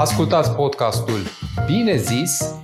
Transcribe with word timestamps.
Ascultați 0.00 0.50
podcastul 0.50 1.18
Bine 1.66 1.96
zis, 1.96 2.54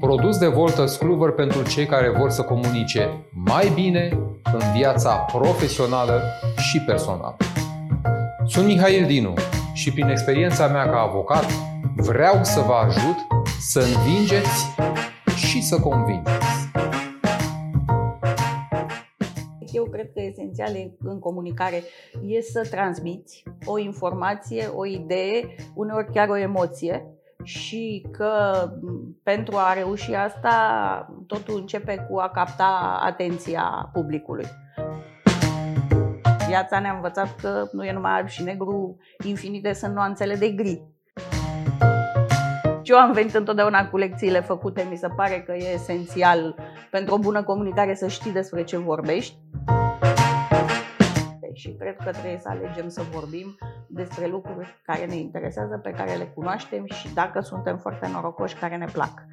produs 0.00 0.38
de 0.38 0.46
Volta 0.46 0.86
Scluver 0.86 1.30
pentru 1.30 1.62
cei 1.62 1.86
care 1.86 2.10
vor 2.18 2.30
să 2.30 2.42
comunice 2.42 3.26
mai 3.30 3.70
bine 3.74 4.18
în 4.42 4.60
viața 4.76 5.14
profesională 5.14 6.22
și 6.56 6.80
personală. 6.80 7.36
Sunt 8.46 8.66
Mihail 8.66 9.06
Dinu 9.06 9.34
și 9.72 9.92
prin 9.92 10.08
experiența 10.08 10.66
mea 10.66 10.90
ca 10.90 11.00
avocat 11.00 11.46
vreau 11.96 12.38
să 12.42 12.60
vă 12.60 12.74
ajut 12.86 13.16
să 13.60 13.80
învingeți 13.80 14.66
și 15.36 15.62
să 15.62 15.80
convingeți. 15.80 16.53
Cred 20.54 20.66
că 20.66 20.78
esențial 20.78 20.90
în 21.04 21.18
comunicare 21.18 21.82
e 22.26 22.40
să 22.40 22.66
transmiți 22.70 23.42
o 23.64 23.78
informație, 23.78 24.66
o 24.66 24.86
idee, 24.86 25.54
uneori 25.74 26.12
chiar 26.12 26.28
o 26.28 26.36
emoție 26.36 27.06
și 27.42 28.06
că 28.10 28.32
pentru 29.22 29.56
a 29.56 29.72
reuși 29.72 30.14
asta 30.14 30.54
totul 31.26 31.56
începe 31.56 32.06
cu 32.10 32.18
a 32.18 32.28
capta 32.28 33.00
atenția 33.02 33.90
publicului. 33.92 34.46
Viața 36.46 36.78
ne-a 36.78 36.94
învățat 36.94 37.36
că 37.40 37.68
nu 37.72 37.84
e 37.84 37.92
numai 37.92 38.12
alb 38.12 38.28
și 38.28 38.42
negru, 38.42 38.96
infinite 39.24 39.72
sunt 39.72 39.94
nuanțele 39.94 40.34
de 40.34 40.48
gri. 40.48 40.82
Eu 42.82 42.96
am 42.96 43.12
venit 43.12 43.34
întotdeauna 43.34 43.88
cu 43.88 43.96
lecțiile 43.96 44.40
făcute, 44.40 44.86
mi 44.90 44.96
se 44.96 45.08
pare 45.16 45.42
că 45.46 45.52
e 45.52 45.72
esențial 45.74 46.54
pentru 46.90 47.14
o 47.14 47.18
bună 47.18 47.42
comunicare 47.42 47.94
să 47.94 48.08
știi 48.08 48.32
despre 48.32 48.64
ce 48.64 48.76
vorbești 48.76 49.38
și 51.54 51.74
cred 51.78 51.96
că 51.96 52.10
trebuie 52.10 52.38
să 52.38 52.48
alegem 52.48 52.88
să 52.88 53.02
vorbim 53.12 53.58
despre 53.86 54.26
lucruri 54.26 54.80
care 54.82 55.06
ne 55.06 55.16
interesează, 55.16 55.80
pe 55.82 55.90
care 55.90 56.14
le 56.14 56.24
cunoaștem 56.34 56.86
și 56.86 57.14
dacă 57.14 57.40
suntem 57.40 57.78
foarte 57.78 58.08
norocoși, 58.12 58.56
care 58.56 58.76
ne 58.76 58.86
plac. 58.92 59.26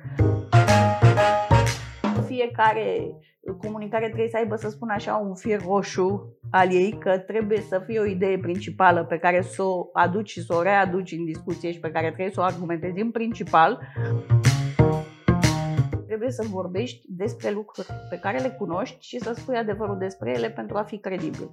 Fiecare 2.26 3.12
comunicare 3.58 4.06
trebuie 4.06 4.30
să 4.30 4.38
aibă, 4.38 4.56
să 4.56 4.70
spun 4.70 4.90
așa, 4.90 5.16
un 5.16 5.36
fir 5.36 5.62
roșu 5.66 6.38
al 6.52 6.74
ei, 6.74 6.98
că 7.00 7.18
trebuie 7.18 7.62
să 7.62 7.84
fie 7.86 8.00
o 8.00 8.06
idee 8.06 8.38
principală 8.38 9.04
pe 9.04 9.18
care 9.18 9.42
să 9.42 9.64
o 9.64 9.90
aduci 9.94 10.30
și 10.30 10.44
să 10.44 10.54
o 10.54 10.62
readuci 10.62 11.12
în 11.12 11.26
discuție 11.26 11.72
și 11.72 11.80
pe 11.80 11.92
care 11.92 12.06
trebuie 12.06 12.34
să 12.34 12.40
o 12.40 12.44
argumentezi 12.44 13.02
în 13.02 13.12
principal 13.12 13.80
trebuie 16.12 16.32
să 16.32 16.44
vorbești 16.50 17.06
despre 17.08 17.52
lucruri 17.52 17.88
pe 18.10 18.20
care 18.20 18.40
le 18.40 18.50
cunoști 18.50 19.08
și 19.08 19.20
să 19.20 19.34
spui 19.34 19.56
adevărul 19.56 19.98
despre 19.98 20.32
ele 20.32 20.50
pentru 20.50 20.78
a 20.78 20.84
fi 20.84 20.98
credibil 20.98 21.50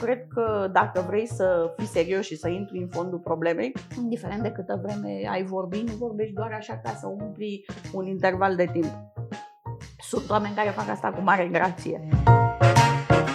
cred 0.00 0.26
că 0.34 0.68
dacă 0.72 1.04
vrei 1.08 1.26
să 1.26 1.72
fii 1.76 1.86
serios 1.86 2.24
și 2.24 2.36
să 2.36 2.48
intri 2.48 2.78
în 2.78 2.88
fondul 2.88 3.18
problemei, 3.18 3.72
indiferent 4.02 4.42
de 4.42 4.50
câtă 4.50 4.80
vreme 4.82 5.28
ai 5.30 5.42
vorbit, 5.44 5.88
nu 5.90 5.94
vorbești 5.96 6.34
doar 6.34 6.52
așa 6.52 6.80
ca 6.84 6.90
să 6.90 7.06
umpli 7.06 7.64
un 7.92 8.06
interval 8.06 8.56
de 8.56 8.68
timp. 8.72 8.90
Sunt 9.98 10.30
oameni 10.30 10.54
care 10.54 10.68
fac 10.68 10.88
asta 10.88 11.10
cu 11.10 11.20
mare 11.20 11.48
grație. 11.52 12.08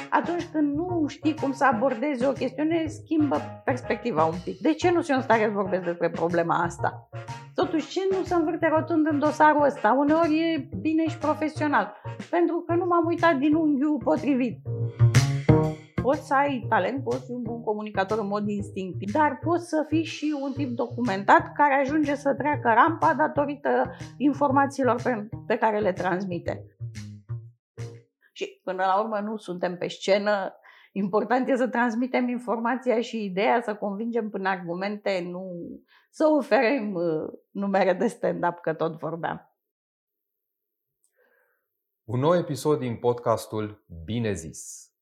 Atunci 0.10 0.44
când 0.52 0.76
nu 0.76 1.06
știi 1.08 1.36
cum 1.36 1.52
să 1.52 1.66
abordezi 1.66 2.26
o 2.26 2.32
chestiune, 2.32 2.86
schimbă 2.88 3.42
perspectiva 3.66 4.26
un 4.26 4.36
pic. 4.44 4.60
De 4.60 4.74
ce 4.74 4.92
nu 4.92 5.02
sunt 5.02 5.18
în 5.18 5.24
stare 5.24 5.44
să 5.46 5.52
vorbesc 5.54 5.84
despre 5.84 6.10
problema 6.10 6.56
asta? 6.56 7.10
Totuși, 7.56 7.90
ce 7.90 8.00
nu 8.12 8.24
se 8.24 8.34
învârte 8.34 8.68
rotund 8.68 9.08
în 9.12 9.20
dosarul 9.20 9.64
ăsta? 9.64 9.96
Uneori 9.98 10.40
e 10.40 10.70
bine 10.82 11.08
și 11.08 11.18
profesional. 11.18 11.94
Pentru 12.30 12.64
că 12.68 12.74
nu 12.74 12.86
m-am 12.86 13.06
uitat 13.08 13.36
din 13.36 13.54
unghiul 13.54 14.02
potrivit 14.04 14.62
poți 16.04 16.28
să 16.28 16.34
ai 16.34 16.66
talent, 16.70 17.04
poți 17.04 17.26
fi 17.26 17.32
un 17.32 17.42
bun 17.42 17.62
comunicator 17.62 18.20
în 18.20 18.28
mod 18.28 18.48
instinctiv, 18.48 19.12
dar 19.12 19.40
poți 19.44 19.68
să 19.68 19.86
fii 19.88 20.04
și 20.04 20.36
un 20.42 20.54
tip 20.54 20.76
documentat 20.76 21.54
care 21.54 21.74
ajunge 21.74 22.16
să 22.16 22.34
treacă 22.34 22.74
rampa 22.74 23.14
datorită 23.14 23.96
informațiilor 24.18 25.02
pe, 25.02 25.30
pe 25.48 25.58
care 25.58 25.80
le 25.80 25.94
transmite. 25.94 26.66
Și 28.32 28.62
până 28.64 28.84
la 28.86 29.02
urmă 29.02 29.20
nu 29.20 29.38
suntem 29.38 29.78
pe 29.78 29.88
scenă, 29.88 30.54
important 30.92 31.48
e 31.48 31.56
să 31.56 31.68
transmitem 31.68 32.30
informația 32.30 33.02
și 33.02 33.24
ideea, 33.24 33.62
să 33.62 33.76
convingem 33.76 34.30
până 34.30 34.50
argumente, 34.50 35.28
nu 35.32 35.46
să 36.10 36.28
oferim 36.38 36.94
uh, 36.94 37.34
numere 37.52 37.94
de 37.94 38.08
stand-up, 38.08 38.60
că 38.62 38.74
tot 38.74 38.98
vorbeam. 39.00 39.48
Un 42.04 42.20
nou 42.20 42.36
episod 42.36 42.80
din 42.80 42.96
podcastul 42.96 43.86
Bine 44.04 44.34
zis. 44.34 44.93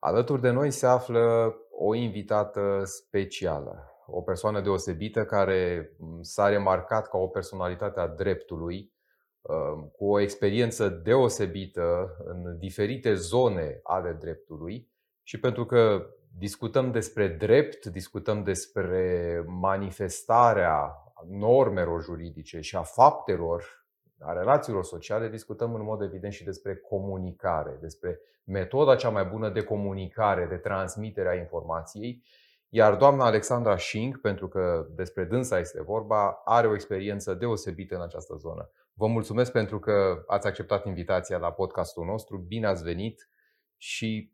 Alături 0.00 0.40
de 0.40 0.50
noi 0.50 0.70
se 0.70 0.86
află 0.86 1.54
o 1.70 1.94
invitată 1.94 2.82
specială, 2.84 3.90
o 4.06 4.20
persoană 4.20 4.60
deosebită 4.60 5.24
care 5.24 5.92
s-a 6.20 6.48
remarcat 6.48 7.08
ca 7.08 7.18
o 7.18 7.26
personalitate 7.26 8.00
a 8.00 8.06
dreptului, 8.06 8.92
um, 9.40 9.88
cu 9.96 10.04
o 10.04 10.20
experiență 10.20 10.88
deosebită 10.88 12.16
în 12.24 12.58
diferite 12.58 13.14
zone 13.14 13.80
ale 13.82 14.12
dreptului. 14.12 14.90
Și 15.22 15.40
pentru 15.40 15.66
că 15.66 16.06
discutăm 16.38 16.90
despre 16.90 17.28
drept, 17.28 17.86
discutăm 17.86 18.42
despre 18.42 19.44
manifestarea 19.46 20.94
normelor 21.28 22.02
juridice 22.02 22.60
și 22.60 22.76
a 22.76 22.82
faptelor 22.82 23.79
a 24.20 24.32
relațiilor 24.32 24.84
sociale, 24.84 25.28
discutăm 25.28 25.74
în 25.74 25.82
mod 25.82 26.02
evident 26.02 26.32
și 26.32 26.44
despre 26.44 26.76
comunicare, 26.76 27.78
despre 27.80 28.20
metoda 28.44 28.96
cea 28.96 29.10
mai 29.10 29.24
bună 29.24 29.50
de 29.50 29.62
comunicare, 29.62 30.46
de 30.46 30.56
transmitere 30.56 31.28
a 31.28 31.34
informației. 31.34 32.22
Iar 32.68 32.96
doamna 32.96 33.24
Alexandra 33.24 33.76
Șing, 33.76 34.20
pentru 34.20 34.48
că 34.48 34.86
despre 34.94 35.24
dânsa 35.24 35.58
este 35.58 35.82
vorba, 35.82 36.40
are 36.44 36.66
o 36.66 36.74
experiență 36.74 37.34
deosebită 37.34 37.94
în 37.94 38.02
această 38.02 38.34
zonă. 38.34 38.70
Vă 38.92 39.06
mulțumesc 39.06 39.52
pentru 39.52 39.78
că 39.78 40.22
ați 40.26 40.46
acceptat 40.46 40.86
invitația 40.86 41.38
la 41.38 41.52
podcastul 41.52 42.04
nostru. 42.04 42.38
Bine 42.38 42.66
ați 42.66 42.82
venit 42.82 43.28
și 43.76 44.32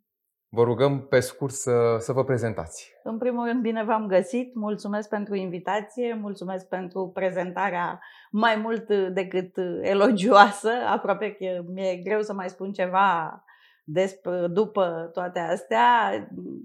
Vă 0.49 0.63
rugăm 0.63 1.01
pe 1.01 1.21
scurt 1.21 1.53
să, 1.53 1.97
să 1.99 2.13
vă 2.13 2.25
prezentați. 2.25 2.93
În 3.03 3.19
primul 3.19 3.47
rând, 3.47 3.63
bine 3.63 3.85
v-am 3.85 4.07
găsit. 4.07 4.55
Mulțumesc 4.55 5.09
pentru 5.09 5.35
invitație, 5.35 6.19
mulțumesc 6.21 6.69
pentru 6.69 7.11
prezentarea 7.15 8.01
mai 8.31 8.57
mult 8.57 8.89
decât 9.13 9.57
elogioasă. 9.81 10.71
Aproape 10.87 11.33
că 11.33 11.63
mi-e 11.73 11.97
greu 12.05 12.21
să 12.21 12.33
mai 12.33 12.49
spun 12.49 12.73
ceva 12.73 13.45
despre, 13.85 14.47
după 14.47 15.11
toate 15.13 15.39
astea. 15.39 15.87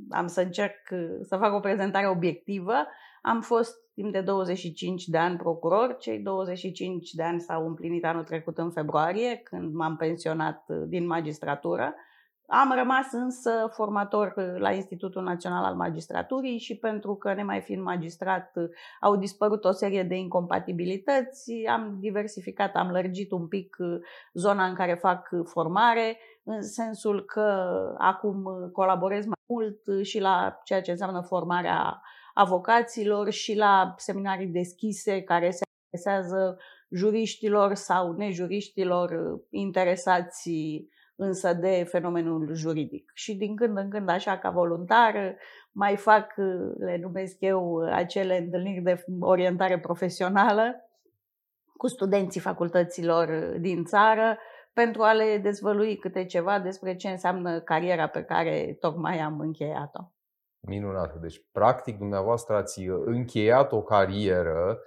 Am 0.09 0.27
să 0.27 0.41
încerc 0.41 0.77
să 1.21 1.37
fac 1.37 1.53
o 1.53 1.59
prezentare 1.59 2.07
obiectivă. 2.07 2.73
Am 3.21 3.41
fost 3.41 3.75
timp 3.93 4.11
de 4.11 4.21
25 4.21 5.05
de 5.05 5.17
ani 5.17 5.37
procuror. 5.37 5.95
Cei 5.99 6.19
25 6.19 7.11
de 7.11 7.23
ani 7.23 7.39
s-au 7.39 7.67
împlinit 7.67 8.05
anul 8.05 8.23
trecut 8.23 8.57
în 8.57 8.71
februarie, 8.71 9.35
când 9.35 9.73
m-am 9.73 9.95
pensionat 9.95 10.65
din 10.87 11.05
magistratură. 11.05 11.95
Am 12.53 12.73
rămas 12.75 13.11
însă 13.11 13.69
formator 13.73 14.33
la 14.57 14.71
Institutul 14.71 15.23
Național 15.23 15.63
al 15.63 15.75
Magistraturii 15.75 16.57
și 16.57 16.77
pentru 16.77 17.15
că 17.15 17.33
ne 17.33 17.43
mai 17.43 17.61
fiind 17.61 17.81
magistrat 17.81 18.53
au 19.01 19.15
dispărut 19.15 19.65
o 19.65 19.71
serie 19.71 20.03
de 20.03 20.15
incompatibilități, 20.15 21.65
am 21.69 21.97
diversificat, 21.99 22.75
am 22.75 22.89
lărgit 22.89 23.31
un 23.31 23.47
pic 23.47 23.77
zona 24.33 24.65
în 24.65 24.73
care 24.73 24.93
fac 24.93 25.29
formare, 25.43 26.17
în 26.43 26.61
sensul 26.61 27.25
că 27.25 27.73
acum 27.97 28.43
colaborez 28.71 29.25
mai 29.25 29.43
mult 29.45 30.05
și 30.05 30.19
la 30.19 30.59
ceea 30.63 30.81
ce 30.81 30.91
înseamnă 30.91 31.21
formarea 31.21 32.01
avocaților 32.33 33.29
și 33.29 33.55
la 33.55 33.93
seminarii 33.97 34.47
deschise 34.47 35.21
care 35.21 35.49
se 35.51 35.63
adresează 35.85 36.57
juriștilor 36.89 37.73
sau 37.73 38.11
nejuriștilor 38.11 39.39
interesați 39.49 40.49
însă 41.21 41.53
de 41.53 41.85
fenomenul 41.89 42.53
juridic. 42.53 43.11
Și 43.13 43.35
din 43.35 43.55
când 43.55 43.77
în 43.77 43.89
când, 43.89 44.09
așa 44.09 44.37
ca 44.37 44.49
voluntar, 44.49 45.35
mai 45.71 45.95
fac, 45.95 46.33
le 46.79 46.97
numesc 47.01 47.35
eu, 47.39 47.77
acele 47.91 48.37
întâlniri 48.37 48.81
de 48.81 49.03
orientare 49.19 49.79
profesională 49.79 50.75
cu 51.77 51.87
studenții 51.87 52.41
facultăților 52.41 53.57
din 53.59 53.83
țară 53.83 54.37
pentru 54.73 55.01
a 55.01 55.13
le 55.13 55.37
dezvălui 55.37 55.97
câte 55.97 56.25
ceva 56.25 56.59
despre 56.59 56.95
ce 56.95 57.09
înseamnă 57.09 57.59
cariera 57.59 58.07
pe 58.07 58.23
care 58.23 58.77
tocmai 58.79 59.19
am 59.19 59.39
încheiat-o. 59.39 60.01
Minunat. 60.67 61.15
Deci, 61.15 61.41
practic, 61.51 61.97
dumneavoastră 61.97 62.55
ați 62.55 62.81
încheiat 63.05 63.71
o 63.71 63.81
carieră 63.81 64.79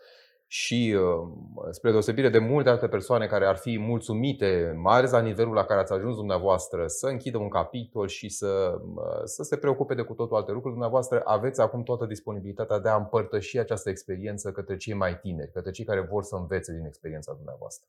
și 0.57 0.97
uh, 0.97 1.69
spre 1.71 1.91
deosebire 1.91 2.29
de 2.29 2.39
multe 2.39 2.69
alte 2.69 2.89
persoane 2.89 3.27
care 3.27 3.47
ar 3.47 3.57
fi 3.57 3.79
mulțumite, 3.79 4.75
mai 4.77 4.97
ales 4.97 5.11
la 5.11 5.21
nivelul 5.21 5.55
la 5.55 5.65
care 5.65 5.81
ați 5.81 5.93
ajuns 5.93 6.17
dumneavoastră, 6.17 6.87
să 6.87 7.07
închidă 7.07 7.39
un 7.39 7.49
capitol 7.49 8.09
și 8.09 8.29
să, 8.29 8.81
uh, 8.95 9.23
să 9.25 9.43
se 9.43 9.57
preocupe 9.57 9.95
de 9.95 10.03
cu 10.03 10.15
totul 10.15 10.37
alte 10.37 10.53
lucruri, 10.53 10.73
dumneavoastră 10.73 11.23
aveți 11.25 11.61
acum 11.61 11.83
toată 11.83 12.05
disponibilitatea 12.07 12.79
de 12.79 12.89
a 12.89 12.97
împărtăși 12.97 13.59
această 13.59 13.91
experiență 13.91 14.53
către 14.53 14.77
cei 14.77 14.95
mai 14.95 15.19
tineri, 15.19 15.53
către 15.53 15.71
cei 15.71 15.85
care 15.85 16.01
vor 16.01 16.23
să 16.23 16.37
învețe 16.37 16.73
din 16.73 16.85
experiența 16.85 17.33
dumneavoastră. 17.33 17.89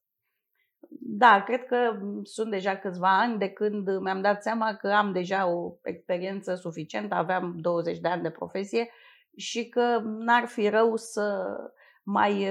Da, 0.99 1.43
cred 1.45 1.65
că 1.65 1.77
sunt 2.23 2.49
deja 2.51 2.75
câțiva 2.75 3.19
ani 3.19 3.37
de 3.37 3.47
când 3.47 3.97
mi-am 3.99 4.21
dat 4.21 4.41
seama 4.41 4.75
că 4.75 4.87
am 4.87 5.11
deja 5.11 5.47
o 5.47 5.73
experiență 5.83 6.55
suficientă, 6.55 7.15
aveam 7.15 7.55
20 7.57 7.99
de 7.99 8.07
ani 8.07 8.21
de 8.21 8.29
profesie 8.29 8.89
și 9.35 9.69
că 9.69 10.01
n-ar 10.03 10.45
fi 10.45 10.69
rău 10.69 10.95
să 10.95 11.55
mai 12.05 12.49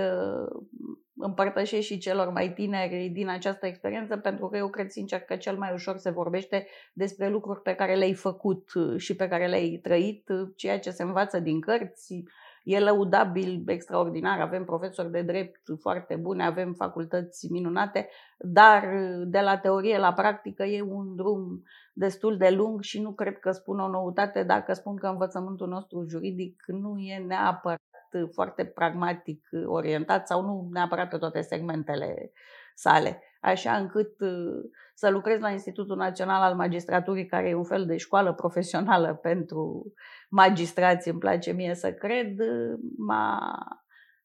împărtășesc 1.16 1.86
și 1.86 1.98
celor 1.98 2.28
mai 2.28 2.52
tineri 2.52 3.10
din 3.12 3.28
această 3.28 3.66
experiență, 3.66 4.16
pentru 4.16 4.48
că 4.48 4.56
eu 4.56 4.68
cred 4.68 4.90
sincer 4.90 5.20
că 5.20 5.36
cel 5.36 5.56
mai 5.56 5.72
ușor 5.72 5.96
se 5.96 6.10
vorbește 6.10 6.66
despre 6.92 7.28
lucruri 7.28 7.62
pe 7.62 7.74
care 7.74 7.94
le-ai 7.94 8.14
făcut 8.14 8.68
și 8.96 9.16
pe 9.16 9.28
care 9.28 9.46
le-ai 9.46 9.80
trăit, 9.82 10.28
ceea 10.56 10.78
ce 10.78 10.90
se 10.90 11.02
învață 11.02 11.38
din 11.38 11.60
cărți, 11.60 12.24
e 12.64 12.80
lăudabil, 12.80 13.62
extraordinar, 13.66 14.40
avem 14.40 14.64
profesori 14.64 15.10
de 15.10 15.22
drept 15.22 15.60
foarte 15.80 16.16
bune, 16.16 16.44
avem 16.44 16.72
facultăți 16.72 17.52
minunate, 17.52 18.08
dar 18.38 18.84
de 19.24 19.40
la 19.40 19.58
teorie 19.58 19.98
la 19.98 20.12
practică 20.12 20.62
e 20.62 20.82
un 20.82 21.16
drum 21.16 21.62
destul 21.92 22.36
de 22.36 22.50
lung 22.50 22.82
și 22.82 23.00
nu 23.00 23.12
cred 23.12 23.38
că 23.38 23.50
spun 23.50 23.78
o 23.78 23.88
noutate 23.88 24.42
dacă 24.42 24.72
spun 24.72 24.96
că 24.96 25.06
învățământul 25.06 25.68
nostru 25.68 26.04
juridic 26.08 26.64
nu 26.66 26.98
e 26.98 27.24
neapărat 27.26 27.93
foarte 28.32 28.64
pragmatic 28.64 29.48
orientat 29.66 30.26
sau 30.26 30.42
nu 30.42 30.68
neapărat 30.72 31.08
pe 31.08 31.16
toate 31.16 31.40
segmentele 31.40 32.32
sale, 32.74 33.22
așa 33.40 33.76
încât 33.76 34.20
uh, 34.20 34.70
să 34.94 35.10
lucrez 35.10 35.40
la 35.40 35.50
Institutul 35.50 35.96
Național 35.96 36.42
al 36.42 36.54
Magistraturii, 36.54 37.26
care 37.26 37.48
e 37.48 37.54
un 37.54 37.64
fel 37.64 37.86
de 37.86 37.96
școală 37.96 38.32
profesională 38.32 39.14
pentru 39.28 39.92
magistrați, 40.28 41.08
îmi 41.08 41.18
place 41.18 41.52
mie 41.52 41.74
să 41.74 41.92
cred, 41.92 42.38
uh, 42.38 42.78
m-a 42.96 43.58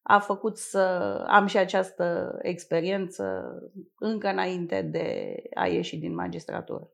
a 0.01 0.19
făcut 0.19 0.57
să 0.57 0.79
am 1.27 1.45
și 1.45 1.57
această 1.57 2.37
experiență 2.41 3.53
încă 3.99 4.27
înainte 4.27 4.81
de 4.81 5.35
a 5.53 5.67
ieși 5.67 5.97
din 5.97 6.13
magistratură. 6.13 6.89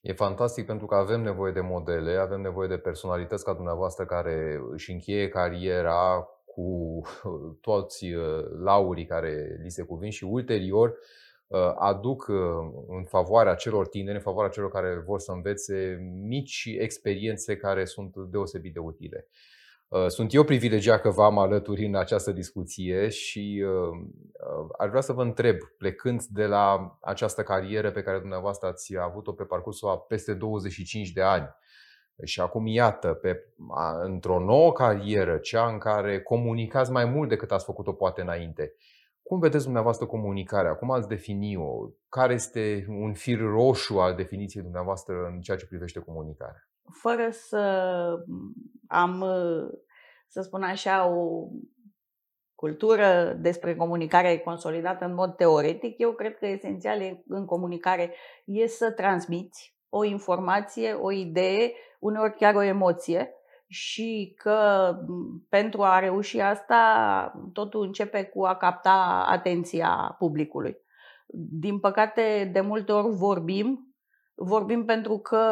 E 0.00 0.12
fantastic 0.12 0.66
pentru 0.66 0.86
că 0.86 0.94
avem 0.94 1.20
nevoie 1.20 1.52
de 1.52 1.60
modele, 1.60 2.16
avem 2.16 2.40
nevoie 2.40 2.68
de 2.68 2.78
personalități 2.78 3.44
ca 3.44 3.52
dumneavoastră 3.52 4.04
care 4.04 4.60
își 4.70 4.90
încheie 4.92 5.28
cariera 5.28 6.28
cu 6.44 7.00
toți 7.70 8.12
uh, 8.12 8.44
laurii 8.62 9.06
care 9.06 9.60
li 9.62 9.70
se 9.70 9.82
cuvin 9.82 10.10
și 10.10 10.24
ulterior 10.24 10.98
uh, 11.46 11.72
aduc 11.78 12.26
uh, 12.28 12.36
în 12.88 13.04
favoarea 13.04 13.54
celor 13.54 13.88
tineri, 13.88 14.16
în 14.16 14.22
favoarea 14.22 14.50
celor 14.50 14.70
care 14.70 15.02
vor 15.06 15.20
să 15.20 15.32
învețe 15.32 15.98
mici 16.22 16.68
experiențe 16.78 17.56
care 17.56 17.84
sunt 17.84 18.16
deosebit 18.16 18.72
de 18.72 18.78
utile. 18.78 19.26
Uh, 19.90 20.06
sunt 20.06 20.34
eu 20.34 20.44
privilegiat 20.44 21.00
că 21.00 21.10
v-am 21.10 21.38
alături 21.38 21.84
în 21.84 21.94
această 21.94 22.32
discuție 22.32 23.08
și 23.08 23.64
uh, 23.66 23.98
uh, 24.58 24.68
aș 24.78 24.88
vrea 24.88 25.00
să 25.00 25.12
vă 25.12 25.22
întreb, 25.22 25.56
plecând 25.78 26.22
de 26.22 26.46
la 26.46 26.98
această 27.00 27.42
carieră 27.42 27.90
pe 27.90 28.02
care 28.02 28.18
dumneavoastră 28.18 28.68
ați 28.68 28.96
avut-o 28.98 29.32
pe 29.32 29.44
parcursul 29.44 29.88
a 29.88 29.98
peste 29.98 30.34
25 30.34 31.10
de 31.10 31.22
ani, 31.22 31.48
și 32.24 32.40
acum, 32.40 32.66
iată, 32.66 33.08
pe, 33.08 33.54
într-o 34.02 34.38
nouă 34.38 34.72
carieră, 34.72 35.36
cea 35.38 35.68
în 35.68 35.78
care 35.78 36.20
comunicați 36.22 36.90
mai 36.90 37.04
mult 37.04 37.28
decât 37.28 37.52
ați 37.52 37.64
făcut-o 37.64 37.92
poate 37.92 38.20
înainte, 38.20 38.74
cum 39.22 39.38
vedeți 39.38 39.64
dumneavoastră 39.64 40.06
comunicarea? 40.06 40.74
Cum 40.74 40.90
ați 40.90 41.08
defini-o? 41.08 41.90
Care 42.08 42.32
este 42.32 42.86
un 42.88 43.14
fir 43.14 43.38
roșu 43.38 43.98
al 43.98 44.14
definiției 44.14 44.62
dumneavoastră 44.62 45.14
în 45.32 45.40
ceea 45.40 45.56
ce 45.56 45.66
privește 45.66 45.98
comunicarea? 45.98 46.69
Fără 46.92 47.28
să 47.30 47.58
am, 48.88 49.24
să 50.28 50.40
spun 50.40 50.62
așa, 50.62 51.06
o 51.06 51.48
cultură 52.54 53.36
despre 53.40 53.76
comunicare 53.76 54.38
consolidată 54.38 55.04
în 55.04 55.14
mod 55.14 55.34
teoretic, 55.36 55.98
eu 55.98 56.12
cred 56.12 56.36
că 56.36 56.46
esențial 56.46 57.22
în 57.26 57.44
comunicare 57.44 58.14
e 58.44 58.66
să 58.66 58.90
transmiți 58.90 59.78
o 59.88 60.04
informație, 60.04 60.92
o 60.92 61.10
idee, 61.10 61.72
uneori 62.00 62.34
chiar 62.34 62.54
o 62.54 62.62
emoție 62.62 63.34
și 63.66 64.34
că 64.36 64.90
pentru 65.48 65.82
a 65.82 65.98
reuși 65.98 66.40
asta 66.40 67.32
totul 67.52 67.82
începe 67.82 68.24
cu 68.24 68.44
a 68.44 68.56
capta 68.56 69.24
atenția 69.28 70.14
publicului. 70.18 70.76
Din 71.60 71.78
păcate, 71.78 72.50
de 72.52 72.60
multe 72.60 72.92
ori 72.92 73.16
vorbim 73.16 73.89
vorbim 74.42 74.84
pentru 74.84 75.18
că 75.18 75.42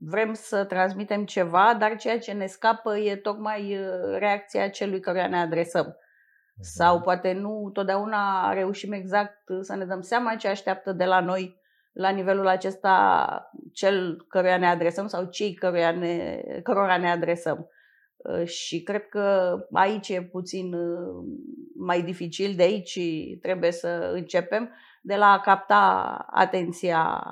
vrem 0.00 0.32
să 0.34 0.64
transmitem 0.64 1.24
ceva, 1.24 1.76
dar 1.78 1.96
ceea 1.96 2.18
ce 2.18 2.32
ne 2.32 2.46
scapă 2.46 2.98
e 2.98 3.16
tocmai 3.16 3.78
uh, 3.78 4.16
reacția 4.18 4.68
celui 4.68 5.00
căruia 5.00 5.28
ne 5.28 5.38
adresăm. 5.38 5.86
Mhm. 5.86 6.62
Sau 6.62 7.00
poate 7.00 7.32
nu 7.32 7.70
totdeauna 7.72 8.52
reușim 8.52 8.92
exact 8.92 9.42
să 9.60 9.76
ne 9.76 9.84
dăm 9.84 10.00
seama 10.00 10.34
ce 10.34 10.48
așteaptă 10.48 10.92
de 10.92 11.04
la 11.04 11.20
noi 11.20 11.60
la 11.92 12.08
nivelul 12.08 12.46
acesta 12.46 13.50
cel 13.72 14.24
căruia 14.28 14.56
ne 14.56 14.68
adresăm 14.68 15.06
sau 15.06 15.24
cei 15.24 15.54
căruia 15.54 15.90
ne, 15.90 16.40
cărora 16.62 16.96
ne 16.96 17.10
adresăm. 17.10 17.68
Uh, 18.16 18.46
și 18.46 18.82
cred 18.82 19.08
că 19.08 19.56
aici 19.72 20.08
e 20.08 20.22
puțin 20.22 20.72
uh, 20.72 21.24
mai 21.76 22.02
dificil, 22.02 22.54
de 22.56 22.62
aici 22.62 22.98
trebuie 23.42 23.72
să 23.72 24.10
începem, 24.12 24.70
de 25.02 25.16
la 25.16 25.26
a 25.26 25.40
capta 25.40 26.16
atenția 26.30 27.22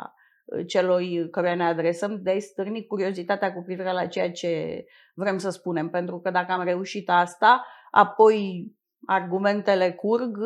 celui 0.67 1.31
căruia 1.31 1.55
ne 1.55 1.65
adresăm, 1.65 2.23
de 2.23 2.31
a-i 2.31 2.41
stârni 2.41 2.87
curiozitatea 2.87 3.53
cu 3.53 3.63
privire 3.63 3.93
la 3.93 4.07
ceea 4.07 4.31
ce 4.31 4.85
vrem 5.15 5.39
să 5.39 5.51
spunem. 5.51 5.89
Pentru 5.89 6.21
că 6.21 6.31
dacă 6.31 6.53
am 6.53 6.63
reușit 6.63 7.11
asta, 7.11 7.67
apoi 7.91 8.67
argumentele 9.07 9.93
curg, 9.93 10.39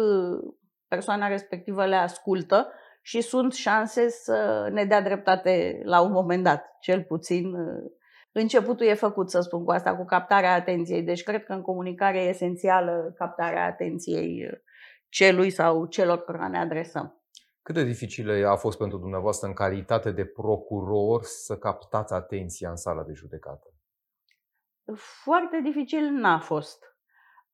persoana 0.89 1.29
respectivă 1.29 1.87
le 1.87 1.97
ascultă 1.97 2.73
și 3.03 3.21
sunt 3.21 3.53
șanse 3.53 4.09
să 4.09 4.69
ne 4.73 4.85
dea 4.85 5.03
dreptate 5.03 5.81
la 5.85 6.01
un 6.01 6.13
moment 6.13 6.45
dat. 6.45 6.77
Cel 6.81 7.03
puțin 7.03 7.53
începutul 8.33 8.87
e 8.87 8.95
făcut, 8.95 9.31
să 9.31 9.41
spun 9.41 9.65
cu 9.65 9.71
asta, 9.71 9.97
cu 9.97 10.05
captarea 10.05 10.55
atenției. 10.55 11.03
Deci 11.03 11.23
cred 11.23 11.45
că 11.45 11.53
în 11.53 11.63
comunicare 11.63 12.25
e 12.25 12.29
esențială 12.29 13.13
captarea 13.17 13.67
atenției 13.67 14.49
celui 15.09 15.51
sau 15.51 15.87
celor 15.87 16.25
care 16.25 16.49
ne 16.49 16.59
adresăm. 16.59 17.18
Cât 17.69 17.77
de 17.77 17.85
dificilă 17.85 18.49
a 18.49 18.57
fost 18.57 18.79
pentru 18.79 18.99
dumneavoastră 18.99 19.47
în 19.49 19.55
calitate 19.55 20.11
de 20.11 20.25
procuror 20.25 21.23
să 21.23 21.59
captați 21.59 22.13
atenția 22.13 22.71
în 22.71 22.77
sala 22.77 23.03
de 23.03 23.13
judecată? 23.13 23.67
Foarte 25.23 25.61
dificil 25.63 26.11
n-a 26.11 26.39
fost. 26.39 26.97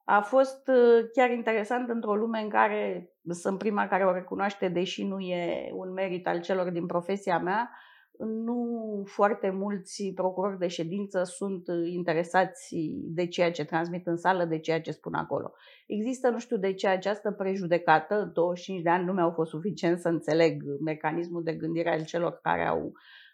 A 0.05 0.21
fost 0.21 0.69
uh, 0.69 1.11
chiar 1.13 1.31
interesant 1.31 1.89
într-o 1.89 2.15
lume 2.15 2.41
în 2.41 2.49
care 2.49 3.13
sunt 3.29 3.59
prima 3.59 3.89
care 3.89 4.07
o 4.07 4.13
recunoaște, 4.13 4.69
deși 4.69 5.05
nu 5.05 5.21
e 5.21 5.71
un 5.73 5.93
merit 5.93 6.27
al 6.27 6.41
celor 6.41 6.71
din 6.71 6.87
profesia 6.87 7.39
mea, 7.39 7.71
nu 8.19 9.03
foarte 9.07 9.51
mulți 9.51 10.13
procurori 10.15 10.59
de 10.59 10.67
ședință 10.67 11.23
sunt 11.23 11.65
interesați 11.85 12.77
de 13.05 13.27
ceea 13.27 13.53
ce 13.53 13.65
transmit 13.65 14.07
în 14.07 14.17
sală, 14.17 14.45
de 14.45 14.59
ceea 14.59 14.81
ce 14.81 14.91
spun 14.91 15.15
acolo. 15.15 15.53
Există, 15.87 16.29
nu 16.29 16.39
știu 16.39 16.57
de 16.57 16.73
ce, 16.73 16.89
această 16.89 17.31
prejudecată, 17.31 18.31
25 18.35 18.83
de 18.83 18.91
ani 18.91 19.05
nu 19.05 19.13
mi-au 19.13 19.31
fost 19.31 19.51
suficient 19.51 19.99
să 19.99 20.09
înțeleg 20.09 20.63
mecanismul 20.85 21.43
de 21.43 21.53
gândire 21.55 21.93
al 21.93 22.05
celor 22.05 22.39
care 22.43 22.67
au 22.67 22.93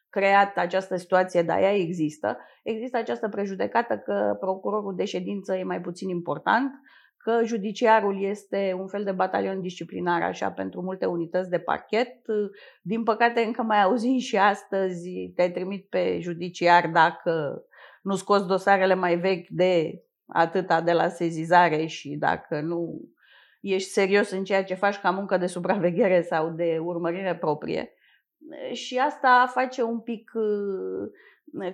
creat 0.09 0.57
această 0.57 0.97
situație, 0.97 1.42
dar 1.42 1.59
ea 1.59 1.75
există. 1.75 2.38
Există 2.62 2.97
această 2.97 3.28
prejudecată 3.28 3.99
că 3.99 4.37
procurorul 4.40 4.95
de 4.97 5.04
ședință 5.04 5.57
e 5.57 5.62
mai 5.62 5.80
puțin 5.80 6.09
important, 6.09 6.71
că 7.16 7.40
judiciarul 7.45 8.23
este 8.23 8.76
un 8.78 8.87
fel 8.87 9.04
de 9.04 9.12
batalion 9.12 9.61
disciplinar 9.61 10.23
așa 10.23 10.50
pentru 10.50 10.83
multe 10.83 11.07
unități 11.07 11.50
de 11.50 11.59
parchet. 11.59 12.16
Din 12.83 13.02
păcate 13.02 13.40
încă 13.40 13.62
mai 13.62 13.83
auzim 13.83 14.19
și 14.19 14.37
astăzi, 14.37 15.33
te 15.35 15.49
trimit 15.49 15.88
pe 15.88 16.19
judiciar 16.21 16.90
dacă 16.92 17.64
nu 18.02 18.14
scoți 18.14 18.47
dosarele 18.47 18.95
mai 18.95 19.16
vechi 19.16 19.49
de 19.49 20.02
atâta 20.32 20.80
de 20.80 20.92
la 20.92 21.08
sezizare 21.08 21.87
și 21.87 22.08
dacă 22.08 22.60
nu 22.60 23.00
ești 23.60 23.90
serios 23.90 24.30
în 24.30 24.44
ceea 24.44 24.64
ce 24.64 24.75
faci 24.75 24.99
ca 24.99 25.10
muncă 25.10 25.37
de 25.37 25.46
supraveghere 25.46 26.22
sau 26.22 26.50
de 26.50 26.78
urmărire 26.82 27.37
proprie. 27.37 27.94
Și 28.72 28.99
asta 28.99 29.50
face 29.52 29.82
un 29.82 30.00
pic 30.00 30.30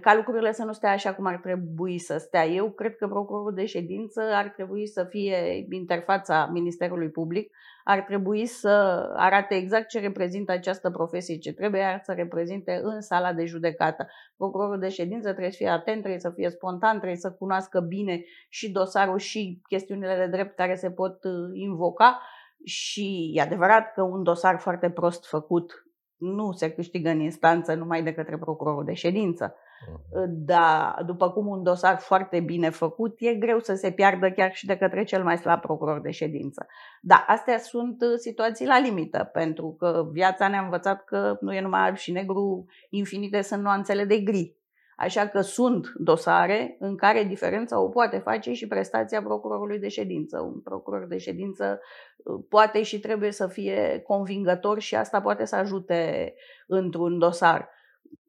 ca 0.01 0.15
lucrurile 0.15 0.53
să 0.53 0.65
nu 0.65 0.73
stea 0.73 0.91
așa 0.91 1.15
cum 1.15 1.27
ar 1.27 1.37
trebui 1.37 1.99
să 1.99 2.17
stea. 2.17 2.47
Eu 2.47 2.71
cred 2.71 2.97
că 2.97 3.07
procurorul 3.07 3.55
de 3.55 3.65
ședință 3.65 4.21
ar 4.21 4.49
trebui 4.49 4.87
să 4.87 5.05
fie 5.05 5.67
interfața 5.71 6.49
Ministerului 6.53 7.11
Public, 7.11 7.51
ar 7.85 8.01
trebui 8.01 8.47
să 8.47 8.69
arate 9.17 9.55
exact 9.55 9.89
ce 9.89 10.01
reprezintă 10.01 10.53
această 10.53 10.91
profesie, 10.91 11.39
ce 11.39 11.53
trebuie 11.53 12.01
să 12.03 12.13
reprezinte 12.13 12.81
în 12.83 13.01
sala 13.01 13.33
de 13.33 13.45
judecată. 13.45 14.07
Procurorul 14.37 14.79
de 14.79 14.89
ședință 14.89 15.29
trebuie 15.29 15.51
să 15.51 15.57
fie 15.57 15.69
atent, 15.69 15.99
trebuie 15.99 16.21
să 16.21 16.31
fie 16.31 16.49
spontan, 16.49 16.97
trebuie 16.97 17.19
să 17.19 17.33
cunoască 17.33 17.81
bine 17.81 18.25
și 18.49 18.71
dosarul 18.73 19.19
și 19.19 19.61
chestiunile 19.69 20.17
de 20.17 20.27
drept 20.27 20.57
care 20.57 20.75
se 20.75 20.91
pot 20.91 21.25
uh, 21.25 21.33
invoca. 21.53 22.21
Și 22.65 23.33
e 23.35 23.41
adevărat 23.41 23.93
că 23.93 24.03
un 24.03 24.23
dosar 24.23 24.59
foarte 24.59 24.91
prost 24.91 25.27
făcut 25.27 25.87
nu 26.17 26.53
se 26.53 26.71
câștigă 26.73 27.09
în 27.09 27.21
instanță 27.21 27.75
numai 27.75 28.03
de 28.03 28.15
către 28.15 28.39
procurorul 28.39 28.85
de 28.85 28.93
ședință. 28.93 29.55
Mhm. 29.89 30.45
Dar 30.45 31.03
după 31.07 31.31
cum 31.31 31.47
un 31.47 31.63
dosar 31.63 31.99
foarte 31.99 32.41
bine 32.41 32.71
făcut, 32.71 33.15
e 33.19 33.35
greu 33.35 33.59
să 33.59 33.75
se 33.75 33.91
piardă 33.91 34.31
chiar 34.31 34.53
și 34.53 34.67
de 34.67 34.77
către 34.77 35.05
cel 35.05 35.23
mai 35.23 35.39
slab 35.39 35.61
procuror 35.61 36.01
de 36.01 36.11
ședință. 36.11 36.67
Da, 37.01 37.25
astea 37.29 37.59
sunt 37.59 38.03
uh, 38.03 38.09
situații 38.17 38.67
la 38.67 38.79
limită, 38.79 39.31
pentru 39.33 39.77
că 39.79 40.09
viața 40.13 40.49
ne-a 40.49 40.61
învățat 40.61 41.05
că 41.05 41.37
nu 41.41 41.55
e 41.55 41.61
numai 41.61 41.81
alb 41.81 41.97
și 41.97 42.13
negru, 42.13 42.67
infinite 42.91 43.41
sunt 43.41 43.63
nuanțele 43.63 44.05
de 44.05 44.19
gri. 44.19 44.57
Așa 44.97 45.27
că 45.27 45.41
sunt 45.41 45.93
dosare 45.95 46.77
în 46.79 46.97
care 46.97 47.25
diferența 47.25 47.81
o 47.81 47.89
poate 47.89 48.19
face 48.19 48.53
și 48.53 48.67
prestația 48.67 49.23
procurorului 49.23 49.79
de 49.79 49.89
ședință. 49.89 50.41
Un 50.41 50.61
procuror 50.61 51.07
de 51.07 51.19
ședință 51.19 51.81
uh, 52.17 52.45
poate 52.49 52.83
și 52.83 53.01
trebuie 53.01 53.31
să 53.33 53.47
fie 53.47 54.03
convingător 54.07 54.81
și 54.81 54.95
asta 54.95 55.21
poate 55.21 55.45
să 55.45 55.57
ajute 55.57 56.35
într-un 56.67 57.19
dosar. 57.19 57.69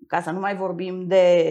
Ca 0.08 0.22
să 0.22 0.32
nu 0.32 0.40
mai 0.40 0.56
vorbim 0.56 1.08
de 1.08 1.46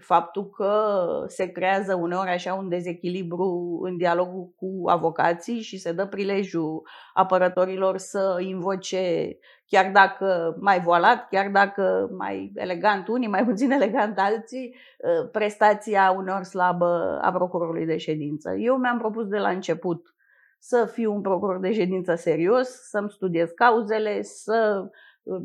faptul 0.00 0.50
că 0.50 0.94
se 1.26 1.46
creează 1.46 1.94
uneori 1.94 2.30
așa 2.30 2.54
un 2.54 2.68
dezechilibru 2.68 3.80
în 3.82 3.96
dialogul 3.96 4.52
cu 4.56 4.82
avocații 4.86 5.60
și 5.60 5.78
se 5.78 5.92
dă 5.92 6.06
prilejul 6.06 6.82
apărătorilor 7.14 7.98
să 7.98 8.36
invoce, 8.40 9.38
chiar 9.66 9.90
dacă 9.92 10.56
mai 10.60 10.80
voalat, 10.80 11.28
chiar 11.28 11.50
dacă 11.50 12.08
mai 12.18 12.52
elegant 12.54 13.08
unii, 13.08 13.28
mai 13.28 13.44
puțin 13.44 13.70
elegant 13.70 14.18
alții, 14.18 14.76
ă, 15.20 15.24
prestația 15.24 16.14
uneori 16.16 16.44
slabă 16.44 17.18
a 17.22 17.32
procurorului 17.32 17.86
de 17.86 17.96
ședință. 17.96 18.54
Eu 18.58 18.76
mi-am 18.76 18.98
propus 18.98 19.26
de 19.26 19.38
la 19.38 19.48
început 19.48 20.14
să 20.58 20.90
fiu 20.92 21.14
un 21.14 21.20
procuror 21.20 21.60
de 21.60 21.72
ședință 21.72 22.14
serios, 22.14 22.68
să-mi 22.68 23.10
studiez 23.10 23.50
cauzele, 23.50 24.22
să 24.22 24.88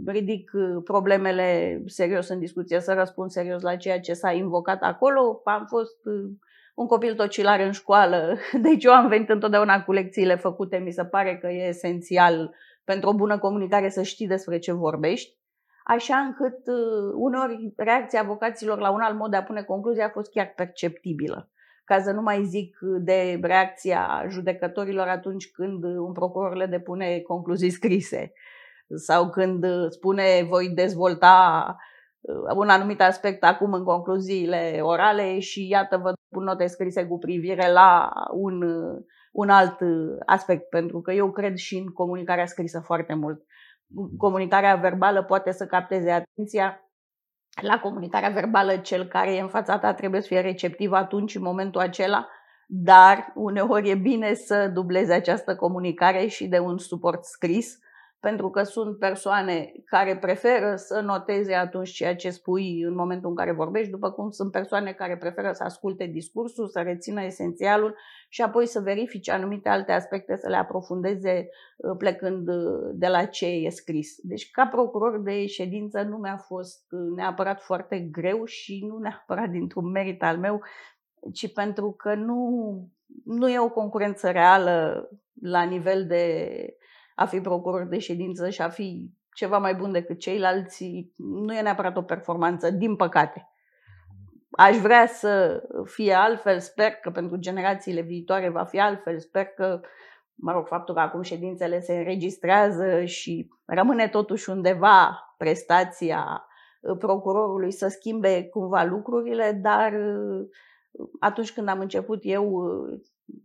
ridic 0.05 0.51
uh, 0.53 0.81
problemele 0.83 1.81
serios 1.86 2.27
în 2.27 2.39
discuție, 2.39 2.79
să 2.79 2.93
răspund 2.93 3.29
serios 3.29 3.62
la 3.62 3.75
ceea 3.75 4.00
ce 4.00 4.13
s-a 4.13 4.31
invocat 4.31 4.81
acolo. 4.81 5.41
Am 5.43 5.65
fost 5.67 6.05
uh, 6.05 6.29
un 6.75 6.88
copil 6.88 7.15
tocilar 7.15 7.59
în 7.59 7.71
școală, 7.71 8.38
deci 8.62 8.83
eu 8.83 8.91
am 8.91 9.07
venit 9.07 9.29
întotdeauna 9.29 9.83
cu 9.83 9.91
lecțiile 9.91 10.36
făcute. 10.36 10.77
Mi 10.77 10.91
se 10.91 11.05
pare 11.05 11.38
că 11.38 11.48
e 11.48 11.67
esențial 11.67 12.55
pentru 12.83 13.09
o 13.09 13.15
bună 13.15 13.39
comunicare 13.39 13.89
să 13.89 14.01
știi 14.01 14.27
despre 14.27 14.59
ce 14.59 14.71
vorbești. 14.71 15.38
Așa 15.83 16.17
încât 16.17 16.67
uh, 16.67 17.13
uneori 17.15 17.74
reacția 17.77 18.21
avocaților 18.21 18.79
la 18.79 18.91
un 18.91 19.01
alt 19.01 19.17
mod 19.17 19.29
de 19.29 19.38
a 19.38 19.43
pune 19.43 19.63
concluzia 19.63 20.05
a 20.05 20.09
fost 20.09 20.31
chiar 20.31 20.53
perceptibilă 20.55 21.50
ca 21.83 22.01
să 22.01 22.12
nu 22.12 22.21
mai 22.21 22.43
zic 22.43 22.77
de 23.00 23.39
reacția 23.41 24.25
judecătorilor 24.27 25.07
atunci 25.07 25.51
când 25.51 25.83
un 25.83 26.12
procuror 26.12 26.55
le 26.55 26.65
depune 26.65 27.19
concluzii 27.19 27.69
scrise 27.69 28.33
sau 28.96 29.29
când 29.29 29.63
uh, 29.63 29.89
spune 29.89 30.46
voi 30.50 30.69
dezvolta 30.69 31.75
uh, 32.19 32.55
un 32.55 32.69
anumit 32.69 33.01
aspect 33.01 33.43
acum 33.43 33.74
în 33.74 33.84
concluziile 33.84 34.79
orale 34.81 35.39
și 35.39 35.67
iată 35.67 35.98
vă 35.98 36.13
pun 36.29 36.43
note 36.43 36.67
scrise 36.67 37.05
cu 37.05 37.17
privire 37.17 37.72
la 37.72 38.12
un, 38.31 38.62
uh, 38.62 39.03
un 39.31 39.50
alt 39.50 39.77
aspect, 40.25 40.69
pentru 40.69 41.01
că 41.01 41.12
eu 41.12 41.31
cred 41.31 41.55
și 41.55 41.77
în 41.77 41.88
comunicarea 41.88 42.46
scrisă 42.46 42.79
foarte 42.79 43.13
mult. 43.13 43.43
Comunicarea 44.17 44.75
verbală 44.75 45.24
poate 45.24 45.51
să 45.51 45.65
capteze 45.65 46.12
atenția. 46.12 46.84
La 47.62 47.79
comunicarea 47.79 48.29
verbală, 48.29 48.77
cel 48.77 49.05
care 49.05 49.36
e 49.36 49.41
în 49.41 49.48
fața 49.48 49.79
ta 49.79 49.93
trebuie 49.93 50.22
să 50.22 50.27
fie 50.27 50.39
receptiv 50.39 50.91
atunci, 50.91 51.36
în 51.36 51.41
momentul 51.41 51.81
acela, 51.81 52.27
dar 52.67 53.31
uneori 53.36 53.89
e 53.89 53.96
bine 53.96 54.34
să 54.34 54.67
dubleze 54.74 55.13
această 55.13 55.55
comunicare 55.55 56.27
și 56.27 56.48
de 56.48 56.60
un 56.60 56.77
suport 56.77 57.24
scris 57.24 57.79
pentru 58.19 58.49
că 58.49 58.63
sunt 58.63 58.97
persoane 58.97 59.71
care 59.85 60.17
preferă 60.17 60.75
să 60.75 60.99
noteze 60.99 61.53
atunci 61.53 61.89
ceea 61.89 62.15
ce 62.15 62.29
spui 62.29 62.81
în 62.81 62.95
momentul 62.95 63.29
în 63.29 63.35
care 63.35 63.51
vorbești, 63.51 63.91
după 63.91 64.11
cum 64.11 64.29
sunt 64.29 64.51
persoane 64.51 64.91
care 64.91 65.17
preferă 65.17 65.51
să 65.51 65.63
asculte 65.63 66.05
discursul, 66.05 66.67
să 66.67 66.79
rețină 66.79 67.23
esențialul 67.23 67.95
și 68.29 68.41
apoi 68.41 68.65
să 68.65 68.79
verifice 68.79 69.31
anumite 69.31 69.69
alte 69.69 69.91
aspecte, 69.91 70.35
să 70.35 70.49
le 70.49 70.55
aprofundeze 70.55 71.49
uh, 71.77 71.95
plecând 71.97 72.47
uh, 72.47 72.89
de 72.93 73.07
la 73.07 73.25
ce 73.25 73.45
e 73.45 73.69
scris. 73.69 74.15
Deci, 74.23 74.51
ca 74.51 74.67
procuror 74.67 75.21
de 75.21 75.45
ședință, 75.45 76.01
nu 76.01 76.17
mi-a 76.17 76.38
fost 76.38 76.91
uh, 76.91 77.15
neapărat 77.15 77.61
foarte 77.61 77.99
greu 77.99 78.45
și 78.45 78.85
nu 78.85 78.97
neapărat 78.97 79.49
dintr-un 79.49 79.91
merit 79.91 80.23
al 80.23 80.38
meu, 80.38 80.61
ci 81.33 81.53
pentru 81.53 81.91
că 81.91 82.13
nu, 82.15 82.89
nu 83.23 83.49
e 83.49 83.59
o 83.59 83.69
concurență 83.69 84.29
reală 84.29 85.09
la 85.41 85.63
nivel 85.63 86.05
de 86.07 86.45
a 87.19 87.25
fi 87.25 87.41
procuror 87.41 87.83
de 87.83 87.99
ședință 87.99 88.49
și 88.49 88.61
a 88.61 88.69
fi 88.69 89.09
ceva 89.33 89.57
mai 89.57 89.75
bun 89.75 89.91
decât 89.91 90.19
ceilalți 90.19 91.11
nu 91.15 91.53
e 91.53 91.61
neapărat 91.61 91.97
o 91.97 92.01
performanță, 92.01 92.71
din 92.71 92.95
păcate. 92.95 93.49
Aș 94.51 94.77
vrea 94.77 95.07
să 95.07 95.63
fie 95.85 96.13
altfel, 96.13 96.59
sper 96.59 96.91
că 96.91 97.09
pentru 97.09 97.38
generațiile 97.38 98.01
viitoare 98.01 98.49
va 98.49 98.63
fi 98.63 98.79
altfel, 98.79 99.19
sper 99.19 99.45
că, 99.45 99.81
mă 100.35 100.51
rog, 100.51 100.67
faptul 100.67 100.93
că 100.93 100.99
acum 100.99 101.21
ședințele 101.21 101.79
se 101.79 101.97
înregistrează 101.97 103.05
și 103.05 103.49
rămâne 103.65 104.07
totuși 104.07 104.49
undeva 104.49 105.19
prestația 105.38 106.45
procurorului 106.99 107.71
să 107.71 107.88
schimbe 107.88 108.43
cumva 108.43 108.83
lucrurile, 108.83 109.59
dar 109.61 109.93
atunci 111.19 111.53
când 111.53 111.67
am 111.67 111.79
început 111.79 112.19
eu 112.21 112.65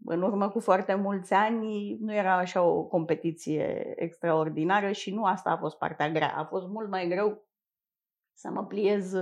în 0.05 0.23
urmă 0.23 0.49
cu 0.49 0.61
foarte 0.61 0.95
mulți 0.95 1.33
ani 1.33 1.97
nu 2.01 2.15
era 2.15 2.37
așa 2.37 2.63
o 2.63 2.83
competiție 2.83 3.93
extraordinară 3.97 4.93
și 4.93 5.15
nu 5.15 5.25
asta 5.25 5.51
a 5.51 5.57
fost 5.57 5.77
partea 5.77 6.11
grea. 6.11 6.35
A 6.37 6.45
fost 6.45 6.67
mult 6.67 6.89
mai 6.89 7.09
greu 7.09 7.45
să 8.35 8.51
mă 8.51 8.65
pliez 8.67 9.13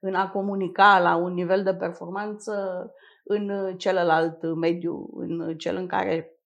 în 0.00 0.14
a 0.14 0.30
comunica 0.30 0.98
la 0.98 1.16
un 1.16 1.32
nivel 1.32 1.62
de 1.62 1.74
performanță 1.74 2.86
în 3.24 3.76
celălalt 3.76 4.54
mediu, 4.54 5.08
în 5.12 5.56
cel 5.58 5.76
în 5.76 5.86
care 5.86 6.38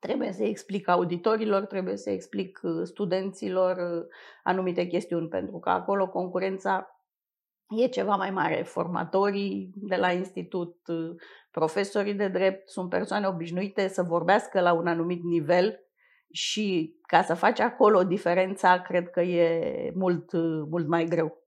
trebuie 0.00 0.32
să 0.32 0.44
explic 0.44 0.88
auditorilor, 0.88 1.64
trebuie 1.64 1.96
să 1.96 2.10
explic 2.10 2.60
studenților 2.82 4.06
anumite 4.42 4.86
chestiuni, 4.86 5.28
pentru 5.28 5.58
că 5.58 5.68
acolo 5.68 6.08
concurența 6.08 6.93
e 7.68 7.86
ceva 7.86 8.16
mai 8.16 8.30
mare. 8.30 8.62
Formatorii 8.62 9.70
de 9.74 9.96
la 9.96 10.12
institut, 10.12 10.76
profesorii 11.50 12.14
de 12.14 12.28
drept 12.28 12.68
sunt 12.68 12.88
persoane 12.88 13.26
obișnuite 13.26 13.88
să 13.88 14.02
vorbească 14.02 14.60
la 14.60 14.72
un 14.72 14.86
anumit 14.86 15.22
nivel 15.22 15.78
și 16.32 16.96
ca 17.06 17.22
să 17.22 17.34
faci 17.34 17.60
acolo 17.60 18.04
diferența, 18.04 18.80
cred 18.80 19.10
că 19.10 19.20
e 19.20 19.92
mult, 19.94 20.32
mult 20.70 20.88
mai 20.88 21.04
greu. 21.04 21.43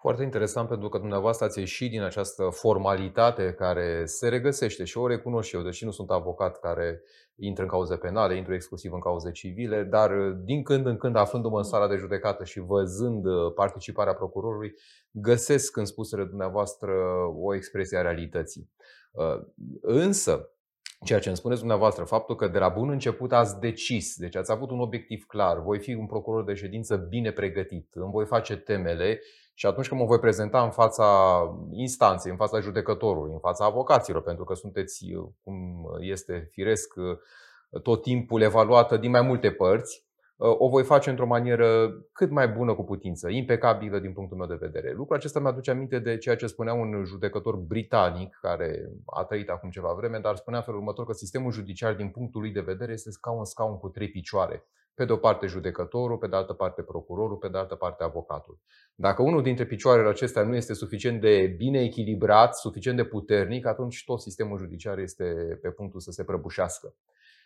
Foarte 0.00 0.22
interesant 0.22 0.68
pentru 0.68 0.88
că 0.88 0.98
dumneavoastră 0.98 1.46
ați 1.46 1.58
ieșit 1.58 1.90
din 1.90 2.02
această 2.02 2.48
formalitate 2.50 3.52
care 3.52 4.04
se 4.04 4.28
regăsește 4.28 4.84
și 4.84 4.98
o 4.98 5.06
recunosc 5.06 5.48
și 5.48 5.56
eu, 5.56 5.62
deși 5.62 5.84
nu 5.84 5.90
sunt 5.90 6.10
avocat 6.10 6.60
care 6.60 7.02
intră 7.36 7.62
în 7.62 7.68
cauze 7.68 7.96
penale, 7.96 8.36
intru 8.36 8.54
exclusiv 8.54 8.92
în 8.92 9.00
cauze 9.00 9.30
civile, 9.30 9.82
dar 9.82 10.10
din 10.44 10.62
când 10.62 10.86
în 10.86 10.96
când, 10.96 11.16
aflându-mă 11.16 11.56
în 11.56 11.62
sala 11.62 11.88
de 11.88 11.96
judecată 11.96 12.44
și 12.44 12.60
văzând 12.60 13.24
participarea 13.54 14.14
procurorului, 14.14 14.72
găsesc 15.10 15.76
în 15.76 15.84
spusele 15.84 16.24
dumneavoastră 16.24 16.92
o 17.34 17.54
expresie 17.54 17.98
a 17.98 18.02
realității. 18.02 18.70
Însă, 19.80 20.52
Ceea 21.04 21.18
ce 21.18 21.28
îmi 21.28 21.36
spuneți 21.36 21.60
dumneavoastră, 21.60 22.04
faptul 22.04 22.36
că 22.36 22.48
de 22.48 22.58
la 22.58 22.68
bun 22.68 22.90
început 22.90 23.32
ați 23.32 23.60
decis, 23.60 24.16
deci 24.16 24.36
ați 24.36 24.50
avut 24.50 24.70
un 24.70 24.80
obiectiv 24.80 25.24
clar, 25.26 25.62
voi 25.62 25.78
fi 25.78 25.94
un 25.94 26.06
procuror 26.06 26.44
de 26.44 26.54
ședință 26.54 26.96
bine 26.96 27.30
pregătit, 27.32 27.88
îmi 27.92 28.10
voi 28.10 28.26
face 28.26 28.56
temele 28.56 29.20
și 29.58 29.66
atunci 29.66 29.88
când 29.88 30.00
mă 30.00 30.06
voi 30.06 30.18
prezenta 30.18 30.62
în 30.62 30.70
fața 30.70 31.06
instanței, 31.70 32.30
în 32.30 32.36
fața 32.36 32.60
judecătorului, 32.60 33.32
în 33.32 33.38
fața 33.38 33.64
avocaților, 33.64 34.22
pentru 34.22 34.44
că 34.44 34.54
sunteți, 34.54 35.06
cum 35.42 35.54
este 36.00 36.48
firesc, 36.50 36.94
tot 37.82 38.02
timpul 38.02 38.40
evaluată 38.40 38.96
din 38.96 39.10
mai 39.10 39.20
multe 39.20 39.50
părți, 39.50 40.06
o 40.36 40.68
voi 40.68 40.82
face 40.84 41.10
într-o 41.10 41.26
manieră 41.26 41.90
cât 42.12 42.30
mai 42.30 42.48
bună 42.48 42.74
cu 42.74 42.84
putință, 42.84 43.28
impecabilă 43.28 43.98
din 43.98 44.12
punctul 44.12 44.36
meu 44.36 44.46
de 44.46 44.54
vedere. 44.60 44.92
Lucrul 44.92 45.16
acesta 45.16 45.40
mi-aduce 45.40 45.70
aminte 45.70 45.98
de 45.98 46.18
ceea 46.18 46.36
ce 46.36 46.46
spunea 46.46 46.72
un 46.72 47.04
judecător 47.04 47.56
britanic, 47.56 48.38
care 48.40 48.90
a 49.06 49.24
trăit 49.24 49.48
acum 49.48 49.70
ceva 49.70 49.92
vreme, 49.92 50.18
dar 50.18 50.36
spunea 50.36 50.60
felul 50.60 50.80
următor 50.80 51.06
că 51.06 51.12
sistemul 51.12 51.52
judiciar, 51.52 51.94
din 51.94 52.08
punctul 52.08 52.40
lui 52.40 52.50
de 52.50 52.60
vedere, 52.60 52.92
este 52.92 53.10
ca 53.20 53.30
un 53.30 53.44
scaun 53.44 53.78
cu 53.78 53.88
trei 53.88 54.08
picioare. 54.08 54.64
Pe 54.98 55.04
de 55.04 55.12
o 55.12 55.16
parte 55.16 55.46
judecătorul, 55.46 56.18
pe 56.18 56.26
de 56.26 56.36
altă 56.36 56.52
parte 56.52 56.82
procurorul, 56.82 57.36
pe 57.36 57.48
de 57.48 57.58
altă 57.58 57.74
parte 57.74 58.04
avocatul. 58.04 58.58
Dacă 58.94 59.22
unul 59.22 59.42
dintre 59.42 59.64
picioarele 59.64 60.08
acestea 60.08 60.42
nu 60.42 60.54
este 60.54 60.74
suficient 60.74 61.20
de 61.20 61.54
bine 61.56 61.80
echilibrat, 61.80 62.56
suficient 62.56 62.96
de 62.96 63.04
puternic, 63.04 63.66
atunci 63.66 64.04
tot 64.04 64.20
sistemul 64.20 64.58
judiciar 64.58 64.98
este 64.98 65.24
pe 65.62 65.70
punctul 65.70 66.00
să 66.00 66.10
se 66.10 66.24
prăbușească. 66.24 66.94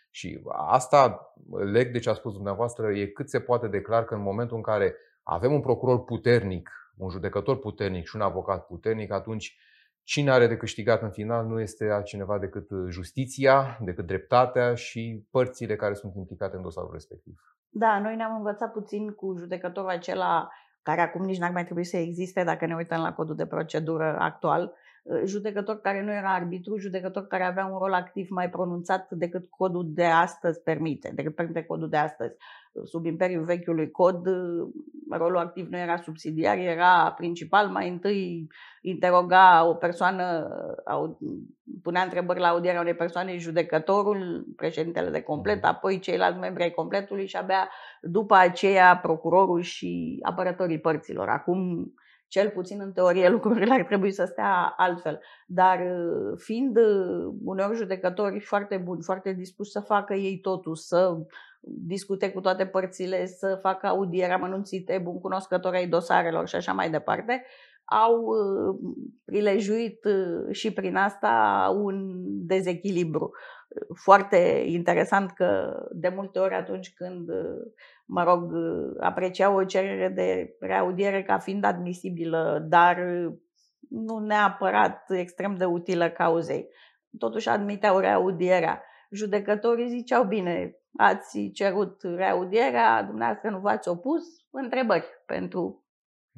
Și 0.09 0.43
asta 0.67 1.33
leg 1.71 1.91
de 1.91 1.99
ce 1.99 2.09
a 2.09 2.13
spus 2.13 2.33
dumneavoastră, 2.33 2.91
e 2.91 3.05
cât 3.05 3.29
se 3.29 3.39
poate 3.39 3.67
declar 3.67 4.05
că 4.05 4.13
în 4.13 4.21
momentul 4.21 4.57
în 4.57 4.63
care 4.63 4.95
avem 5.23 5.53
un 5.53 5.61
procuror 5.61 6.03
puternic, 6.03 6.69
un 6.97 7.09
judecător 7.09 7.59
puternic 7.59 8.05
și 8.05 8.15
un 8.15 8.21
avocat 8.21 8.65
puternic, 8.65 9.11
atunci 9.11 9.57
cine 10.03 10.31
are 10.31 10.47
de 10.47 10.57
câștigat 10.57 11.01
în 11.01 11.11
final 11.11 11.45
nu 11.45 11.59
este 11.59 11.89
altcineva 11.89 12.39
decât 12.39 12.67
justiția, 12.89 13.77
decât 13.81 14.05
dreptatea 14.05 14.73
și 14.73 15.27
părțile 15.31 15.75
care 15.75 15.93
sunt 15.93 16.15
implicate 16.15 16.55
în 16.55 16.61
dosarul 16.61 16.91
respectiv. 16.91 17.33
Da, 17.69 17.99
noi 17.99 18.15
ne-am 18.15 18.35
învățat 18.35 18.71
puțin 18.71 19.11
cu 19.11 19.35
judecătorul 19.37 19.89
acela 19.89 20.49
care 20.81 21.01
acum 21.01 21.25
nici 21.25 21.37
n-ar 21.37 21.51
mai 21.51 21.63
trebui 21.63 21.83
să 21.83 21.97
existe 21.97 22.43
dacă 22.43 22.65
ne 22.65 22.75
uităm 22.75 23.01
la 23.01 23.13
codul 23.13 23.35
de 23.35 23.45
procedură 23.45 24.17
actual, 24.19 24.73
uh, 25.03 25.21
judecător 25.25 25.81
care 25.81 26.03
nu 26.03 26.11
era 26.11 26.33
arbitru, 26.33 26.77
judecător 26.77 27.27
care 27.27 27.43
avea 27.43 27.65
un 27.65 27.77
rol 27.77 27.93
activ 27.93 28.27
mai 28.29 28.49
pronunțat 28.49 29.11
decât 29.11 29.49
codul 29.49 29.85
de 29.93 30.05
astăzi 30.05 30.61
permite, 30.61 31.11
decât 31.15 31.35
permite 31.35 31.63
codul 31.63 31.89
de 31.89 31.97
astăzi. 31.97 32.35
Sub 32.83 33.05
imperiul 33.05 33.43
vechiului 33.43 33.91
cod, 33.91 34.27
uh, 34.27 34.67
rolul 35.09 35.37
activ 35.37 35.67
nu 35.69 35.77
era 35.77 35.97
subsidiar, 35.97 36.57
era 36.57 37.13
principal. 37.17 37.67
Mai 37.67 37.89
întâi 37.89 38.47
interoga 38.81 39.65
o 39.65 39.73
persoană, 39.73 40.47
punea 41.81 42.03
întrebări 42.03 42.39
la 42.39 42.47
audierea 42.47 42.81
unei 42.81 42.95
persoane, 42.95 43.37
judecătorul, 43.37 44.45
președintele 44.55 45.09
de 45.09 45.21
complet, 45.21 45.57
mhm. 45.57 45.65
apoi 45.65 45.99
ceilalți 45.99 46.39
membri 46.39 46.63
ai 46.63 46.71
completului 46.71 47.27
și 47.27 47.35
abia 47.35 47.69
după 48.01 48.35
aceea 48.35 48.97
procurorul 48.97 49.61
și 49.61 50.19
apărătorii 50.21 50.79
părților. 50.79 51.29
Acum 51.29 51.93
cel 52.27 52.49
puțin 52.49 52.79
în 52.81 52.91
teorie 52.91 53.29
lucrurile 53.37 53.73
ar 53.73 53.83
trebui 53.83 54.11
să 54.11 54.25
stea 54.25 54.73
altfel. 54.77 55.19
Dar 55.47 55.79
uh, 55.79 56.37
fiind 56.37 56.77
uh, 56.77 57.33
uneori 57.43 57.77
judecători 57.77 58.39
foarte 58.39 58.77
buni, 58.77 59.03
foarte 59.03 59.33
dispuși 59.33 59.71
să 59.71 59.79
facă 59.79 60.13
ei 60.13 60.39
totul, 60.39 60.75
să 60.75 61.17
discute 61.65 62.31
cu 62.31 62.41
toate 62.41 62.65
părțile, 62.65 63.25
să 63.25 63.59
facă 63.61 63.87
audieri 63.87 64.31
amănunțite, 64.31 64.99
bun 65.03 65.19
cunoscători 65.19 65.77
ai 65.77 65.87
dosarelor 65.87 66.47
și 66.47 66.55
așa 66.55 66.73
mai 66.73 66.89
departe, 66.89 67.45
au 67.85 68.21
uh, 68.21 68.75
prilejuit 69.25 69.99
și 70.51 70.73
prin 70.73 70.95
asta 70.95 71.65
un 71.75 72.13
dezechilibru. 72.45 73.31
Foarte 74.03 74.63
interesant 74.65 75.31
că 75.31 75.73
de 75.91 76.09
multe 76.15 76.39
ori 76.39 76.53
atunci 76.53 76.93
când 76.93 77.29
mă 78.05 78.23
rog, 78.23 78.51
apreciau 78.99 79.55
o 79.55 79.63
cerere 79.63 80.09
de 80.09 80.55
reaudiere 80.59 81.23
ca 81.23 81.37
fiind 81.37 81.63
admisibilă, 81.63 82.65
dar 82.69 82.97
nu 83.89 84.17
neapărat 84.19 85.09
extrem 85.09 85.55
de 85.55 85.65
utilă 85.65 86.09
cauzei. 86.09 86.67
Totuși 87.17 87.49
admiteau 87.49 87.99
reaudierea. 87.99 88.83
Judecătorii 89.11 89.89
ziceau, 89.89 90.23
bine, 90.23 90.77
ați 90.97 91.49
cerut 91.53 92.01
reaudierea, 92.01 93.03
dumneavoastră 93.03 93.49
nu 93.49 93.59
v-ați 93.59 93.89
opus, 93.89 94.23
întrebări 94.51 95.05
pentru... 95.25 95.83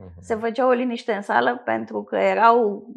Uh-huh. 0.01 0.19
Se 0.19 0.35
făcea 0.35 0.67
o 0.67 0.71
liniște 0.71 1.13
în 1.13 1.21
sală 1.21 1.61
pentru 1.65 2.03
că 2.03 2.15
erau 2.15 2.87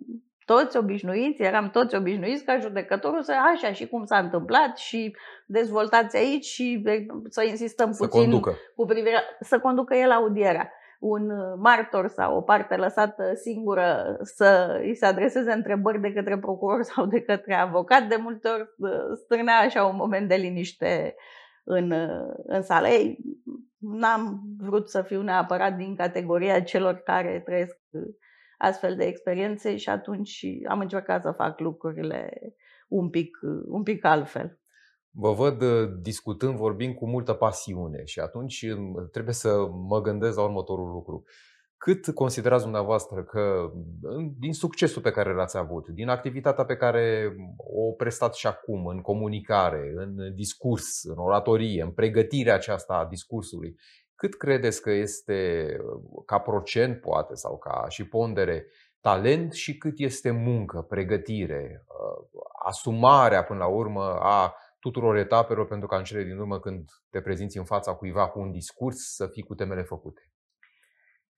toți 0.44 0.76
obișnuiți, 0.76 1.42
eram 1.42 1.70
toți 1.70 1.96
obișnuiți 1.96 2.44
ca 2.44 2.58
judecătorul 2.58 3.22
să 3.22 3.32
așa 3.54 3.72
și 3.72 3.88
cum 3.88 4.04
s-a 4.04 4.18
întâmplat 4.18 4.76
și 4.76 5.16
dezvoltați 5.46 6.16
aici 6.16 6.44
și 6.44 6.84
să 7.28 7.42
insistăm 7.42 7.92
să 7.92 8.06
puțin 8.06 8.20
conducă. 8.20 8.54
cu 8.76 8.84
privire 8.84 9.22
să 9.40 9.58
conducă 9.58 9.94
el 9.94 10.10
audierea. 10.10 10.72
Un 11.00 11.32
martor 11.58 12.08
sau 12.08 12.36
o 12.36 12.40
parte 12.40 12.76
lăsată 12.76 13.34
singură 13.34 14.16
să 14.20 14.78
îi 14.80 14.94
se 14.94 15.06
adreseze 15.06 15.52
întrebări 15.52 16.00
de 16.00 16.12
către 16.12 16.38
procuror 16.38 16.82
sau 16.82 17.06
de 17.06 17.20
către 17.20 17.54
avocat, 17.54 18.02
de 18.02 18.16
multe 18.16 18.48
ori 18.48 18.68
strânea 19.24 19.58
așa 19.58 19.84
un 19.84 19.96
moment 19.96 20.28
de 20.28 20.34
liniște 20.34 21.14
în, 21.68 21.92
în 22.46 22.62
sală. 22.62 22.88
Ei, 22.88 23.18
n-am 23.76 24.42
vrut 24.58 24.90
să 24.90 25.02
fiu 25.02 25.22
neapărat 25.22 25.76
din 25.76 25.96
categoria 25.96 26.62
celor 26.62 26.94
care 26.94 27.42
trăiesc 27.44 27.76
astfel 28.58 28.96
de 28.96 29.04
experiențe 29.04 29.76
și 29.76 29.88
atunci 29.88 30.46
am 30.68 30.80
încercat 30.80 31.22
să 31.22 31.32
fac 31.36 31.60
lucrurile 31.60 32.38
un 32.88 33.10
pic, 33.10 33.38
un 33.66 33.82
pic 33.82 34.04
altfel. 34.04 34.60
Vă 35.10 35.32
văd 35.32 35.62
uh, 35.62 35.88
discutând, 36.00 36.56
vorbind 36.56 36.94
cu 36.94 37.06
multă 37.06 37.32
pasiune 37.32 38.04
și 38.04 38.20
atunci 38.20 38.62
um, 38.62 39.08
trebuie 39.12 39.34
să 39.34 39.66
mă 39.88 40.00
gândesc 40.00 40.36
la 40.36 40.42
următorul 40.42 40.90
lucru. 40.90 41.24
Cât 41.78 42.14
considerați 42.14 42.62
dumneavoastră 42.62 43.24
că 43.24 43.70
din 44.38 44.52
succesul 44.52 45.02
pe 45.02 45.10
care 45.10 45.34
l-ați 45.34 45.56
avut, 45.56 45.88
din 45.88 46.08
activitatea 46.08 46.64
pe 46.64 46.76
care 46.76 47.34
o 47.56 47.92
prestați 47.92 48.38
și 48.38 48.46
acum 48.46 48.86
în 48.86 49.00
comunicare, 49.00 49.92
în 49.94 50.34
discurs, 50.34 51.02
în 51.02 51.18
oratorie, 51.18 51.82
în 51.82 51.90
pregătirea 51.90 52.54
aceasta 52.54 52.94
a 52.94 53.06
discursului, 53.06 53.74
cât 54.14 54.36
credeți 54.36 54.82
că 54.82 54.90
este 54.90 55.66
ca 56.26 56.38
procent, 56.38 57.00
poate, 57.00 57.34
sau 57.34 57.58
ca 57.58 57.84
și 57.88 58.08
pondere, 58.08 58.66
talent 59.00 59.52
și 59.52 59.76
cât 59.76 59.98
este 59.98 60.30
muncă, 60.30 60.80
pregătire, 60.80 61.84
uh, 61.86 62.42
asumarea 62.64 63.44
până 63.44 63.58
la 63.58 63.66
urmă 63.66 64.18
a 64.20 64.54
tuturor 64.78 65.16
etapelor 65.16 65.66
pentru 65.66 65.86
ca 65.86 65.96
în 65.96 66.04
cele 66.04 66.22
din 66.24 66.38
urmă 66.38 66.60
când 66.60 66.90
te 67.10 67.20
prezinți 67.20 67.58
în 67.58 67.64
fața 67.64 67.94
cuiva 67.94 68.28
cu 68.28 68.40
un 68.40 68.50
discurs 68.50 68.96
să 69.14 69.26
fii 69.26 69.42
cu 69.42 69.54
temele 69.54 69.82
făcute? 69.82 70.22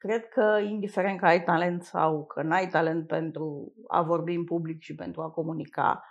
Cred 0.00 0.28
că 0.28 0.58
indiferent 0.62 1.18
că 1.18 1.26
ai 1.26 1.42
talent 1.42 1.82
sau 1.82 2.24
că 2.24 2.42
n-ai 2.42 2.68
talent 2.68 3.06
pentru 3.06 3.72
a 3.88 4.02
vorbi 4.02 4.34
în 4.34 4.44
public 4.44 4.80
și 4.80 4.94
pentru 4.94 5.20
a 5.20 5.30
comunica, 5.30 6.04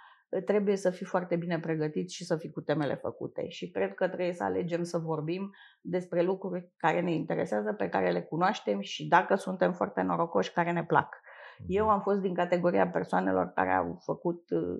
trebuie 0.46 0.76
să 0.76 0.90
fii 0.90 1.06
foarte 1.06 1.36
bine 1.36 1.60
pregătit 1.60 2.10
și 2.10 2.26
să 2.26 2.38
fii 2.38 2.52
cu 2.52 2.62
temele 2.62 2.96
făcute. 2.96 3.48
Și 3.48 3.70
cred 3.70 3.94
că 3.94 4.08
trebuie 4.08 4.34
să 4.34 4.44
alegem 4.44 4.84
să 4.84 4.98
vorbim 4.98 5.52
despre 5.82 6.22
lucruri 6.22 6.72
care 6.78 7.02
ne 7.02 7.14
interesează, 7.14 7.74
pe 7.74 7.90
care 7.90 8.12
le 8.12 8.22
cunoaștem 8.22 8.80
și 8.80 9.08
dacă 9.08 9.36
suntem 9.36 9.74
foarte 9.74 10.02
norocoși, 10.02 10.54
care 10.54 10.72
ne 10.72 10.84
plac. 10.84 11.22
Eu 11.68 11.84
mhm. 11.84 11.94
am 11.94 12.02
fost 12.02 12.20
din 12.20 12.34
categoria 12.34 12.88
persoanelor 12.88 13.52
care 13.56 13.72
au 13.72 14.00
făcut 14.04 14.50
uh, 14.50 14.78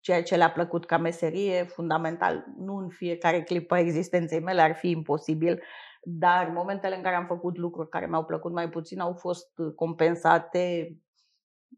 ceea 0.00 0.22
ce 0.22 0.36
le-a 0.36 0.50
plăcut 0.50 0.86
ca 0.86 0.98
meserie, 0.98 1.64
fundamental. 1.64 2.44
Nu 2.58 2.76
în 2.76 2.88
fiecare 2.88 3.42
clipă 3.42 3.74
a 3.74 3.78
existenței 3.78 4.40
mele 4.40 4.60
ar 4.60 4.74
fi 4.74 4.90
imposibil, 4.90 5.62
dar 6.02 6.48
momentele 6.48 6.96
în 6.96 7.02
care 7.02 7.14
am 7.14 7.26
făcut 7.26 7.56
lucruri 7.56 7.88
care 7.88 8.06
mi-au 8.06 8.24
plăcut 8.24 8.52
mai 8.52 8.68
puțin 8.68 9.00
au 9.00 9.12
fost 9.12 9.48
compensate 9.76 10.96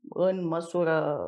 în 0.08 0.46
măsură 0.46 1.18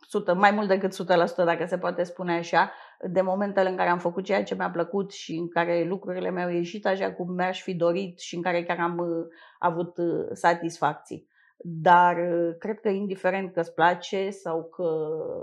100, 0.00 0.34
mai 0.34 0.50
mult 0.50 0.68
decât 0.68 0.92
100%, 0.92 0.96
dacă 1.36 1.64
se 1.66 1.78
poate 1.78 2.02
spune 2.02 2.32
așa, 2.36 2.72
de 3.10 3.20
momentele 3.20 3.68
în 3.68 3.76
care 3.76 3.88
am 3.88 3.98
făcut 3.98 4.24
ceea 4.24 4.44
ce 4.44 4.54
mi-a 4.54 4.70
plăcut 4.70 5.12
și 5.12 5.34
în 5.34 5.48
care 5.48 5.84
lucrurile 5.84 6.30
mi-au 6.30 6.50
ieșit 6.50 6.86
așa 6.86 7.12
cum 7.12 7.34
mi-aș 7.34 7.62
fi 7.62 7.74
dorit 7.74 8.18
și 8.20 8.34
în 8.34 8.42
care 8.42 8.64
chiar 8.64 8.78
am 8.78 8.98
uh, 8.98 9.26
avut 9.58 9.96
uh, 9.96 10.26
satisfacții. 10.32 11.28
Dar 11.66 12.16
uh, 12.16 12.56
cred 12.58 12.80
că 12.80 12.88
indiferent 12.88 13.52
că 13.52 13.60
îți 13.60 13.74
place 13.74 14.30
sau 14.30 14.64
că 14.64 14.88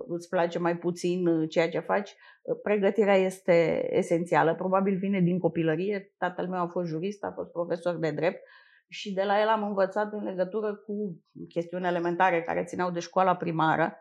îți 0.08 0.30
place 0.30 0.60
mai 0.60 0.78
puțin 0.78 1.48
ceea 1.48 1.70
ce 1.70 1.80
faci, 1.80 2.16
pregătirea 2.64 3.16
este 3.16 3.88
esențială. 3.98 4.56
Probabil 4.56 4.98
vine 4.98 5.20
din 5.20 5.40
copilărie. 5.40 6.14
Tatăl 6.18 6.48
meu 6.48 6.62
a 6.62 6.68
fost 6.68 6.88
jurist, 6.88 7.24
a 7.24 7.32
fost 7.36 7.52
profesor 7.52 7.96
de 7.96 8.12
drept 8.12 8.42
și 8.88 9.14
de 9.14 9.24
la 9.24 9.42
el 9.42 9.48
am 9.48 9.64
învățat 9.64 10.14
în 10.14 10.24
legătură 10.24 10.76
cu 10.76 11.22
chestiuni 11.50 11.88
elementare 11.88 12.42
care 12.42 12.64
țineau 12.64 12.92
de 12.92 13.00
școala 13.00 13.36
primară 13.36 13.98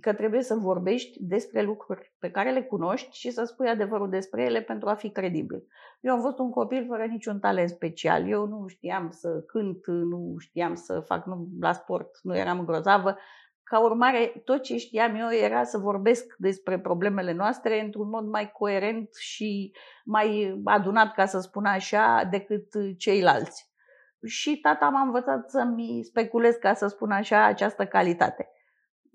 că 0.00 0.12
trebuie 0.12 0.42
să 0.42 0.54
vorbești 0.54 1.18
despre 1.20 1.62
lucruri 1.62 2.14
pe 2.18 2.30
care 2.30 2.52
le 2.52 2.62
cunoști 2.62 3.16
și 3.16 3.30
să 3.30 3.44
spui 3.44 3.68
adevărul 3.68 4.08
despre 4.10 4.42
ele 4.42 4.60
pentru 4.60 4.88
a 4.88 4.94
fi 4.94 5.10
credibil. 5.10 5.66
Eu 6.00 6.12
am 6.12 6.20
fost 6.20 6.38
un 6.38 6.50
copil 6.50 6.86
fără 6.88 7.04
niciun 7.04 7.38
talent 7.38 7.68
special. 7.68 8.28
Eu 8.28 8.46
nu 8.46 8.66
știam 8.66 9.10
să 9.10 9.42
cânt, 9.46 9.86
nu 9.86 10.34
știam 10.38 10.74
să 10.74 11.00
fac 11.00 11.26
nu, 11.26 11.48
la 11.60 11.72
sport, 11.72 12.18
nu 12.22 12.36
eram 12.36 12.64
grozavă. 12.64 13.16
Ca 13.62 13.80
urmare, 13.80 14.42
tot 14.44 14.62
ce 14.62 14.76
știam 14.76 15.14
eu 15.14 15.32
era 15.32 15.64
să 15.64 15.78
vorbesc 15.78 16.34
despre 16.38 16.80
problemele 16.80 17.32
noastre 17.32 17.80
într-un 17.80 18.08
mod 18.08 18.26
mai 18.26 18.50
coerent 18.50 19.14
și 19.14 19.72
mai 20.04 20.60
adunat, 20.64 21.14
ca 21.14 21.26
să 21.26 21.40
spun 21.40 21.64
așa, 21.64 22.28
decât 22.30 22.66
ceilalți. 22.98 23.74
Și 24.26 24.60
tata 24.60 24.88
m-a 24.88 25.00
învățat 25.00 25.50
să-mi 25.50 26.00
speculez, 26.02 26.54
ca 26.54 26.74
să 26.74 26.86
spun 26.86 27.10
așa, 27.10 27.44
această 27.44 27.86
calitate 27.86 28.50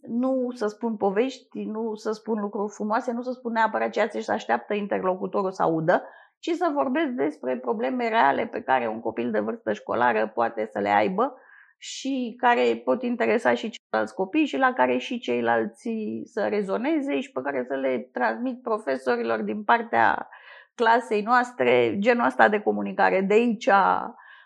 nu 0.01 0.51
să 0.53 0.67
spun 0.67 0.97
povești, 0.97 1.63
nu 1.63 1.95
să 1.95 2.11
spun 2.11 2.39
lucruri 2.39 2.73
frumoase, 2.73 3.11
nu 3.11 3.21
să 3.21 3.31
spun 3.31 3.51
neapărat 3.51 3.89
ceea 3.89 4.07
ce 4.07 4.19
se 4.19 4.31
așteaptă 4.31 4.73
interlocutorul 4.73 5.51
să 5.51 5.61
audă, 5.61 6.03
ci 6.39 6.49
să 6.49 6.71
vorbesc 6.73 7.11
despre 7.11 7.57
probleme 7.57 8.09
reale 8.09 8.45
pe 8.45 8.61
care 8.61 8.87
un 8.87 8.99
copil 8.99 9.31
de 9.31 9.39
vârstă 9.39 9.73
școlară 9.73 10.31
poate 10.33 10.69
să 10.71 10.79
le 10.79 10.89
aibă 10.89 11.35
și 11.77 12.35
care 12.37 12.81
pot 12.83 13.03
interesa 13.03 13.53
și 13.53 13.69
ceilalți 13.69 14.15
copii 14.15 14.45
și 14.45 14.57
la 14.57 14.73
care 14.73 14.97
și 14.97 15.19
ceilalți 15.19 15.89
să 16.23 16.47
rezoneze 16.49 17.19
și 17.19 17.31
pe 17.31 17.41
care 17.41 17.65
să 17.67 17.75
le 17.75 18.09
transmit 18.11 18.61
profesorilor 18.61 19.41
din 19.41 19.63
partea 19.63 20.29
clasei 20.75 21.21
noastre 21.21 21.95
genul 21.99 22.25
ăsta 22.25 22.49
de 22.49 22.59
comunicare. 22.59 23.21
De 23.21 23.33
aici 23.33 23.69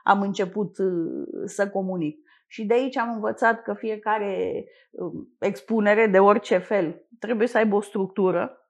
am 0.04 0.22
început 0.22 0.78
uh, 0.78 1.26
să 1.46 1.70
comunic. 1.70 2.24
Și 2.56 2.65
de 2.65 2.74
aici 2.74 2.98
am 2.98 3.13
învățat 3.13 3.62
că 3.62 3.74
fiecare 3.74 4.63
um, 4.91 5.36
expunere 5.39 6.08
de 6.08 6.20
orice 6.20 6.58
fel 6.58 7.08
trebuie 7.20 7.48
să 7.48 7.58
aibă 7.58 7.76
o 7.76 7.82
structură, 7.82 8.70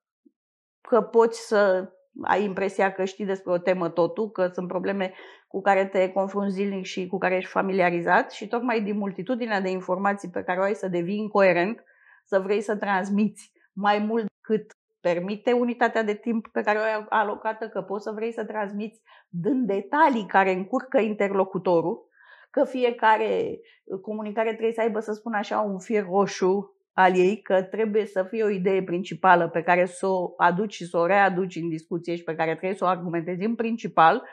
că 0.82 1.02
poți 1.02 1.48
să 1.48 1.90
ai 2.24 2.44
impresia 2.44 2.92
că 2.92 3.04
știi 3.04 3.26
despre 3.26 3.52
o 3.52 3.58
temă 3.58 3.90
totul, 3.90 4.30
că 4.30 4.48
sunt 4.48 4.68
probleme 4.68 5.14
cu 5.48 5.62
care 5.62 5.86
te 5.86 6.12
confrunți 6.12 6.54
zilnic 6.54 6.86
și 6.86 7.08
cu 7.08 7.18
care 7.18 7.36
ești 7.36 7.50
familiarizat 7.50 8.32
și 8.32 8.48
tocmai 8.48 8.82
din 8.82 8.98
multitudinea 8.98 9.62
de 9.62 9.70
informații 9.70 10.30
pe 10.30 10.44
care 10.44 10.60
o 10.60 10.64
ai 10.64 10.76
să 10.76 10.88
devii 10.88 11.18
incoerent, 11.18 11.84
să 12.24 12.40
vrei 12.40 12.62
să 12.62 12.76
transmiți 12.76 13.52
mai 13.74 14.00
mult 14.00 14.26
decât 14.36 14.72
permite 15.02 15.52
unitatea 15.52 16.04
de 16.04 16.14
timp 16.14 16.48
pe 16.48 16.62
care 16.62 16.78
o 16.78 16.82
ai 16.82 17.06
alocată, 17.10 17.70
că 17.70 17.82
poți 17.82 18.04
să 18.04 18.12
vrei 18.12 18.34
să 18.34 18.46
transmiți 18.46 19.02
dând 19.30 19.68
detalii 19.68 20.26
care 20.26 20.52
încurcă 20.52 21.00
interlocutorul, 21.00 22.14
că 22.56 22.64
fiecare 22.66 23.60
comunicare 24.02 24.50
trebuie 24.50 24.74
să 24.74 24.82
aibă, 24.82 25.00
să 25.00 25.14
spun 25.14 25.34
așa, 25.34 25.60
un 25.60 25.80
fir 25.80 26.06
roșu 26.06 26.76
al 26.94 27.18
ei, 27.18 27.42
că 27.42 27.62
trebuie 27.62 28.06
să 28.06 28.24
fie 28.24 28.44
o 28.44 28.50
idee 28.50 28.84
principală 28.84 29.50
pe 29.50 29.62
care 29.62 29.86
să 29.86 30.08
o 30.08 30.34
aduci 30.38 30.74
și 30.74 30.86
să 30.86 30.98
o 30.98 31.06
readuci 31.06 31.56
în 31.56 31.70
discuție 31.70 32.16
și 32.16 32.24
pe 32.24 32.36
care 32.36 32.56
trebuie 32.56 32.78
să 32.78 32.84
o 32.84 32.88
argumentezi 32.88 33.46
în 33.46 33.56
principal 33.56 34.24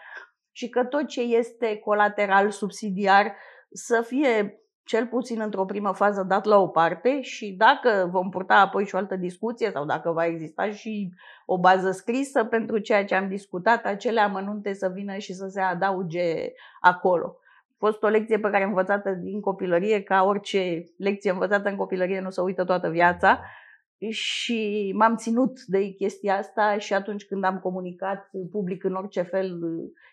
și 0.53 0.69
că 0.69 0.85
tot 0.85 1.07
ce 1.07 1.21
este 1.21 1.77
colateral, 1.77 2.51
subsidiar, 2.51 3.37
să 3.71 4.05
fie 4.07 4.63
cel 4.85 5.07
puțin 5.07 5.41
într-o 5.41 5.65
primă 5.65 5.93
fază 5.93 6.23
dat 6.23 6.45
la 6.45 6.59
o 6.59 6.69
parte 6.69 7.21
și 7.21 7.55
dacă 7.59 8.09
vom 8.11 8.31
purta 8.31 8.55
apoi 8.55 8.87
și 8.87 8.95
o 8.95 8.99
altă 8.99 9.17
discuție 9.17 9.71
sau 9.71 9.85
dacă 9.85 10.11
va 10.11 10.27
exista 10.27 10.71
și 10.71 11.13
o 11.47 11.59
bază 11.59 11.91
scrisă 11.91 12.45
pentru 12.45 12.79
ceea 12.79 13.05
ce 13.05 13.15
am 13.15 13.29
discutat, 13.29 13.85
acele 13.85 14.21
amănunte 14.21 14.73
să 14.73 14.91
vină 14.95 15.17
și 15.17 15.33
să 15.33 15.47
se 15.47 15.61
adauge 15.61 16.53
acolo. 16.81 17.37
A 17.83 17.87
fost 17.87 18.03
o 18.03 18.09
lecție 18.09 18.39
pe 18.39 18.51
care 18.51 18.63
am 18.63 18.69
învățat 18.69 19.07
din 19.09 19.41
copilărie, 19.41 20.03
ca 20.03 20.25
orice 20.25 20.85
lecție 20.97 21.31
învățată 21.31 21.69
în 21.69 21.77
copilărie 21.77 22.21
nu 22.21 22.31
se 22.31 22.41
uită 22.41 22.65
toată 22.65 22.89
viața 22.89 23.41
și 24.11 24.93
m-am 24.97 25.17
ținut 25.17 25.61
de 25.67 25.91
chestia 25.91 26.37
asta 26.37 26.79
și 26.79 26.95
atunci 26.95 27.25
când 27.25 27.45
am 27.45 27.59
comunicat 27.59 28.31
public 28.51 28.85
în 28.85 28.95
orice 28.95 29.23
fel 29.23 29.59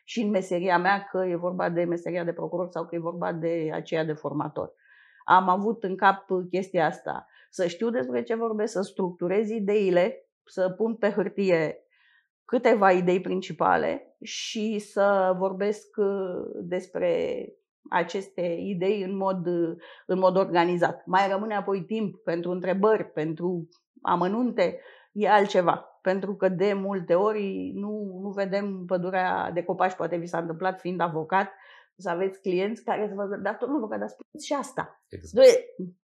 și 0.03 0.21
în 0.21 0.29
meseria 0.29 0.77
mea, 0.77 1.08
că 1.12 1.25
e 1.27 1.36
vorba 1.36 1.69
de 1.69 1.84
meseria 1.84 2.23
de 2.23 2.34
procuror 2.34 2.67
sau 2.69 2.86
că 2.86 2.95
e 2.95 2.99
vorba 2.99 3.34
de 3.34 3.69
aceea 3.73 4.05
de 4.05 4.13
formator. 4.13 4.73
Am 5.25 5.49
avut 5.49 5.84
în 5.84 5.95
cap 5.95 6.25
chestia 6.49 6.86
asta, 6.86 7.27
să 7.49 7.67
știu 7.67 7.89
despre 7.89 8.23
ce 8.23 8.36
vorbesc, 8.36 8.71
să 8.71 8.82
structurez 8.82 9.49
ideile, 9.49 10.25
să 10.45 10.69
pun 10.69 10.95
pe 10.95 11.10
hârtie 11.10 11.84
câteva 12.45 12.91
idei 12.91 13.21
principale 13.21 14.15
și 14.21 14.79
să 14.79 15.36
vorbesc 15.38 15.88
despre 16.62 17.43
aceste 17.89 18.57
idei 18.59 19.03
în 19.03 19.17
mod, 19.17 19.47
în 20.05 20.19
mod 20.19 20.37
organizat. 20.37 21.05
Mai 21.05 21.27
rămâne 21.31 21.55
apoi 21.55 21.83
timp 21.83 22.15
pentru 22.15 22.51
întrebări, 22.51 23.11
pentru 23.11 23.67
amănunte, 24.01 24.79
e 25.11 25.29
altceva. 25.29 25.99
Pentru 26.01 26.35
că 26.35 26.49
de 26.49 26.73
multe 26.73 27.13
ori 27.13 27.71
nu, 27.75 28.19
nu 28.21 28.29
vedem 28.29 28.83
pădurea 28.85 29.51
de 29.53 29.63
copaci, 29.63 29.95
poate 29.95 30.15
vi 30.15 30.25
s-a 30.25 30.37
întâmplat 30.37 30.79
fiind 30.79 31.01
avocat, 31.01 31.51
să 31.97 32.09
aveți 32.09 32.41
clienți 32.41 32.83
care 32.83 33.07
să 33.07 33.13
vă 33.15 33.39
dar 33.41 33.55
tot 33.55 33.69
nu 33.69 33.79
vă 33.79 33.97
dar 33.97 34.07
spuneți 34.07 34.45
și 34.45 34.53
asta. 34.53 35.01
Exact. 35.09 35.47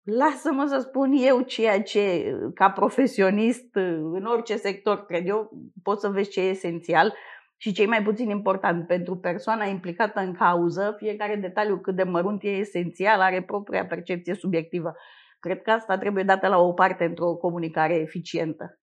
lasă-mă 0.03 0.67
să 0.67 0.79
spun 0.79 1.13
eu 1.13 1.41
ceea 1.41 1.83
ce, 1.83 2.35
ca 2.55 2.71
profesionist, 2.71 3.75
în 4.13 4.25
orice 4.25 4.57
sector, 4.57 5.05
cred 5.05 5.27
eu, 5.27 5.51
pot 5.83 6.01
să 6.01 6.09
vezi 6.09 6.31
ce 6.31 6.41
e 6.41 6.49
esențial 6.49 7.15
și 7.57 7.73
cei 7.73 7.87
mai 7.87 8.03
puțin 8.03 8.29
important 8.29 8.87
pentru 8.87 9.17
persoana 9.17 9.65
implicată 9.65 10.21
în 10.21 10.35
cauză, 10.35 10.95
fiecare 10.99 11.37
detaliu 11.37 11.79
cât 11.79 11.97
de 11.97 12.03
mărunt 12.03 12.43
e 12.43 12.49
esențial, 12.49 13.21
are 13.21 13.43
propria 13.43 13.87
percepție 13.87 14.35
subiectivă. 14.35 14.95
Cred 15.41 15.63
că 15.63 15.71
asta 15.71 15.99
trebuie 15.99 16.25
dată 16.25 16.49
la 16.49 16.59
o 16.59 16.73
parte 16.73 17.05
într-o 17.05 17.35
comunicare 17.35 17.95
eficientă. 17.95 18.79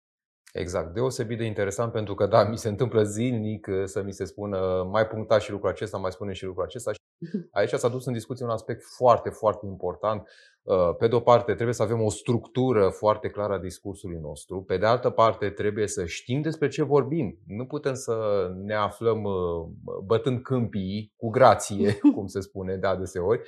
Exact, 0.53 0.93
deosebit 0.93 1.37
de 1.37 1.45
interesant 1.45 1.91
pentru 1.91 2.13
că, 2.13 2.25
da, 2.25 2.43
mi 2.43 2.57
se 2.57 2.69
întâmplă 2.69 3.03
zilnic 3.03 3.67
uh, 3.67 3.83
să 3.83 4.03
mi 4.03 4.13
se 4.13 4.25
spună 4.25 4.87
mai 4.91 5.07
puncta 5.07 5.39
și 5.39 5.51
lucrul 5.51 5.69
acesta, 5.69 5.97
mai 5.97 6.11
spune 6.11 6.33
și 6.33 6.45
lucrul 6.45 6.63
acesta. 6.63 6.91
Aici 7.51 7.69
s-a 7.69 7.89
dus 7.89 8.05
în 8.05 8.13
discuție 8.13 8.45
un 8.45 8.51
aspect 8.51 8.83
foarte, 8.83 9.29
foarte 9.29 9.65
important. 9.65 10.27
Uh, 10.63 10.95
pe 10.97 11.07
de 11.07 11.15
o 11.15 11.19
parte, 11.19 11.53
trebuie 11.53 11.73
să 11.73 11.83
avem 11.83 12.01
o 12.01 12.09
structură 12.09 12.89
foarte 12.89 13.29
clară 13.29 13.53
a 13.53 13.59
discursului 13.59 14.19
nostru. 14.21 14.63
Pe 14.63 14.77
de 14.77 14.85
altă 14.85 15.09
parte, 15.09 15.49
trebuie 15.49 15.87
să 15.87 16.05
știm 16.05 16.41
despre 16.41 16.67
ce 16.67 16.83
vorbim. 16.83 17.39
Nu 17.47 17.65
putem 17.65 17.93
să 17.93 18.47
ne 18.63 18.73
aflăm 18.73 19.23
uh, 19.23 19.67
bătând 20.05 20.41
câmpii 20.41 21.13
cu 21.17 21.29
grație, 21.29 21.97
cum 22.15 22.27
se 22.27 22.39
spune 22.39 22.75
de 22.75 22.87
adeseori. 22.87 23.41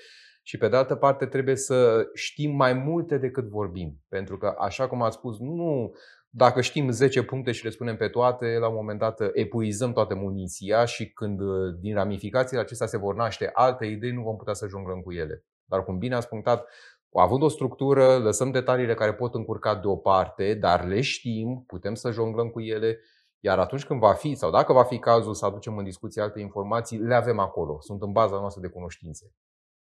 Și 0.47 0.57
pe 0.57 0.67
de 0.67 0.75
altă 0.75 0.95
parte, 0.95 1.25
trebuie 1.25 1.55
să 1.55 2.07
știm 2.13 2.55
mai 2.55 2.73
multe 2.73 3.17
decât 3.17 3.43
vorbim. 3.43 3.99
Pentru 4.09 4.37
că, 4.37 4.55
așa 4.57 4.87
cum 4.87 5.01
ați 5.01 5.15
spus, 5.15 5.39
nu 5.39 5.91
dacă 6.37 6.61
știm 6.61 6.89
10 6.91 7.23
puncte 7.23 7.51
și 7.51 7.63
le 7.63 7.69
spunem 7.69 7.97
pe 7.97 8.07
toate, 8.07 8.57
la 8.59 8.67
un 8.67 8.75
moment 8.75 8.99
dat 8.99 9.19
epuizăm 9.33 9.93
toată 9.93 10.15
muniția 10.15 10.85
și 10.85 11.11
când 11.11 11.39
din 11.79 11.93
ramificațiile 11.93 12.61
acestea 12.61 12.87
se 12.87 12.97
vor 12.97 13.15
naște 13.15 13.49
alte 13.53 13.85
idei, 13.85 14.11
nu 14.11 14.21
vom 14.21 14.35
putea 14.35 14.53
să 14.53 14.67
jonglăm 14.67 15.01
cu 15.01 15.11
ele. 15.11 15.45
Dar 15.65 15.83
cum 15.83 15.97
bine 15.97 16.15
ați 16.15 16.27
punctat, 16.27 16.67
având 17.13 17.41
o 17.41 17.47
structură, 17.47 18.17
lăsăm 18.17 18.51
detaliile 18.51 18.93
care 18.93 19.13
pot 19.13 19.35
încurca 19.35 19.75
deoparte, 19.75 20.53
dar 20.53 20.85
le 20.85 21.01
știm, 21.01 21.63
putem 21.67 21.93
să 21.93 22.11
jonglăm 22.11 22.49
cu 22.49 22.61
ele, 22.61 22.99
iar 23.39 23.59
atunci 23.59 23.85
când 23.85 23.99
va 23.99 24.13
fi, 24.13 24.35
sau 24.35 24.51
dacă 24.51 24.73
va 24.73 24.83
fi 24.83 24.99
cazul 24.99 25.33
să 25.33 25.45
aducem 25.45 25.77
în 25.77 25.83
discuție 25.83 26.21
alte 26.21 26.39
informații, 26.39 26.97
le 26.97 27.15
avem 27.15 27.39
acolo, 27.39 27.77
sunt 27.81 28.01
în 28.01 28.11
baza 28.11 28.35
noastră 28.35 28.61
de 28.61 28.67
cunoștințe. 28.67 29.31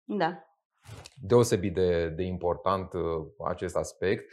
Da. 0.03 0.43
Deosebit 1.15 1.73
de, 1.73 2.09
de 2.09 2.23
important 2.23 2.93
uh, 2.93 3.01
acest 3.47 3.75
aspect. 3.75 4.31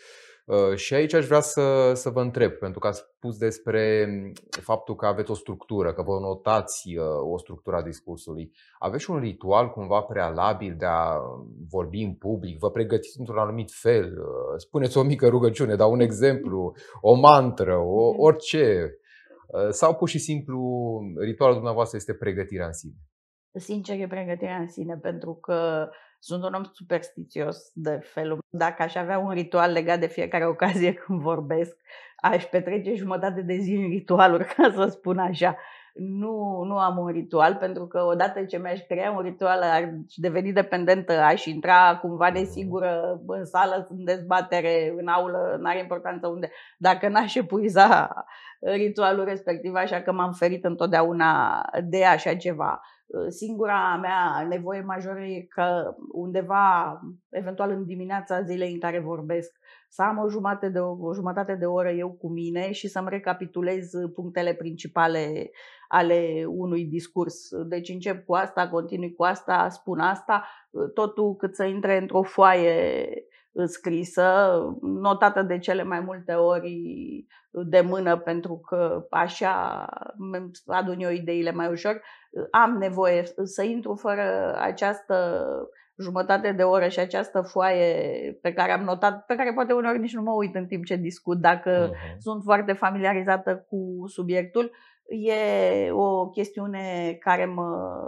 Uh, 0.48 0.76
și 0.76 0.94
aici 0.94 1.14
aș 1.14 1.26
vrea 1.26 1.40
să, 1.40 1.92
să 1.94 2.11
vă 2.11 2.20
întreb, 2.20 2.52
pentru 2.52 2.78
că 2.78 2.87
ați 2.87 3.04
spus 3.16 3.37
despre 3.37 4.06
mm, 4.08 4.32
faptul 4.50 4.94
că 4.94 5.06
aveți 5.06 5.30
o 5.30 5.34
structură, 5.34 5.92
că 5.92 6.02
vă 6.02 6.18
notați 6.20 6.96
uh, 6.96 7.32
o 7.32 7.38
structură 7.38 7.76
a 7.76 7.82
discursului. 7.82 8.50
Aveți 8.78 9.11
un 9.11 9.18
ritual 9.18 9.70
cumva 9.70 10.00
prealabil 10.00 10.74
de 10.78 10.84
a 10.84 11.16
vorbi 11.70 12.02
în 12.02 12.14
public? 12.14 12.58
Vă 12.58 12.70
pregătiți 12.70 13.18
într-un 13.18 13.38
anumit 13.38 13.70
fel? 13.72 14.04
Uh, 14.04 14.54
spuneți 14.56 14.98
o 14.98 15.02
mică 15.02 15.28
rugăciune, 15.28 15.74
dar 15.74 15.88
un 15.88 16.00
exemplu, 16.00 16.72
o 17.00 17.14
mantră, 17.14 17.76
o, 17.76 18.11
mhm. 18.11 18.20
orice. 18.20 18.92
Sau 19.70 19.94
pur 19.94 20.08
și 20.08 20.18
simplu 20.18 20.61
ritualul 21.20 21.54
dumneavoastră 21.54 21.96
este 21.96 22.14
pregătirea 22.14 22.66
în 22.66 22.72
sine? 22.72 22.94
Sincer, 23.52 24.00
e 24.00 24.06
pregătirea 24.06 24.56
în 24.56 24.68
sine, 24.68 24.98
pentru 25.02 25.34
că 25.34 25.88
sunt 26.18 26.44
un 26.44 26.54
om 26.54 26.64
superstițios 26.72 27.70
de 27.72 28.00
felul. 28.02 28.38
Dacă 28.48 28.83
aș 28.83 28.94
avea 28.94 29.18
un 29.18 29.31
ritual 29.31 29.72
legat 29.72 29.98
de 29.98 30.07
fiecare 30.07 30.46
ocazie 30.54 30.92
când 30.92 31.20
vorbesc, 31.20 31.76
aș 32.16 32.44
petrece 32.44 32.94
jumătate 32.94 33.40
de 33.40 33.57
zi 33.57 33.72
în 33.72 33.88
ritualuri, 33.88 34.44
ca 34.44 34.72
să 34.74 34.87
spun 34.90 35.18
așa. 35.18 35.57
Nu, 35.94 36.62
nu 36.64 36.78
am 36.78 36.98
un 36.98 37.07
ritual, 37.07 37.54
pentru 37.54 37.87
că 37.87 38.02
odată 38.02 38.44
ce 38.44 38.59
mi-aș 38.59 38.81
crea 38.81 39.11
un 39.11 39.22
ritual, 39.22 39.62
ar 39.62 39.94
deveni 40.16 40.52
dependentă, 40.52 41.12
aș 41.12 41.44
intra 41.44 41.96
cumva 41.96 42.31
nesigură 42.31 43.20
în 43.26 43.44
sală, 43.44 43.87
în 43.90 44.04
dezbatere, 44.04 44.94
în 44.98 45.09
aulă, 45.09 45.57
n-are 45.61 45.78
importanță 45.78 46.26
unde. 46.26 46.50
Dacă 46.78 47.09
n-aș 47.09 47.35
epuiza 47.35 48.24
ritualul 48.61 49.24
respectiv, 49.24 49.74
așa 49.74 50.00
că 50.00 50.12
m-am 50.12 50.33
ferit 50.33 50.64
întotdeauna 50.64 51.62
de 51.85 52.04
așa 52.04 52.35
ceva. 52.35 52.81
Ă, 53.14 53.29
singura 53.29 53.99
mea 54.01 54.47
nevoie 54.49 54.81
majoră 54.81 55.21
e 55.21 55.40
că 55.40 55.94
undeva, 56.12 57.01
eventual 57.29 57.71
în 57.71 57.85
dimineața 57.85 58.42
zilei 58.42 58.73
în 58.73 58.81
care 58.81 59.01
vorbesc, 59.01 59.59
să 59.88 60.03
am 60.03 60.18
o 60.18 60.29
jumătate 60.29 60.68
de, 60.68 60.79
o 60.79 61.14
jumătate 61.14 61.55
de 61.55 61.66
oră 61.66 61.90
eu 61.90 62.11
cu 62.11 62.29
mine 62.29 62.73
și 62.73 62.88
să-mi 62.88 63.09
recapitulez 63.09 63.90
punctele 64.14 64.55
principale 64.55 65.51
ale 65.88 66.44
unui 66.49 66.85
discurs. 66.85 67.49
Deci 67.66 67.88
încep 67.88 68.25
cu 68.25 68.35
asta, 68.35 68.68
continui 68.68 69.14
cu 69.14 69.23
asta, 69.23 69.68
spun 69.68 69.99
asta, 69.99 70.44
totul 70.94 71.37
cât 71.37 71.55
să 71.55 71.64
intre 71.64 71.97
într-o 71.97 72.23
foaie 72.23 73.09
scrisă, 73.64 74.59
notată 74.81 75.42
de 75.42 75.59
cele 75.59 75.83
mai 75.83 76.01
multe 76.01 76.33
ori 76.33 76.77
de 77.51 77.81
mână 77.81 78.16
pentru 78.16 78.59
că 78.59 79.07
așa 79.11 79.87
adun 80.66 81.01
eu 81.01 81.11
ideile 81.11 81.53
mai 81.53 81.71
ușor. 81.71 82.03
Am 82.51 82.77
nevoie 82.79 83.23
să 83.42 83.62
intru 83.62 83.94
fără 83.94 84.57
această 84.59 85.44
jumătate 85.99 86.53
de 86.53 86.62
oră 86.62 86.88
și 86.88 86.99
această 86.99 87.40
foaie 87.40 88.38
pe 88.42 88.53
care 88.53 88.73
am 88.73 88.85
notat, 88.85 89.25
pe 89.25 89.35
care 89.35 89.53
poate 89.53 89.73
uneori 89.73 89.99
nici 89.99 90.14
nu 90.14 90.23
mă 90.23 90.33
uit 90.33 90.55
în 90.55 90.66
timp 90.66 90.85
ce 90.85 90.97
discut, 90.97 91.38
dacă 91.38 91.90
uh-huh. 91.90 92.16
sunt 92.18 92.42
foarte 92.42 92.73
familiarizată 92.73 93.66
cu 93.68 94.05
subiectul, 94.07 94.71
e 95.09 95.90
o 95.90 96.29
chestiune 96.29 97.16
care 97.21 97.44
mă, 97.44 98.01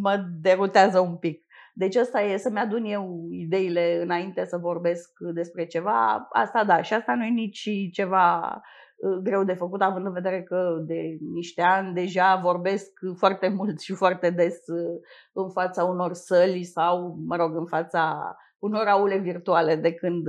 mă 0.00 0.24
derutează 0.40 0.98
un 0.98 1.16
pic. 1.16 1.43
Deci 1.76 1.96
asta 1.96 2.20
e 2.20 2.36
să-mi 2.36 2.58
adun 2.58 2.84
eu 2.84 3.26
ideile 3.30 4.02
înainte 4.02 4.44
să 4.44 4.56
vorbesc 4.56 5.10
despre 5.34 5.66
ceva. 5.66 6.28
Asta 6.32 6.64
da, 6.64 6.82
și 6.82 6.94
asta 6.94 7.14
nu 7.14 7.24
e 7.24 7.28
nici 7.28 7.68
ceva 7.92 8.60
uh, 8.96 9.18
greu 9.22 9.44
de 9.44 9.54
făcut, 9.54 9.82
având 9.82 10.06
în 10.06 10.12
vedere 10.12 10.42
că 10.42 10.82
de 10.86 11.16
niște 11.32 11.62
ani 11.62 11.94
deja 11.94 12.40
vorbesc 12.42 12.90
foarte 13.16 13.48
mult 13.48 13.80
și 13.80 13.92
foarte 13.92 14.30
des 14.30 14.66
uh, 14.66 15.00
în 15.32 15.50
fața 15.50 15.84
unor 15.84 16.12
săli 16.12 16.62
sau, 16.62 17.16
mă 17.26 17.36
rog, 17.36 17.56
în 17.56 17.66
fața 17.66 18.36
unor 18.64 18.86
aule 18.86 19.18
virtuale 19.18 19.76
de 19.76 19.92
când, 19.92 20.24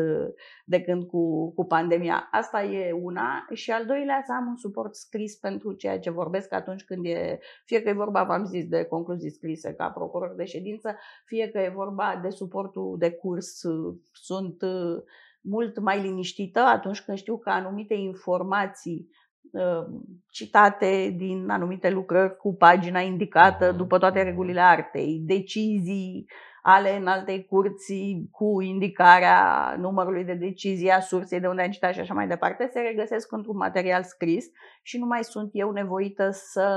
de 0.66 0.82
când 0.82 1.04
cu, 1.08 1.54
cu 1.54 1.66
pandemia. 1.66 2.28
Asta 2.32 2.64
e 2.64 2.92
una. 2.92 3.46
Și 3.54 3.72
al 3.72 3.86
doilea, 3.86 4.22
să 4.26 4.34
am 4.34 4.48
un 4.48 4.56
suport 4.56 4.96
scris 4.96 5.36
pentru 5.36 5.74
ceea 5.74 6.00
ce 6.00 6.10
vorbesc 6.10 6.54
atunci 6.54 6.84
când 6.84 7.06
e, 7.06 7.40
fie 7.66 7.82
că 7.82 7.90
e 7.90 8.04
vorba, 8.04 8.24
v-am 8.24 8.46
zis, 8.46 8.68
de 8.68 8.84
concluzii 8.84 9.32
scrise 9.32 9.74
ca 9.74 9.90
procuror 9.90 10.34
de 10.36 10.46
ședință, 10.46 10.96
fie 11.26 11.50
că 11.50 11.60
e 11.60 11.70
vorba 11.70 12.20
de 12.22 12.30
suportul 12.30 12.96
de 13.00 13.12
curs. 13.12 13.62
Sunt 14.12 14.62
uh, 14.62 15.04
mult 15.42 15.80
mai 15.80 16.02
liniștită 16.02 16.60
atunci 16.60 17.02
când 17.02 17.18
știu 17.18 17.38
că 17.38 17.50
anumite 17.50 17.94
informații 17.94 19.10
citate 20.30 21.14
din 21.18 21.50
anumite 21.50 21.90
lucrări 21.90 22.38
cu 22.38 22.56
pagina 22.56 23.00
indicată 23.00 23.68
mhm. 23.68 23.78
după 23.78 23.98
toate 23.98 24.24
regulile 24.24 24.62
artei, 24.62 25.22
decizii 25.26 26.26
ale 26.68 26.96
în 26.96 27.08
alte 27.08 27.44
curți 27.44 27.94
cu 28.32 28.62
indicarea 28.62 29.76
numărului 29.78 30.24
de 30.24 30.34
decizii, 30.34 30.90
a 30.90 31.00
sursei 31.00 31.40
de 31.40 31.48
unde 31.48 31.62
am 31.62 31.70
citat 31.70 31.94
și 31.94 32.00
așa 32.00 32.14
mai 32.14 32.28
departe, 32.28 32.70
se 32.72 32.80
regăsesc 32.80 33.32
într-un 33.32 33.58
material 33.58 34.04
scris 34.04 34.46
și 34.82 34.98
nu 34.98 35.06
mai 35.06 35.24
sunt 35.24 35.50
eu 35.54 35.72
nevoită 35.72 36.30
să 36.32 36.68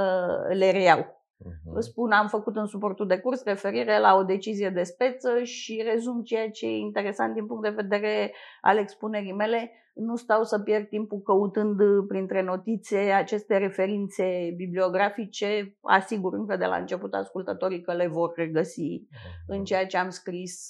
le 0.52 0.70
reiau. 0.70 0.98
Uh-huh. 0.98 1.72
Vă 1.72 1.80
spun, 1.80 2.12
am 2.12 2.28
făcut 2.28 2.56
în 2.56 2.66
suportul 2.66 3.06
de 3.06 3.18
curs 3.18 3.44
referire 3.44 3.98
la 3.98 4.14
o 4.14 4.22
decizie 4.22 4.70
de 4.70 4.82
speță 4.82 5.42
și 5.42 5.82
rezum 5.92 6.22
ceea 6.22 6.50
ce 6.50 6.66
e 6.66 6.76
interesant 6.76 7.34
din 7.34 7.46
punct 7.46 7.62
de 7.62 7.82
vedere 7.82 8.34
al 8.60 8.78
expunerii 8.78 9.34
mele. 9.34 9.72
Nu 9.98 10.16
stau 10.16 10.44
să 10.44 10.58
pierd 10.58 10.88
timpul 10.88 11.20
căutând 11.20 11.80
printre 12.08 12.42
notițe 12.42 12.96
aceste 12.96 13.56
referințe 13.56 14.52
bibliografice. 14.56 15.76
Asigur 15.80 16.34
încă 16.34 16.56
de 16.56 16.64
la 16.64 16.76
început 16.76 17.14
ascultătorii 17.14 17.80
că 17.80 17.92
le 17.92 18.06
vor 18.06 18.32
regăsi 18.36 19.02
uh-huh. 19.02 19.46
în 19.46 19.64
ceea 19.64 19.86
ce 19.86 19.96
am 19.96 20.10
scris 20.10 20.68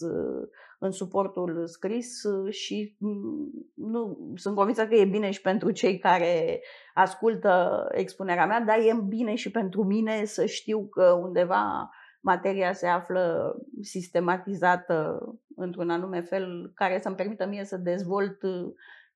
în 0.78 0.90
suportul 0.90 1.66
scris 1.66 2.22
și 2.48 2.96
mm, 2.98 3.50
nu, 3.74 4.32
sunt 4.34 4.54
convinsă 4.54 4.86
că 4.86 4.94
e 4.94 5.04
bine 5.04 5.30
și 5.30 5.40
pentru 5.40 5.70
cei 5.70 5.98
care 5.98 6.60
ascultă 6.94 7.86
expunerea 7.90 8.46
mea, 8.46 8.60
dar 8.60 8.78
e 8.78 9.04
bine 9.08 9.34
și 9.34 9.50
pentru 9.50 9.84
mine 9.84 10.24
să 10.24 10.46
știu 10.46 10.86
că 10.86 11.18
undeva 11.22 11.90
materia 12.20 12.72
se 12.72 12.86
află 12.86 13.54
sistematizată 13.80 15.20
într-un 15.56 15.90
anume 15.90 16.20
fel 16.20 16.72
care 16.74 17.00
să-mi 17.00 17.16
permită 17.16 17.46
mie 17.46 17.64
să 17.64 17.76
dezvolt 17.76 18.40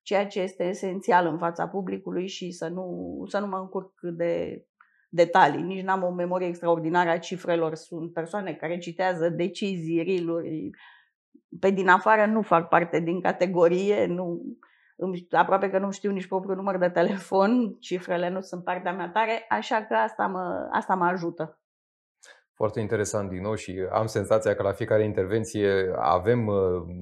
ceea 0.03 0.27
ce 0.27 0.39
este 0.41 0.63
esențial 0.63 1.27
în 1.27 1.37
fața 1.37 1.67
publicului 1.67 2.27
și 2.27 2.51
să 2.51 2.67
nu, 2.67 3.17
să 3.27 3.39
nu 3.39 3.47
mă 3.47 3.57
încurc 3.57 3.99
de 4.01 4.63
detalii. 5.09 5.61
Nici 5.61 5.83
n-am 5.83 6.03
o 6.03 6.11
memorie 6.11 6.47
extraordinară 6.47 7.09
a 7.09 7.17
cifrelor. 7.17 7.75
Sunt 7.75 8.13
persoane 8.13 8.53
care 8.53 8.77
citează 8.77 9.29
decizii, 9.29 10.01
riluri, 10.01 10.69
pe 11.59 11.69
din 11.69 11.87
afară 11.87 12.25
nu 12.25 12.41
fac 12.41 12.67
parte 12.67 12.99
din 12.99 13.21
categorie, 13.21 14.05
nu, 14.05 14.41
aproape 15.31 15.69
că 15.69 15.79
nu 15.79 15.91
știu 15.91 16.11
nici 16.11 16.27
propriul 16.27 16.55
număr 16.55 16.77
de 16.77 16.89
telefon, 16.89 17.77
cifrele 17.79 18.29
nu 18.29 18.41
sunt 18.41 18.63
partea 18.63 18.93
mea 18.93 19.09
tare, 19.09 19.45
așa 19.49 19.85
că 19.85 19.93
asta 19.93 20.27
mă, 20.27 20.67
asta 20.71 20.95
mă 20.95 21.05
ajută. 21.05 21.62
Foarte 22.63 22.81
interesant 22.81 23.29
din 23.29 23.41
nou 23.41 23.55
și 23.55 23.87
am 23.91 24.05
senzația 24.05 24.55
că 24.55 24.63
la 24.63 24.71
fiecare 24.71 25.03
intervenție 25.03 25.93
avem 25.95 26.47
uh, 26.47 26.55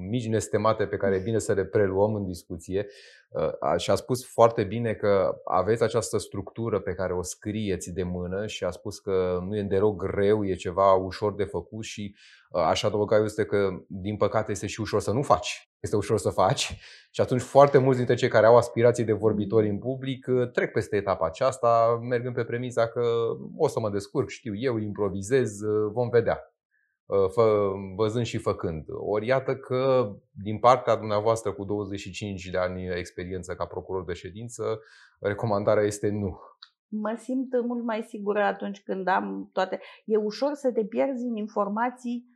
mici 0.10 0.28
nestemate 0.28 0.86
pe 0.86 0.98
care 0.98 1.16
e 1.16 1.20
bine 1.24 1.40
să 1.40 1.54
le 1.54 1.66
preluăm 1.66 2.16
în 2.16 2.26
discuție. 2.26 2.88
Uh, 3.30 3.78
și 3.78 3.92
a 3.92 3.96
spus 3.96 4.26
foarte 4.26 4.64
bine 4.64 4.94
că 4.94 5.42
aveți 5.44 5.84
această 5.84 6.18
structură 6.18 6.80
pe 6.80 6.94
care 6.94 7.14
o 7.14 7.22
scrieți 7.22 7.92
de 7.92 8.04
mână 8.04 8.48
și 8.48 8.64
a 8.64 8.70
spus 8.70 9.00
că 9.00 9.40
nu 9.48 9.58
e 9.58 9.64
deloc 9.64 9.96
greu, 9.96 10.46
e 10.46 10.54
ceva 10.54 10.94
ușor 10.94 11.36
de 11.36 11.44
făcut 11.44 11.84
și 11.84 12.16
uh, 12.50 12.62
așa 12.62 12.88
adăugat 12.88 13.24
este 13.24 13.46
că 13.46 13.70
din 13.88 14.18
păcate 14.18 14.52
este 14.52 14.68
și 14.68 14.82
ușor 14.82 15.02
să 15.02 15.12
nu 15.12 15.22
faci. 15.22 15.71
Este 15.82 15.96
ușor 15.96 16.18
să 16.18 16.30
faci 16.30 16.78
și 17.12 17.22
atunci 17.22 17.42
foarte 17.42 17.78
mulți 17.78 17.98
dintre 17.98 18.16
cei 18.16 18.30
care 18.30 18.46
au 18.46 18.58
aspirații 18.58 19.04
de 19.04 19.14
vorbitori 19.14 19.70
în 19.70 19.80
public 19.80 20.28
uh, 20.28 20.52
trec 20.52 20.72
peste 20.72 20.96
etapa 20.96 21.26
aceasta, 21.26 22.00
mergând 22.02 22.36
pe 22.36 22.44
premisa 22.44 22.88
că 22.88 23.02
o 23.58 23.68
să 23.68 23.80
mă 23.80 23.90
descurc, 23.90 24.30
știu 24.30 24.56
eu, 24.56 24.78
improvizez, 24.78 25.60
vom 25.92 26.10
vedea. 26.10 26.40
Uh, 27.06 27.30
fă, 27.30 27.72
văzând 27.96 28.26
și 28.26 28.38
făcând. 28.38 28.86
Ori 28.90 29.26
iată 29.26 29.56
că 29.56 30.12
din 30.32 30.60
partea 30.60 30.96
dumneavoastră 30.96 31.54
cu 31.54 31.64
25 31.64 32.46
de 32.46 32.58
ani 32.58 32.90
experiență 32.98 33.56
ca 33.56 33.66
procuror 33.66 34.06
de 34.06 34.14
ședință, 34.14 34.80
recomandarea 35.20 35.84
este 35.84 36.10
nu. 36.10 36.40
Mă 36.88 37.16
simt 37.18 37.66
mult 37.66 37.84
mai 37.84 38.06
sigură 38.08 38.44
atunci 38.44 38.82
când 38.84 39.08
am 39.08 39.50
toate. 39.54 39.80
E 40.06 40.18
ușor 40.18 40.54
să 40.54 40.72
te 40.72 40.86
pierzi 40.86 41.26
în 41.26 41.36
informații 41.36 42.26
uh, 42.28 42.31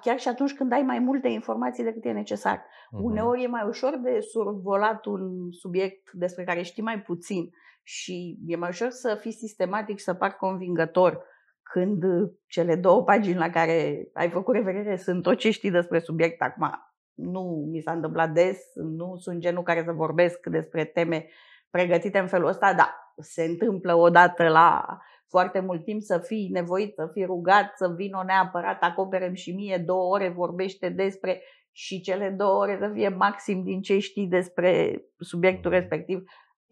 chiar 0.00 0.18
și 0.18 0.28
atunci 0.28 0.54
când 0.54 0.72
ai 0.72 0.82
mai 0.82 0.98
multe 0.98 1.28
informații 1.28 1.84
decât 1.84 2.04
e 2.04 2.10
necesar. 2.10 2.58
Uh-huh. 2.58 3.02
Uneori 3.02 3.42
e 3.42 3.46
mai 3.46 3.66
ușor 3.66 3.98
de 4.02 4.20
survolat 4.20 5.04
un 5.06 5.50
subiect 5.50 6.12
despre 6.12 6.44
care 6.44 6.62
știi 6.62 6.82
mai 6.82 7.00
puțin 7.00 7.50
și 7.82 8.38
e 8.46 8.56
mai 8.56 8.68
ușor 8.68 8.90
să 8.90 9.18
fii 9.20 9.32
sistematic 9.32 9.98
și 9.98 10.04
să 10.04 10.14
pari 10.14 10.36
convingător 10.36 11.24
când 11.62 12.02
cele 12.46 12.76
două 12.76 13.02
pagini 13.02 13.38
la 13.38 13.50
care 13.50 14.08
ai 14.12 14.30
făcut 14.30 14.54
referire 14.54 14.96
sunt 14.96 15.22
tot 15.22 15.36
ce 15.36 15.50
știi 15.50 15.70
despre 15.70 15.98
subiect 15.98 16.42
acum. 16.42 16.70
Nu 17.14 17.68
mi 17.70 17.80
s-a 17.80 17.92
întâmplat 17.92 18.30
des, 18.30 18.58
nu 18.74 19.16
sunt 19.16 19.38
genul 19.38 19.62
care 19.62 19.82
să 19.84 19.92
vorbesc 19.92 20.46
despre 20.46 20.84
teme 20.84 21.26
pregătite 21.70 22.18
în 22.18 22.26
felul 22.26 22.48
ăsta, 22.48 22.74
da, 22.74 23.14
se 23.16 23.42
întâmplă 23.42 23.94
odată 23.94 24.48
la 24.48 24.98
foarte 25.34 25.60
mult 25.60 25.84
timp 25.84 26.02
să 26.02 26.18
fii 26.18 26.48
nevoit, 26.52 26.94
să 26.94 27.08
fii 27.12 27.24
rugat, 27.24 27.72
să 27.74 27.92
vină 27.96 28.22
neapărat, 28.26 28.82
acoperem 28.82 29.34
și 29.34 29.52
mie 29.52 29.82
două 29.86 30.14
ore, 30.14 30.28
vorbește 30.28 30.88
despre 30.88 31.42
și 31.72 32.00
cele 32.00 32.28
două 32.28 32.58
ore 32.58 32.76
să 32.80 32.90
fie 32.94 33.08
maxim 33.08 33.62
din 33.62 33.80
ce 33.80 33.98
știi 33.98 34.26
despre 34.26 35.02
subiectul 35.18 35.70
respectiv 35.70 36.24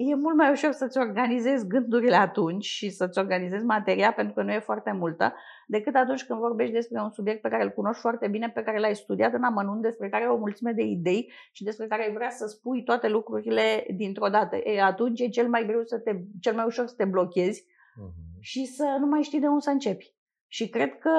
e 0.09 0.15
mult 0.15 0.37
mai 0.37 0.51
ușor 0.51 0.73
să-ți 0.73 0.99
organizezi 0.99 1.67
gândurile 1.67 2.17
atunci 2.17 2.65
și 2.65 2.91
să-ți 2.91 3.19
organizezi 3.19 3.65
materia, 3.65 4.13
pentru 4.13 4.35
că 4.35 4.43
nu 4.43 4.53
e 4.53 4.59
foarte 4.59 4.93
multă, 4.93 5.35
decât 5.67 5.95
atunci 5.95 6.25
când 6.25 6.39
vorbești 6.39 6.73
despre 6.73 7.01
un 7.01 7.11
subiect 7.11 7.41
pe 7.41 7.49
care 7.49 7.63
îl 7.63 7.71
cunoști 7.71 8.01
foarte 8.01 8.29
bine, 8.29 8.51
pe 8.51 8.63
care 8.63 8.79
l-ai 8.79 8.95
studiat 8.95 9.33
în 9.33 9.43
amănunt, 9.43 9.83
despre 9.83 10.09
care 10.09 10.25
ai 10.25 10.31
o 10.31 10.37
mulțime 10.37 10.73
de 10.73 10.83
idei 10.83 11.33
și 11.53 11.65
despre 11.65 11.87
care 11.87 12.03
ai 12.03 12.13
vrea 12.13 12.31
să 12.31 12.47
spui 12.47 12.83
toate 12.83 13.09
lucrurile 13.09 13.87
dintr-o 13.95 14.29
dată. 14.29 14.57
E, 14.57 14.83
atunci 14.83 15.21
e 15.21 15.29
cel 15.29 15.49
mai 15.49 15.67
greu 15.67 15.83
să 15.85 15.99
te, 15.99 16.13
cel 16.41 16.55
mai 16.55 16.65
ușor 16.67 16.87
să 16.87 16.95
te 16.97 17.05
blochezi 17.05 17.65
uh-huh. 17.65 18.30
Și 18.41 18.65
să 18.65 18.97
nu 19.01 19.07
mai 19.07 19.23
știi 19.23 19.41
de 19.41 19.47
unde 19.47 19.61
să 19.61 19.71
începi. 19.71 20.15
Și 20.47 20.69
cred 20.69 20.99
că 20.99 21.11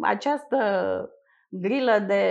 această 0.00 0.58
grilă 1.48 1.98
de 2.06 2.24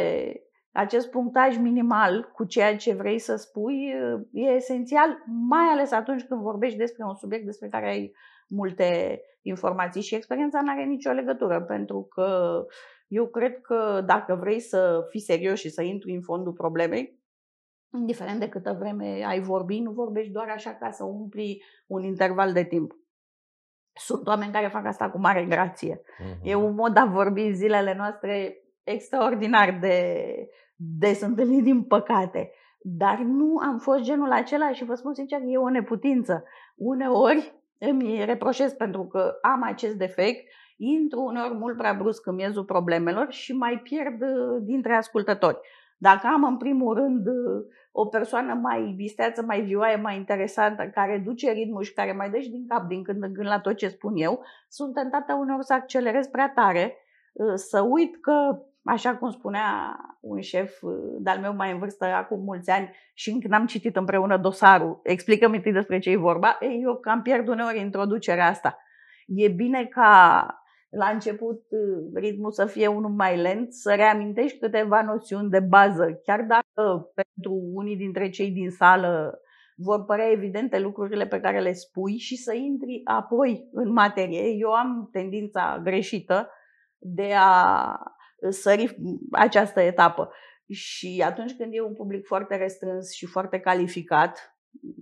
acest 0.71 1.09
punctaj 1.09 1.57
minimal 1.57 2.31
cu 2.33 2.45
ceea 2.45 2.77
ce 2.77 2.93
vrei 2.93 3.19
să 3.19 3.35
spui 3.35 3.93
e 4.31 4.41
esențial, 4.41 5.23
mai 5.49 5.65
ales 5.71 5.91
atunci 5.91 6.23
când 6.23 6.41
vorbești 6.41 6.77
despre 6.77 7.03
un 7.05 7.15
subiect 7.15 7.45
despre 7.45 7.67
care 7.67 7.87
ai 7.89 8.13
multe 8.47 9.21
informații 9.41 10.01
și 10.01 10.15
experiența 10.15 10.61
nu 10.61 10.71
are 10.71 10.83
nicio 10.83 11.11
legătură, 11.11 11.61
pentru 11.61 12.01
că 12.01 12.59
eu 13.07 13.27
cred 13.27 13.61
că 13.61 14.03
dacă 14.05 14.35
vrei 14.35 14.59
să 14.59 15.05
fii 15.09 15.19
serios 15.19 15.59
și 15.59 15.69
să 15.69 15.81
intri 15.81 16.11
în 16.11 16.21
fondul 16.21 16.53
problemei, 16.53 17.23
indiferent 17.93 18.39
de 18.39 18.49
câtă 18.49 18.75
vreme 18.79 19.23
ai 19.25 19.39
vorbi, 19.39 19.79
nu 19.79 19.91
vorbești 19.91 20.31
doar 20.31 20.49
așa 20.49 20.73
ca 20.73 20.91
să 20.91 21.03
umpli 21.03 21.63
un 21.87 22.03
interval 22.03 22.53
de 22.53 22.63
timp. 22.63 22.93
Sunt 23.95 24.27
oameni 24.27 24.51
care 24.51 24.67
fac 24.67 24.85
asta 24.85 25.09
cu 25.09 25.19
mare 25.19 25.45
grație. 25.45 26.01
Uh-huh. 26.01 26.41
E 26.43 26.55
un 26.55 26.75
mod 26.75 26.97
a 26.97 27.05
vorbi 27.05 27.41
în 27.41 27.55
zilele 27.55 27.95
noastre 27.97 28.57
extraordinar 28.83 29.77
de 29.81 30.15
des 30.75 31.21
întâlnit 31.21 31.63
din 31.63 31.83
păcate. 31.83 32.51
Dar 32.81 33.17
nu 33.17 33.57
am 33.57 33.77
fost 33.77 34.03
genul 34.03 34.31
acela 34.31 34.71
și 34.71 34.85
vă 34.85 34.95
spun 34.95 35.13
sincer, 35.13 35.39
e 35.45 35.57
o 35.57 35.69
neputință. 35.69 36.43
Uneori 36.75 37.53
îmi 37.77 38.25
reproșez 38.25 38.73
pentru 38.73 39.05
că 39.05 39.33
am 39.41 39.63
acest 39.63 39.95
defect, 39.95 40.47
intru 40.77 41.21
uneori 41.21 41.53
mult 41.53 41.77
prea 41.77 41.93
brusc 41.93 42.25
în 42.25 42.35
miezul 42.35 42.63
problemelor 42.63 43.31
și 43.31 43.53
mai 43.53 43.79
pierd 43.83 44.21
uh, 44.21 44.61
dintre 44.61 44.93
ascultători. 44.93 45.59
Dacă 45.97 46.27
am 46.27 46.43
în 46.43 46.57
primul 46.57 46.93
rând 46.93 47.27
uh, 47.27 47.65
o 47.91 48.05
persoană 48.05 48.53
mai 48.53 48.93
visteață, 48.97 49.41
mai 49.41 49.61
vioaie, 49.61 49.95
mai 49.95 50.15
interesantă, 50.15 50.83
care 50.93 51.21
duce 51.25 51.51
ritmul 51.51 51.83
și 51.83 51.93
care 51.93 52.11
mai 52.11 52.29
dă 52.29 52.37
și 52.37 52.49
din 52.49 52.67
cap 52.67 52.87
din 52.87 53.03
când 53.03 53.23
în 53.23 53.33
când 53.33 53.47
la 53.47 53.59
tot 53.59 53.75
ce 53.75 53.87
spun 53.87 54.13
eu, 54.15 54.43
sunt 54.67 54.93
tentată 54.93 55.33
uneori 55.33 55.65
să 55.65 55.73
accelerez 55.73 56.27
prea 56.27 56.51
tare, 56.55 56.95
uh, 57.33 57.53
să 57.55 57.81
uit 57.81 58.21
că 58.21 58.59
Așa 58.87 59.15
cum 59.15 59.31
spunea 59.31 59.97
un 60.19 60.41
șef 60.41 60.81
uh, 60.81 60.93
de-al 61.19 61.39
meu 61.39 61.55
mai 61.55 61.71
în 61.71 61.79
vârstă 61.79 62.05
acum 62.05 62.43
mulți 62.43 62.69
ani 62.69 62.91
și 63.13 63.29
încă 63.29 63.47
n-am 63.47 63.65
citit 63.65 63.95
împreună 63.95 64.37
dosarul, 64.37 64.99
explică-mi 65.03 65.55
întâi 65.55 65.71
despre 65.71 65.99
ce 65.99 66.09
e 66.09 66.17
vorba, 66.17 66.57
Ei, 66.59 66.81
eu 66.83 66.95
cam 66.95 67.21
pierd 67.21 67.47
uneori 67.47 67.79
introducerea 67.79 68.47
asta. 68.47 68.77
E 69.25 69.47
bine 69.47 69.85
ca 69.85 70.63
la 70.97 71.09
început 71.09 71.61
uh, 71.69 72.11
ritmul 72.13 72.51
să 72.51 72.65
fie 72.65 72.87
unul 72.87 73.09
mai 73.09 73.37
lent, 73.37 73.73
să 73.73 73.93
reamintești 73.95 74.59
câteva 74.59 75.01
noțiuni 75.01 75.49
de 75.49 75.59
bază, 75.59 76.19
chiar 76.23 76.41
dacă 76.41 77.11
pentru 77.15 77.61
unii 77.73 77.95
dintre 77.95 78.29
cei 78.29 78.51
din 78.51 78.69
sală 78.69 79.39
vor 79.75 80.05
părea 80.05 80.31
evidente 80.31 80.79
lucrurile 80.79 81.27
pe 81.27 81.39
care 81.39 81.59
le 81.59 81.73
spui 81.73 82.17
și 82.17 82.35
să 82.35 82.53
intri 82.53 83.01
apoi 83.03 83.69
în 83.71 83.91
materie. 83.91 84.49
Eu 84.49 84.71
am 84.71 85.09
tendința 85.11 85.79
greșită 85.83 86.49
de 86.97 87.33
a 87.37 87.99
sări 88.49 88.97
această 89.31 89.79
etapă. 89.79 90.31
Și 90.69 91.23
atunci 91.25 91.55
când 91.55 91.73
e 91.73 91.81
un 91.81 91.93
public 91.93 92.25
foarte 92.25 92.55
restrâns 92.55 93.11
și 93.11 93.25
foarte 93.25 93.59
calificat, 93.59 94.54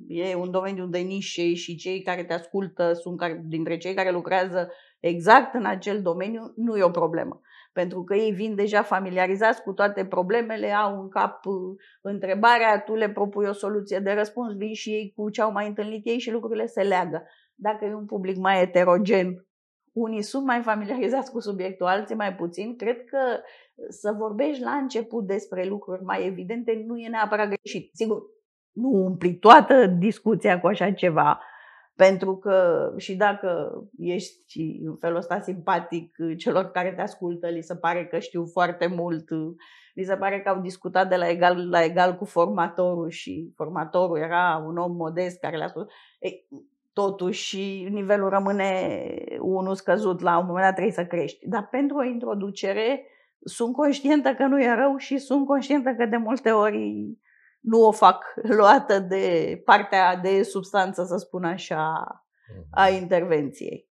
e 0.07 0.35
un 0.35 0.51
domeniu 0.51 0.85
de 0.85 0.97
nișe 0.97 1.53
și 1.53 1.75
cei 1.75 2.01
care 2.01 2.23
te 2.23 2.33
ascultă 2.33 2.93
sunt 2.93 3.21
dintre 3.43 3.77
cei 3.77 3.93
care 3.93 4.11
lucrează 4.11 4.71
exact 4.99 5.53
în 5.53 5.65
acel 5.65 6.01
domeniu, 6.01 6.53
nu 6.55 6.77
e 6.77 6.83
o 6.83 6.89
problemă. 6.89 7.41
pentru 7.73 8.03
că 8.03 8.15
ei 8.15 8.31
vin 8.31 8.55
deja 8.55 8.81
familiarizați 8.81 9.61
cu 9.63 9.73
toate 9.73 10.05
problemele, 10.05 10.71
au 10.71 11.01
în 11.01 11.09
cap 11.09 11.45
uh, 11.45 11.53
întrebarea, 12.01 12.81
tu 12.81 12.95
le 12.95 13.09
propui 13.09 13.47
o 13.47 13.53
soluție 13.53 13.99
de 13.99 14.11
răspuns, 14.11 14.55
vin 14.55 14.73
și 14.73 14.89
ei 14.89 15.13
cu 15.15 15.29
ce 15.29 15.41
au 15.41 15.51
mai 15.51 15.67
întâlnit 15.67 16.05
ei 16.05 16.19
și 16.19 16.31
lucrurile 16.31 16.65
se 16.65 16.81
leagă. 16.81 17.23
Dacă 17.55 17.85
e 17.85 17.93
un 17.93 18.05
public 18.05 18.37
mai 18.37 18.55
heterogen, 18.55 19.45
unii 19.91 20.21
sunt 20.21 20.45
mai 20.45 20.61
familiarizați 20.61 21.31
cu 21.31 21.39
subiectul, 21.39 21.85
alții 21.85 22.15
mai 22.15 22.35
puțin, 22.35 22.75
cred 22.75 23.03
că 23.03 23.19
să 23.89 24.15
vorbești 24.17 24.63
la 24.63 24.71
început 24.71 25.25
despre 25.25 25.65
lucruri 25.65 26.03
mai 26.03 26.25
evidente 26.25 26.83
nu 26.85 26.97
e 26.97 27.07
neapărat 27.07 27.47
greșit. 27.47 27.89
Sigur, 27.93 28.21
nu 28.73 28.89
umpli 28.89 29.35
toată 29.35 29.85
discuția 29.85 30.59
cu 30.59 30.67
așa 30.67 30.91
ceva, 30.91 31.39
pentru 31.95 32.37
că 32.37 32.87
și 32.97 33.15
dacă 33.15 33.71
ești 33.97 34.81
în 34.85 34.95
felul 34.99 35.17
ăsta 35.17 35.39
simpatic 35.39 36.15
celor 36.37 36.63
care 36.65 36.91
te 36.91 37.01
ascultă, 37.01 37.47
li 37.47 37.61
se 37.61 37.75
pare 37.75 38.05
că 38.05 38.19
știu 38.19 38.45
foarte 38.45 38.87
mult, 38.87 39.29
li 39.93 40.03
se 40.03 40.15
pare 40.15 40.41
că 40.41 40.49
au 40.49 40.61
discutat 40.61 41.09
de 41.09 41.15
la 41.15 41.29
egal 41.29 41.69
la 41.69 41.83
egal 41.83 42.15
cu 42.15 42.25
formatorul 42.25 43.09
și 43.09 43.51
formatorul 43.55 44.17
era 44.17 44.63
un 44.67 44.77
om 44.77 44.95
modest 44.95 45.39
care 45.39 45.57
le-a 45.57 45.67
spus. 45.67 45.85
Ei, 46.19 46.47
totuși 46.93 47.87
nivelul 47.89 48.29
rămâne 48.29 49.05
unul 49.39 49.75
scăzut, 49.75 50.21
la 50.21 50.37
un 50.37 50.45
moment 50.45 50.65
dat 50.65 50.73
trebuie 50.73 50.93
să 50.93 51.05
crești. 51.05 51.47
Dar 51.47 51.67
pentru 51.71 51.97
o 51.97 52.03
introducere 52.03 53.07
sunt 53.43 53.73
conștientă 53.73 54.33
că 54.33 54.45
nu 54.45 54.61
e 54.61 54.75
rău 54.75 54.97
și 54.97 55.17
sunt 55.17 55.45
conștientă 55.45 55.89
că 55.97 56.05
de 56.05 56.17
multe 56.17 56.51
ori 56.51 57.07
nu 57.63 57.81
o 57.81 57.91
fac 57.91 58.23
luată 58.57 58.99
de 58.99 59.61
partea 59.65 60.15
de 60.15 60.43
substanță, 60.43 61.03
să 61.03 61.17
spun 61.17 61.43
așa, 61.43 61.93
a 62.71 62.87
mhm. 62.87 63.01
intervenției. 63.01 63.91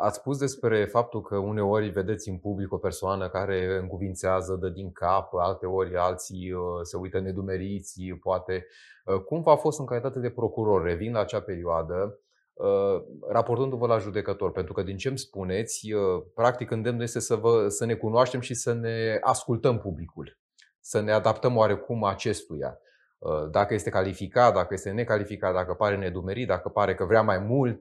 Ați 0.00 0.18
spus 0.18 0.38
despre 0.38 0.84
faptul 0.84 1.22
că 1.22 1.36
uneori 1.36 1.88
vedeți 1.88 2.28
în 2.28 2.38
public 2.38 2.72
o 2.72 2.78
persoană 2.78 3.28
care 3.28 3.78
încuvințează, 3.80 4.56
dă 4.60 4.68
din 4.68 4.92
cap, 4.92 5.34
alte 5.34 5.66
ori 5.66 5.96
alții 5.96 6.52
uh, 6.52 6.60
se 6.82 6.96
uită 6.96 7.20
nedumeriți, 7.20 8.02
poate. 8.20 8.66
Uh, 9.04 9.20
cum 9.20 9.42
v-a 9.42 9.56
fost 9.56 9.78
în 9.78 9.86
calitate 9.86 10.18
de 10.18 10.30
procuror? 10.30 10.82
Revin 10.82 11.12
la 11.12 11.20
acea 11.20 11.40
perioadă, 11.40 12.18
uh, 12.52 13.02
raportându-vă 13.28 13.86
la 13.86 13.98
judecător, 13.98 14.52
pentru 14.52 14.72
că 14.72 14.82
din 14.82 14.96
ce 14.96 15.08
îmi 15.08 15.18
spuneți, 15.18 15.88
practic 16.34 16.70
îndemnul 16.70 17.02
este 17.02 17.20
să, 17.20 17.34
vă, 17.34 17.68
să 17.68 17.84
ne 17.84 17.94
cunoaștem 17.94 18.40
și 18.40 18.54
să 18.54 18.72
ne 18.72 19.18
ascultăm 19.20 19.78
publicul 19.78 20.40
să 20.82 21.00
ne 21.00 21.12
adaptăm 21.12 21.56
oarecum 21.56 22.04
acestuia. 22.04 22.78
Uh, 23.18 23.50
dacă 23.50 23.74
este 23.74 23.90
calificat, 23.90 24.54
dacă 24.54 24.74
este 24.74 24.90
necalificat, 24.90 25.54
dacă 25.54 25.74
pare 25.74 25.96
nedumerit, 25.96 26.46
dacă 26.46 26.68
pare 26.68 26.94
că 26.94 27.04
vrea 27.04 27.22
mai 27.22 27.38
mult. 27.38 27.80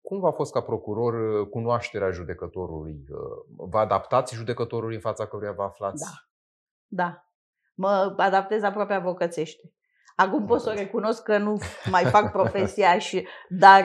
Cum 0.00 0.20
v-a 0.20 0.30
fost 0.30 0.52
ca 0.52 0.60
procuror 0.60 1.40
uh, 1.40 1.48
cunoașterea 1.48 2.10
judecătorului? 2.10 3.04
Uh, 3.10 3.68
vă 3.70 3.78
adaptați 3.78 4.34
judecătorului 4.34 4.94
în 4.94 5.00
fața 5.00 5.26
căruia 5.26 5.52
vă 5.52 5.62
aflați? 5.62 6.04
Da. 6.04 7.04
Da. 7.04 7.30
Mă 7.74 8.14
adaptez 8.16 8.62
aproape 8.62 8.92
avocățește. 8.92 9.72
Acum 10.16 10.46
pot 10.46 10.60
să 10.60 10.72
recunosc 10.76 11.22
că 11.22 11.38
nu 11.38 11.58
mai 11.90 12.04
fac 12.04 12.32
profesia, 12.32 12.98
și, 12.98 13.26
dar 13.48 13.84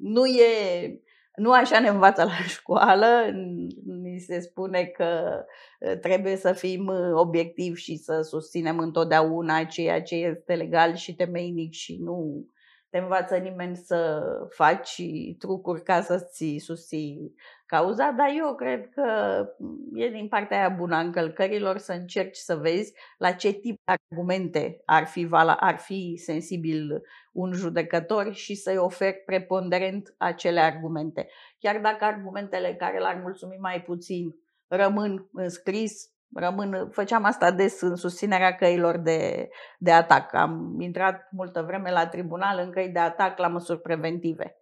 nu 0.00 0.26
e 0.26 1.02
nu 1.36 1.52
așa 1.52 1.80
ne 1.80 1.88
învață 1.88 2.24
la 2.24 2.36
școală, 2.56 3.06
ni 3.84 4.18
se 4.18 4.40
spune 4.40 4.84
că 4.84 5.42
trebuie 6.00 6.36
să 6.36 6.52
fim 6.52 6.92
obiectivi 7.12 7.80
și 7.80 7.96
să 7.96 8.20
susținem 8.20 8.78
întotdeauna 8.78 9.64
ceea 9.64 10.02
ce 10.02 10.14
este 10.14 10.54
legal 10.54 10.94
și 10.94 11.14
temeinic 11.14 11.72
și 11.72 11.98
nu 12.02 12.46
te 12.90 12.98
învață 12.98 13.36
nimeni 13.36 13.76
să 13.76 14.22
faci 14.48 15.02
trucuri 15.38 15.82
ca 15.82 16.00
să-ți 16.00 16.56
susții 16.58 17.34
cauza, 17.66 18.10
dar 18.10 18.28
eu 18.36 18.54
cred 18.54 18.88
că 18.88 19.04
e 19.94 20.08
din 20.08 20.28
partea 20.28 20.58
aia 20.58 20.68
bună 20.68 20.96
a 20.96 21.00
încălcărilor 21.00 21.78
să 21.78 21.92
încerci 21.92 22.36
să 22.36 22.56
vezi 22.56 22.92
la 23.18 23.32
ce 23.32 23.52
tip 23.52 23.80
de 23.84 23.92
argumente 23.92 24.82
ar 24.84 25.06
fi, 25.06 25.28
ar 25.58 25.78
fi 25.78 26.20
sensibil 26.24 27.02
un 27.32 27.52
judecător 27.52 28.32
și 28.32 28.54
să-i 28.54 28.76
oferi 28.76 29.22
preponderent 29.26 30.14
acele 30.18 30.60
argumente. 30.60 31.28
Chiar 31.58 31.80
dacă 31.80 32.04
argumentele 32.04 32.74
care 32.74 32.98
l-ar 32.98 33.20
mulțumi 33.22 33.56
mai 33.60 33.82
puțin 33.82 34.34
rămân 34.68 35.28
înscris, 35.32 36.10
rămân, 36.34 36.88
făceam 36.90 37.24
asta 37.24 37.50
des 37.50 37.80
în 37.80 37.96
susținerea 37.96 38.54
căilor 38.54 38.96
de, 38.96 39.48
de 39.78 39.92
atac. 39.92 40.34
Am 40.34 40.76
intrat 40.80 41.28
multă 41.30 41.62
vreme 41.62 41.90
la 41.90 42.06
tribunal 42.06 42.58
în 42.58 42.70
căi 42.70 42.88
de 42.88 42.98
atac 42.98 43.38
la 43.38 43.48
măsuri 43.48 43.80
preventive. 43.80 44.56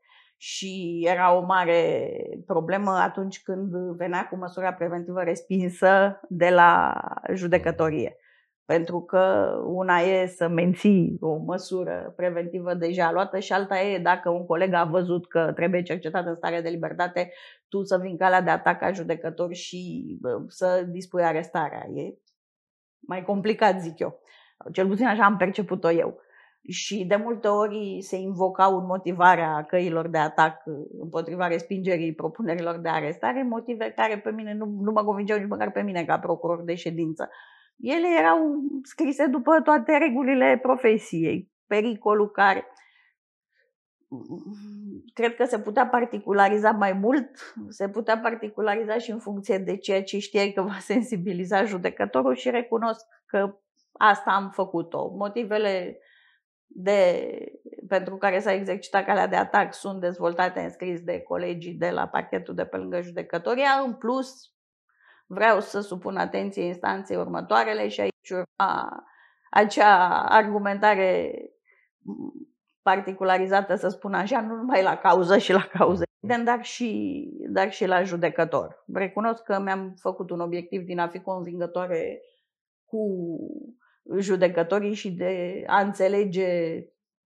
Și 0.47 1.03
era 1.05 1.37
o 1.37 1.41
mare 1.41 2.11
problemă 2.47 2.91
atunci 2.91 3.43
când 3.43 3.75
venea 3.97 4.29
cu 4.29 4.37
măsura 4.37 4.73
preventivă 4.73 5.23
respinsă 5.23 6.21
de 6.29 6.49
la 6.51 7.01
judecătorie. 7.35 8.17
Pentru 8.65 9.01
că 9.03 9.55
una 9.67 9.99
e 9.99 10.27
să 10.27 10.49
menții 10.49 11.17
o 11.21 11.37
măsură 11.37 12.13
preventivă 12.17 12.75
deja 12.75 13.13
luată 13.13 13.39
și 13.39 13.53
alta 13.53 13.81
e 13.81 13.99
dacă 13.99 14.31
un 14.31 14.47
coleg 14.47 14.73
a 14.73 14.85
văzut 14.85 15.29
că 15.29 15.53
trebuie 15.55 15.83
cercetat 15.83 16.27
în 16.27 16.35
stare 16.35 16.61
de 16.61 16.69
libertate, 16.69 17.33
tu 17.69 17.83
să 17.83 17.99
vin 17.99 18.17
calea 18.17 18.41
de 18.41 18.51
atac 18.51 18.79
ca 18.79 18.93
judecător 18.93 19.55
și 19.55 20.05
să 20.49 20.87
dispui 20.89 21.23
arestarea. 21.23 21.87
E 21.95 22.19
mai 23.01 23.25
complicat, 23.25 23.81
zic 23.81 23.99
eu. 23.99 24.21
Cel 24.73 24.87
puțin 24.89 25.07
așa 25.07 25.25
am 25.25 25.37
perceput-o 25.37 25.91
eu. 25.91 26.23
Și 26.69 27.05
de 27.05 27.17
multe 27.17 27.49
ori 27.49 27.99
se 28.01 28.17
invocau 28.17 28.79
în 28.79 28.87
motivarea 28.87 29.65
căilor 29.69 30.09
de 30.09 30.19
atac 30.19 30.63
împotriva 31.01 31.47
respingerii 31.47 32.15
propunerilor 32.15 32.79
de 32.79 32.89
arestare, 32.89 33.43
motive 33.43 33.93
care 33.97 34.19
pe 34.19 34.31
mine 34.31 34.55
nu, 34.55 34.65
nu 34.81 34.93
mă 34.93 35.05
convingeau 35.05 35.39
nici 35.39 35.49
măcar 35.49 35.71
pe 35.71 35.83
mine 35.83 36.05
ca 36.05 36.19
procuror 36.19 36.63
de 36.63 36.75
ședință 36.75 37.29
ele 37.77 38.07
erau 38.19 38.61
scrise 38.83 39.27
după 39.27 39.61
toate 39.61 39.99
regulile 39.99 40.59
profesiei. 40.63 41.53
Pericolul 41.67 42.31
care 42.31 42.67
cred 45.15 45.35
că 45.35 45.45
se 45.45 45.59
putea 45.59 45.87
particulariza 45.87 46.71
mai 46.71 46.93
mult, 46.93 47.55
se 47.69 47.89
putea 47.89 48.19
particulariza 48.19 48.99
și 48.99 49.11
în 49.11 49.19
funcție 49.19 49.59
de 49.59 49.77
ceea 49.77 50.03
ce 50.03 50.19
știai 50.19 50.53
că 50.53 50.63
va 50.63 50.79
sensibiliza 50.79 51.65
judecătorul 51.65 52.35
și 52.35 52.51
recunosc 52.51 53.07
că 53.27 53.59
asta 53.93 54.31
am 54.31 54.51
făcut-o. 54.51 55.09
Motivele 55.17 55.99
de, 56.75 57.29
pentru 57.89 58.17
care 58.17 58.39
s-a 58.39 58.53
exercitat 58.53 59.05
calea 59.05 59.27
de 59.27 59.37
atac 59.37 59.75
sunt 59.75 60.01
dezvoltate 60.01 60.61
în 60.61 60.71
scris 60.71 61.01
de 61.01 61.21
colegii 61.21 61.75
de 61.75 61.91
la 61.91 62.07
parchetul 62.07 62.55
de 62.55 62.65
pe 62.65 62.77
lângă 62.77 63.01
judecătoria. 63.01 63.83
În 63.85 63.95
plus, 63.95 64.53
vreau 65.27 65.61
să 65.61 65.81
supun 65.81 66.17
atenție 66.17 66.63
instanței 66.63 67.17
următoarele 67.17 67.89
și 67.89 68.01
aici 68.01 68.31
urma 68.31 69.05
acea 69.51 70.23
argumentare 70.23 71.33
particularizată, 72.83 73.75
să 73.75 73.89
spun 73.89 74.15
așa, 74.15 74.41
nu 74.41 74.55
numai 74.55 74.83
la 74.83 74.97
cauză 74.97 75.39
și 75.39 75.53
la 75.53 75.67
cauză, 75.73 76.03
dar 76.45 76.65
și, 76.65 77.31
dar 77.49 77.73
și 77.73 77.87
la 77.87 78.03
judecător. 78.03 78.85
Recunosc 78.93 79.43
că 79.43 79.61
mi-am 79.61 79.95
făcut 80.01 80.31
un 80.31 80.41
obiectiv 80.41 80.83
din 80.83 80.99
a 80.99 81.09
fi 81.09 81.21
convingătoare 81.21 82.21
cu 82.85 82.99
judecătorii 84.19 84.95
și 84.95 85.11
de 85.11 85.63
a 85.67 85.81
înțelege 85.81 86.79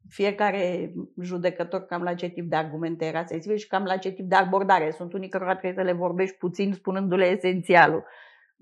fiecare 0.09 0.93
judecător 1.21 1.85
cam 1.85 2.03
la 2.03 2.13
ce 2.13 2.27
tip 2.27 2.49
de 2.49 2.55
argumente 2.55 3.05
era 3.05 3.25
sensibil 3.25 3.57
și 3.57 3.67
cam 3.67 3.83
la 3.83 3.97
ce 3.97 4.11
tip 4.11 4.29
de 4.29 4.35
abordare. 4.35 4.91
Sunt 4.91 5.13
unii 5.13 5.29
cărora 5.29 5.55
trebuie 5.55 5.83
să 5.83 5.91
le 5.91 5.97
vorbești 5.97 6.37
puțin 6.37 6.73
spunându-le 6.73 7.25
esențialul. 7.25 8.03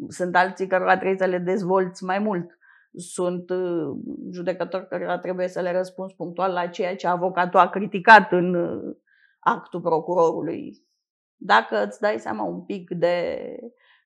Sunt 0.08 0.36
alții 0.36 0.68
cărora 0.68 0.96
trebuie 0.96 1.18
să 1.18 1.26
le 1.26 1.38
dezvolți 1.38 2.04
mai 2.04 2.20
mult. 2.20 2.58
Sunt 2.94 3.50
uh, 3.50 3.98
judecători 4.32 4.88
cărora 4.88 5.20
trebuie 5.20 5.48
să 5.48 5.62
le 5.62 5.72
răspunzi 5.72 6.16
punctual 6.16 6.52
la 6.52 6.68
ceea 6.68 6.96
ce 6.96 7.08
avocatul 7.08 7.60
a 7.60 7.70
criticat 7.70 8.32
în 8.32 8.56
uh, 8.56 8.96
actul 9.40 9.82
procurorului. 9.82 10.74
Dacă 11.36 11.86
îți 11.86 12.00
dai 12.00 12.20
seama 12.20 12.44
un 12.44 12.62
pic 12.66 12.90
de 12.90 13.38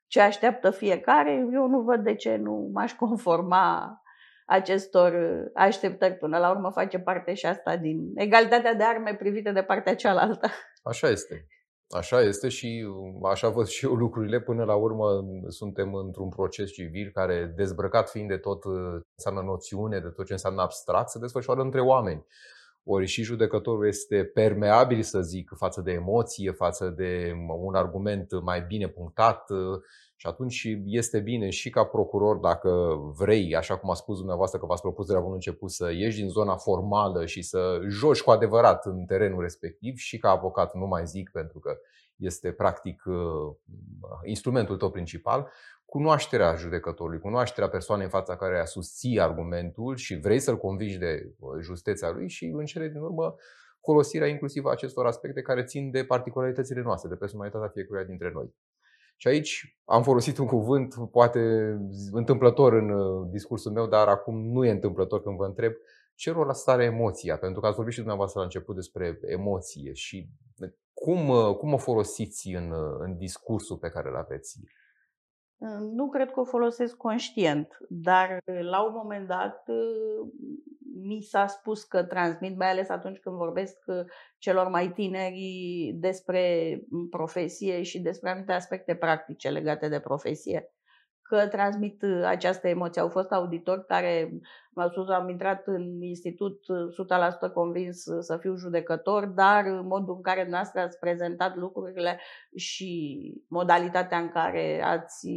ce 0.09 0.19
așteaptă 0.21 0.71
fiecare, 0.71 1.31
eu 1.53 1.67
nu 1.67 1.81
văd 1.81 2.03
de 2.03 2.15
ce 2.15 2.35
nu 2.35 2.69
m-aș 2.73 2.93
conforma 2.93 4.01
acestor 4.45 5.13
uh, 5.13 5.51
așteptări. 5.53 6.17
Până 6.17 6.37
la 6.37 6.49
urmă 6.49 6.69
face 6.71 6.99
parte 6.99 7.33
și 7.33 7.45
asta 7.45 7.77
din 7.77 8.11
egalitatea 8.15 8.73
de 8.73 8.83
arme 8.83 9.15
privite 9.15 9.51
de 9.51 9.61
partea 9.61 9.95
cealaltă. 9.95 10.47
Așa 10.83 11.07
este. 11.09 11.47
Așa 11.89 12.21
este 12.21 12.49
și 12.49 12.85
uh, 12.87 13.29
așa 13.31 13.49
văd 13.49 13.67
și 13.67 13.85
eu 13.85 13.93
lucrurile. 13.93 14.41
Până 14.41 14.63
la 14.63 14.75
urmă 14.75 15.05
suntem 15.47 15.93
într-un 15.93 16.29
proces 16.29 16.71
civil 16.71 17.11
care, 17.13 17.53
dezbrăcat 17.55 18.09
fiind 18.09 18.27
de 18.27 18.37
tot 18.37 18.63
uh, 18.63 18.73
ce 19.01 19.13
înseamnă 19.15 19.41
noțiune, 19.41 19.99
de 19.99 20.09
tot 20.09 20.25
ce 20.25 20.33
înseamnă 20.33 20.61
abstract, 20.61 21.09
se 21.09 21.19
desfășoară 21.19 21.61
între 21.61 21.81
oameni. 21.81 22.25
Ori 22.83 23.05
și 23.05 23.23
judecătorul 23.23 23.87
este 23.87 24.23
permeabil, 24.23 25.01
să 25.01 25.21
zic, 25.21 25.51
față 25.55 25.81
de 25.81 25.91
emoție, 25.91 26.51
față 26.51 26.89
de 26.89 27.33
un 27.61 27.75
argument 27.75 28.41
mai 28.41 28.61
bine 28.61 28.87
punctat 28.87 29.49
Și 30.15 30.27
atunci 30.27 30.67
este 30.85 31.19
bine 31.19 31.49
și 31.49 31.69
ca 31.69 31.83
procuror, 31.83 32.37
dacă 32.37 32.99
vrei, 33.17 33.55
așa 33.55 33.77
cum 33.77 33.89
a 33.89 33.93
spus 33.93 34.17
dumneavoastră 34.17 34.59
că 34.59 34.65
v-ați 34.65 34.81
propus 34.81 35.07
de 35.07 35.13
la 35.13 35.19
bun 35.19 35.33
început, 35.33 35.71
să 35.71 35.91
ieși 35.91 36.17
din 36.17 36.29
zona 36.29 36.55
formală 36.55 37.25
și 37.25 37.41
să 37.41 37.79
joci 37.87 38.21
cu 38.21 38.31
adevărat 38.31 38.85
în 38.85 39.05
terenul 39.05 39.41
respectiv 39.41 39.97
și 39.97 40.17
ca 40.17 40.29
avocat, 40.29 40.73
nu 40.73 40.85
mai 40.85 41.05
zic 41.05 41.29
pentru 41.29 41.59
că 41.59 41.77
este 42.19 42.51
practic 42.51 43.03
uh, 43.05 43.55
instrumentul 44.23 44.77
tău 44.77 44.91
principal, 44.91 45.51
cunoașterea 45.85 46.55
judecătorului, 46.55 47.19
cunoașterea 47.19 47.69
persoanei 47.69 48.05
în 48.05 48.11
fața 48.11 48.35
care 48.35 48.59
a 48.59 48.65
susții 48.65 49.19
argumentul 49.19 49.95
și 49.95 50.19
vrei 50.19 50.39
să-l 50.39 50.57
convingi 50.57 50.97
de 50.97 51.33
uh, 51.39 51.49
justeția 51.61 52.09
lui 52.09 52.29
și 52.29 52.45
în 52.45 52.65
cele 52.65 52.87
din 52.87 53.01
urmă 53.01 53.35
folosirea 53.81 54.27
inclusiv 54.27 54.65
a 54.65 54.71
acestor 54.71 55.05
aspecte 55.05 55.41
care 55.41 55.63
țin 55.63 55.91
de 55.91 56.03
particularitățile 56.03 56.81
noastre, 56.81 57.09
de 57.09 57.15
personalitatea 57.15 57.67
fiecăruia 57.67 58.05
dintre 58.05 58.31
noi. 58.33 58.53
Și 59.17 59.27
aici 59.27 59.79
am 59.85 60.03
folosit 60.03 60.37
un 60.37 60.45
cuvânt, 60.45 60.95
poate 61.11 61.39
întâmplător 62.11 62.73
în 62.73 62.89
uh, 62.89 63.27
discursul 63.31 63.71
meu, 63.71 63.87
dar 63.87 64.07
acum 64.07 64.51
nu 64.51 64.65
e 64.65 64.71
întâmplător 64.71 65.21
când 65.23 65.37
vă 65.37 65.45
întreb 65.45 65.73
ce 66.15 66.31
rol 66.31 66.51
are 66.65 66.83
emoția, 66.83 67.37
pentru 67.37 67.61
că 67.61 67.67
ați 67.67 67.75
vorbit 67.75 67.93
și 67.93 67.99
dumneavoastră 67.99 68.39
la 68.39 68.45
început 68.45 68.75
despre 68.75 69.19
emoție 69.21 69.93
și 69.93 70.29
cum, 70.99 71.29
uh, 71.29 71.55
cum 71.55 71.73
o 71.73 71.77
folosiți 71.77 72.49
în, 72.49 72.71
uh, 72.71 72.95
în 72.99 73.17
discursul 73.17 73.77
pe 73.77 73.89
care 73.89 74.09
îl 74.09 74.15
aveți? 74.15 74.59
Nu 75.79 76.09
cred 76.09 76.31
că 76.31 76.39
o 76.39 76.45
folosesc 76.45 76.97
conștient, 76.97 77.77
dar 77.89 78.41
la 78.45 78.85
un 78.85 78.93
moment 78.93 79.27
dat 79.27 79.63
mi 81.01 81.21
s-a 81.21 81.47
spus 81.47 81.83
că 81.83 82.03
transmit, 82.03 82.57
mai 82.57 82.69
ales 82.69 82.89
atunci 82.89 83.19
când 83.19 83.35
vorbesc 83.35 83.77
uh, 83.85 84.05
celor 84.37 84.67
mai 84.67 84.91
tineri 84.91 85.91
despre 85.95 86.79
profesie 87.09 87.81
și 87.81 87.99
despre 87.99 88.29
anumite 88.29 88.51
aspecte 88.51 88.95
practice 88.95 89.49
legate 89.49 89.87
de 89.87 89.99
profesie 89.99 90.73
că 91.29 91.47
transmit 91.47 92.01
uh, 92.01 92.23
această 92.25 92.67
emoție. 92.67 93.01
Au 93.01 93.09
fost 93.09 93.31
auditori 93.31 93.85
care 93.85 94.39
m-au 94.73 94.89
spus, 94.89 95.09
am 95.09 95.29
intrat 95.29 95.67
în 95.67 96.01
institut 96.01 96.63
100% 96.63 97.41
uh, 97.41 97.49
convins 97.53 98.03
să 98.19 98.37
fiu 98.37 98.55
judecător, 98.55 99.25
dar 99.25 99.63
modul 99.83 100.15
în 100.15 100.21
care 100.21 100.49
noastră 100.49 100.81
ați 100.81 100.99
prezentat 100.99 101.55
lucrurile 101.55 102.19
și 102.55 103.43
modalitatea 103.47 104.17
în 104.17 104.29
care 104.29 104.81
ați, 104.83 105.27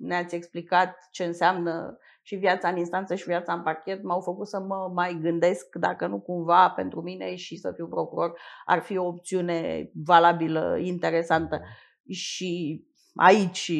ne-ați 0.00 0.34
explicat 0.34 1.08
ce 1.10 1.24
înseamnă 1.24 1.98
și 2.22 2.36
viața 2.36 2.68
în 2.68 2.76
instanță 2.76 3.14
și 3.14 3.24
viața 3.24 3.52
în 3.52 3.62
parchet 3.62 4.02
m-au 4.02 4.20
făcut 4.20 4.46
să 4.46 4.60
mă 4.60 4.90
mai 4.94 5.18
gândesc 5.22 5.76
dacă 5.76 6.06
nu 6.06 6.20
cumva 6.20 6.70
pentru 6.70 7.02
mine 7.02 7.34
și 7.34 7.56
să 7.56 7.72
fiu 7.74 7.86
procuror 7.86 8.38
ar 8.64 8.80
fi 8.80 8.96
o 8.96 9.06
opțiune 9.06 9.90
valabilă, 10.04 10.78
interesantă. 10.80 11.60
Și 12.08 12.84
aici 13.14 13.72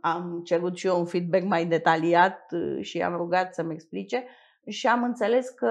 am 0.00 0.40
cerut 0.44 0.76
și 0.76 0.86
eu 0.86 0.98
un 0.98 1.06
feedback 1.06 1.44
mai 1.44 1.66
detaliat 1.66 2.52
uh, 2.52 2.84
și 2.84 3.02
am 3.02 3.16
rugat 3.16 3.54
să-mi 3.54 3.72
explice 3.72 4.24
și 4.66 4.86
am 4.86 5.02
înțeles 5.02 5.48
că 5.48 5.70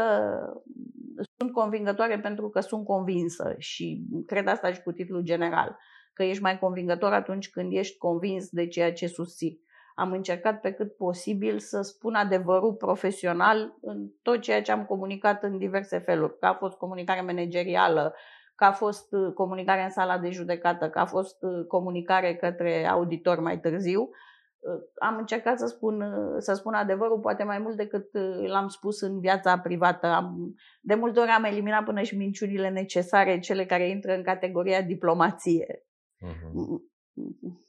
sunt 1.38 1.51
convingătoare 1.51 2.19
pentru 2.19 2.49
că 2.49 2.59
sunt 2.59 2.86
convinsă 2.86 3.55
și 3.57 4.05
cred 4.26 4.47
asta 4.47 4.73
și 4.73 4.82
cu 4.82 4.91
titlul 4.91 5.21
general, 5.21 5.78
că 6.13 6.23
ești 6.23 6.41
mai 6.41 6.59
convingător 6.59 7.13
atunci 7.13 7.49
când 7.49 7.73
ești 7.73 7.97
convins 7.97 8.49
de 8.49 8.67
ceea 8.67 8.93
ce 8.93 9.07
susții. 9.07 9.63
Am 9.95 10.11
încercat 10.11 10.59
pe 10.59 10.71
cât 10.71 10.95
posibil 10.95 11.59
să 11.59 11.82
spun 11.82 12.13
adevărul 12.13 12.73
profesional 12.73 13.78
în 13.82 14.07
tot 14.21 14.41
ceea 14.41 14.61
ce 14.61 14.71
am 14.71 14.86
comunicat 14.86 15.43
în 15.43 15.57
diverse 15.57 15.97
feluri, 15.97 16.38
că 16.39 16.45
a 16.45 16.53
fost 16.53 16.78
comunicare 16.78 17.21
managerială, 17.21 18.15
că 18.56 18.66
a 18.66 18.72
fost 18.72 19.14
uh, 19.14 19.34
comunicare 19.34 19.84
în 19.84 19.89
sala 19.89 20.18
de 20.18 20.30
judecată, 20.30 20.89
că 20.89 20.99
a 20.99 21.06
fost 21.06 21.43
uh, 21.43 21.66
comunicare 21.68 22.36
către 22.36 22.88
auditor 22.88 23.39
mai 23.39 23.60
târziu. 23.60 24.01
Uh, 24.01 24.82
am 25.01 25.18
încercat 25.18 25.60
să 25.60 25.66
spun, 25.66 26.03
să 26.38 26.53
spun 26.53 26.74
adevărul 26.74 27.20
poate 27.20 27.43
mai 27.43 27.60
mult 27.60 27.76
decât 27.76 28.10
l-am 28.47 28.68
spus 28.68 29.01
în 29.01 29.20
viața 29.20 29.60
privată. 29.60 30.08
Am, 30.08 30.56
de 30.82 30.95
multe 30.95 31.20
ori 31.20 31.30
am 31.30 31.43
eliminat 31.43 31.84
până 31.84 32.01
și 32.01 32.18
minciunile 32.18 32.70
necesare, 32.70 33.39
cele 33.39 33.66
care 33.66 33.89
intră 33.89 34.16
în 34.16 34.24
categoria 34.24 34.82
diplomație. 34.82 35.84
Uh-huh 36.26 36.93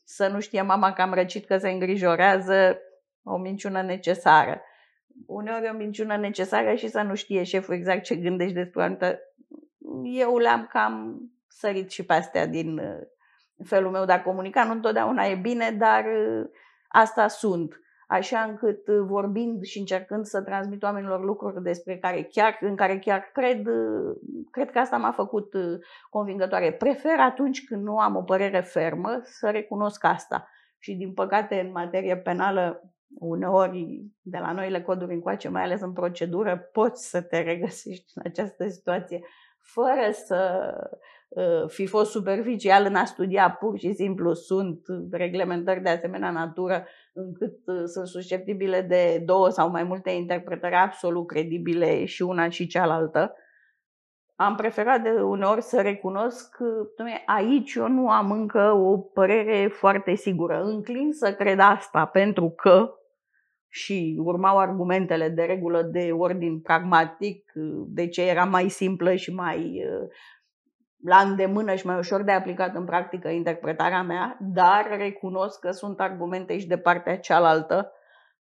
să 0.05 0.28
nu 0.28 0.41
știe 0.41 0.62
mama 0.62 0.93
că 0.93 1.03
am 1.03 1.14
răcit 1.14 1.47
că 1.47 1.59
se 1.59 1.70
îngrijorează, 1.70 2.78
o 3.22 3.37
minciună 3.37 3.82
necesară. 3.82 4.62
Uneori 5.26 5.70
o 5.72 5.76
minciună 5.76 6.16
necesară 6.16 6.74
și 6.74 6.89
să 6.89 7.01
nu 7.01 7.14
știe 7.14 7.43
șeful 7.43 7.74
exact 7.74 8.03
ce 8.03 8.16
gândești 8.16 8.55
despre 8.55 8.80
o 8.80 8.82
anumită... 8.82 9.18
Eu 10.05 10.37
le-am 10.37 10.66
cam 10.70 11.20
sărit 11.49 11.91
și 11.91 12.05
pe 12.05 12.12
astea 12.12 12.47
din 12.47 12.78
uh, 12.78 13.64
felul 13.64 13.91
meu 13.91 14.05
de 14.05 14.12
a 14.12 14.22
comunica. 14.22 14.64
Nu 14.64 14.72
întotdeauna 14.72 15.24
e 15.24 15.34
bine, 15.34 15.70
dar 15.70 16.05
uh, 16.05 16.45
asta 16.89 17.28
sunt 17.28 17.80
așa 18.07 18.41
încât 18.41 18.89
uh, 18.89 19.05
vorbind 19.07 19.62
și 19.62 19.78
încercând 19.78 20.24
să 20.24 20.43
transmit 20.43 20.82
oamenilor 20.82 21.24
lucruri 21.24 21.62
despre 21.62 21.99
care 21.99 22.22
chiar, 22.22 22.59
în 22.61 22.76
care 22.76 22.99
chiar 22.99 23.30
cred, 23.32 23.66
uh, 23.66 24.16
cred 24.51 24.70
că 24.70 24.78
asta 24.78 24.97
m-a 24.97 25.12
făcut 25.12 25.55
uh, 25.55 25.78
convingătoare. 26.11 26.72
Prefer 26.72 27.18
atunci 27.18 27.64
când 27.64 27.82
nu 27.82 27.99
am 27.99 28.16
o 28.16 28.22
părere 28.22 28.61
fermă 28.61 29.20
să 29.22 29.51
recunosc 29.51 30.05
asta. 30.05 30.49
Și 30.78 30.95
din 30.95 31.12
păcate 31.12 31.61
în 31.61 31.70
materie 31.70 32.16
penală 32.16 32.82
uneori 33.18 34.07
de 34.22 34.39
la 34.39 34.53
noile 34.53 34.82
coduri 34.82 35.14
încoace, 35.14 35.49
mai 35.49 35.62
ales 35.62 35.80
în 35.80 35.93
procedură, 35.93 36.68
poți 36.72 37.09
să 37.09 37.22
te 37.22 37.41
regăsești 37.41 38.12
în 38.14 38.22
această 38.24 38.68
situație 38.68 39.20
fără 39.66 40.10
să 40.10 40.70
fi 41.66 41.86
fost 41.86 42.10
superficial 42.10 42.84
în 42.84 42.94
a 42.94 43.04
studia 43.04 43.50
pur 43.50 43.78
și 43.78 43.92
simplu. 43.92 44.32
Sunt 44.32 44.80
reglementări 45.10 45.82
de 45.82 45.88
asemenea 45.88 46.30
natură 46.30 46.86
încât 47.12 47.56
uh, 47.66 47.82
sunt 47.84 48.06
susceptibile 48.06 48.80
de 48.80 49.22
două 49.24 49.48
sau 49.48 49.70
mai 49.70 49.82
multe 49.82 50.10
interpretări 50.10 50.74
absolut 50.74 51.26
credibile 51.26 52.04
și 52.04 52.22
una 52.22 52.48
și 52.48 52.66
cealaltă. 52.66 53.34
Am 54.34 54.54
preferat 54.54 55.02
de 55.02 55.10
uneori 55.10 55.62
să 55.62 55.80
recunosc 55.80 56.56
că 56.56 57.04
aici 57.26 57.74
eu 57.74 57.88
nu 57.88 58.08
am 58.08 58.30
încă 58.30 58.72
o 58.72 58.98
părere 58.98 59.68
foarte 59.68 60.14
sigură. 60.14 60.62
Înclin 60.62 61.12
să 61.12 61.34
cred 61.34 61.58
asta 61.58 62.04
pentru 62.04 62.50
că 62.50 62.94
și 63.68 64.20
urmau 64.24 64.58
argumentele 64.58 65.28
de 65.28 65.42
regulă 65.42 65.82
de 65.82 66.10
ordin 66.12 66.60
pragmatic, 66.60 67.52
de 67.86 68.08
ce 68.08 68.22
era 68.22 68.44
mai 68.44 68.68
simplă 68.68 69.14
și 69.14 69.34
mai 69.34 69.84
uh, 69.84 70.08
la 71.04 71.16
îndemână 71.16 71.74
și 71.74 71.86
mai 71.86 71.98
ușor 71.98 72.22
de 72.22 72.32
aplicat 72.32 72.74
în 72.74 72.84
practică 72.84 73.28
interpretarea 73.28 74.02
mea, 74.02 74.36
dar 74.40 74.86
recunosc 74.96 75.58
că 75.58 75.70
sunt 75.70 76.00
argumente 76.00 76.58
și 76.58 76.66
de 76.66 76.78
partea 76.78 77.18
cealaltă, 77.18 77.92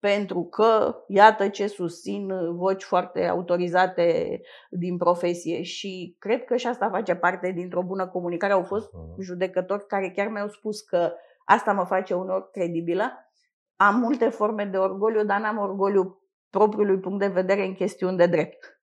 pentru 0.00 0.44
că 0.44 0.96
iată 1.08 1.48
ce 1.48 1.66
susțin 1.66 2.32
voci 2.54 2.82
foarte 2.82 3.26
autorizate 3.26 4.40
din 4.70 4.96
profesie 4.96 5.62
și 5.62 6.16
cred 6.18 6.44
că 6.44 6.56
și 6.56 6.66
asta 6.66 6.88
face 6.90 7.14
parte 7.14 7.50
dintr-o 7.50 7.82
bună 7.82 8.06
comunicare. 8.06 8.52
Au 8.52 8.62
fost 8.62 8.90
judecători 9.20 9.86
care 9.86 10.10
chiar 10.10 10.28
mi-au 10.28 10.48
spus 10.48 10.80
că 10.80 11.12
asta 11.44 11.72
mă 11.72 11.84
face 11.84 12.14
unor 12.14 12.50
credibilă. 12.50 13.31
Am 13.82 13.98
multe 13.98 14.28
forme 14.28 14.64
de 14.64 14.76
orgoliu, 14.76 15.24
dar 15.24 15.40
n-am 15.40 15.58
orgoliu 15.58 16.22
propriului 16.50 16.98
punct 16.98 17.18
de 17.18 17.26
vedere 17.26 17.64
în 17.64 17.74
chestiuni 17.74 18.16
de 18.16 18.26
drept. 18.26 18.80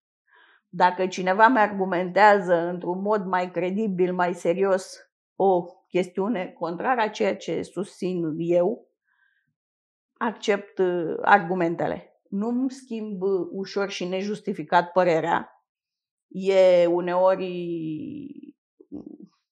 Dacă 0.69 1.07
cineva 1.07 1.47
mi 1.47 1.59
argumentează 1.59 2.53
într-un 2.53 3.01
mod 3.01 3.25
mai 3.25 3.51
credibil, 3.51 4.13
mai 4.13 4.33
serios, 4.33 4.97
o 5.35 5.65
chestiune 5.87 6.55
contrară 6.59 7.01
a 7.01 7.07
ceea 7.09 7.35
ce 7.35 7.61
susțin 7.61 8.33
eu, 8.37 8.87
accept 10.13 10.77
uh, 10.77 11.15
argumentele. 11.21 12.21
Nu-mi 12.29 12.71
schimb 12.71 13.21
ușor 13.51 13.89
și 13.89 14.05
nejustificat 14.05 14.91
părerea. 14.91 15.63
E 16.27 16.85
uneori 16.85 18.55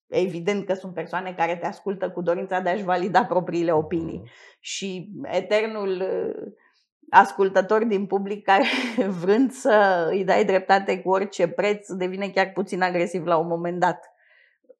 evident 0.07 0.65
că 0.65 0.73
sunt 0.73 0.93
persoane 0.93 1.33
care 1.33 1.55
te 1.55 1.65
ascultă 1.65 2.09
cu 2.09 2.21
dorința 2.21 2.59
de 2.59 2.69
a-și 2.69 2.83
valida 2.83 3.25
propriile 3.25 3.71
opinii. 3.71 4.21
Mm-hmm. 4.23 4.59
Și 4.59 5.09
eternul 5.23 5.89
uh, 5.89 6.51
ascultători 7.09 7.85
din 7.85 8.05
public 8.05 8.43
care 8.43 8.63
vrând 9.21 9.51
să 9.51 10.07
îi 10.11 10.23
dai 10.23 10.45
dreptate 10.45 11.01
cu 11.01 11.09
orice 11.09 11.47
preț 11.47 11.91
devine 11.91 12.29
chiar 12.29 12.51
puțin 12.53 12.81
agresiv 12.81 13.25
la 13.25 13.37
un 13.37 13.47
moment 13.47 13.79
dat. 13.79 14.15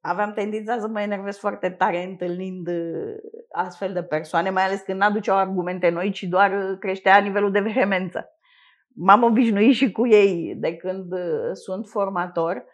Aveam 0.01 0.33
tendința 0.33 0.79
să 0.79 0.87
mă 0.87 1.01
enervez 1.01 1.37
foarte 1.37 1.69
tare 1.69 2.03
întâlnind 2.03 2.67
uh, 2.67 3.15
astfel 3.51 3.93
de 3.93 4.03
persoane, 4.03 4.49
mai 4.49 4.63
ales 4.63 4.81
când 4.81 4.99
n-aduceau 4.99 5.37
argumente 5.37 5.89
noi, 5.89 6.11
ci 6.11 6.23
doar 6.23 6.77
creștea 6.79 7.17
nivelul 7.17 7.51
de 7.51 7.59
vehemență. 7.59 8.29
M-am 8.99 9.23
obișnuit 9.23 9.75
și 9.75 9.91
cu 9.91 10.07
ei 10.07 10.55
de 10.57 10.75
când 10.75 11.11
uh, 11.11 11.49
sunt 11.53 11.87
formator 11.87 12.65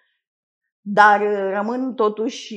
dar 0.85 1.21
uh, 1.21 1.51
rămân 1.53 1.93
totuși, 1.93 2.55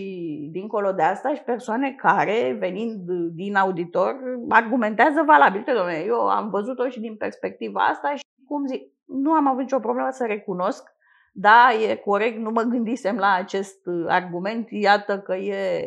dincolo 0.50 0.92
de 0.92 1.02
asta, 1.02 1.34
și 1.34 1.42
persoane 1.42 1.92
care, 1.92 2.56
venind 2.58 3.10
din 3.34 3.56
auditor, 3.56 4.16
argumentează 4.48 5.22
valabil. 5.26 5.62
Dom'le, 5.62 6.06
eu 6.06 6.28
am 6.28 6.50
văzut-o 6.50 6.88
și 6.88 7.00
din 7.00 7.16
perspectiva 7.16 7.80
asta 7.80 8.14
și, 8.14 8.24
cum 8.46 8.66
zic, 8.66 8.82
nu 9.04 9.32
am 9.32 9.46
avut 9.46 9.60
nicio 9.60 9.78
problemă 9.78 10.08
să 10.10 10.24
recunosc. 10.26 10.94
Da, 11.32 11.68
e 11.90 11.94
corect, 11.94 12.38
nu 12.38 12.50
mă 12.50 12.62
gândisem 12.62 13.16
la 13.16 13.32
acest 13.32 13.86
uh, 13.86 14.04
argument, 14.08 14.68
iată 14.70 15.18
că 15.18 15.34
e 15.34 15.80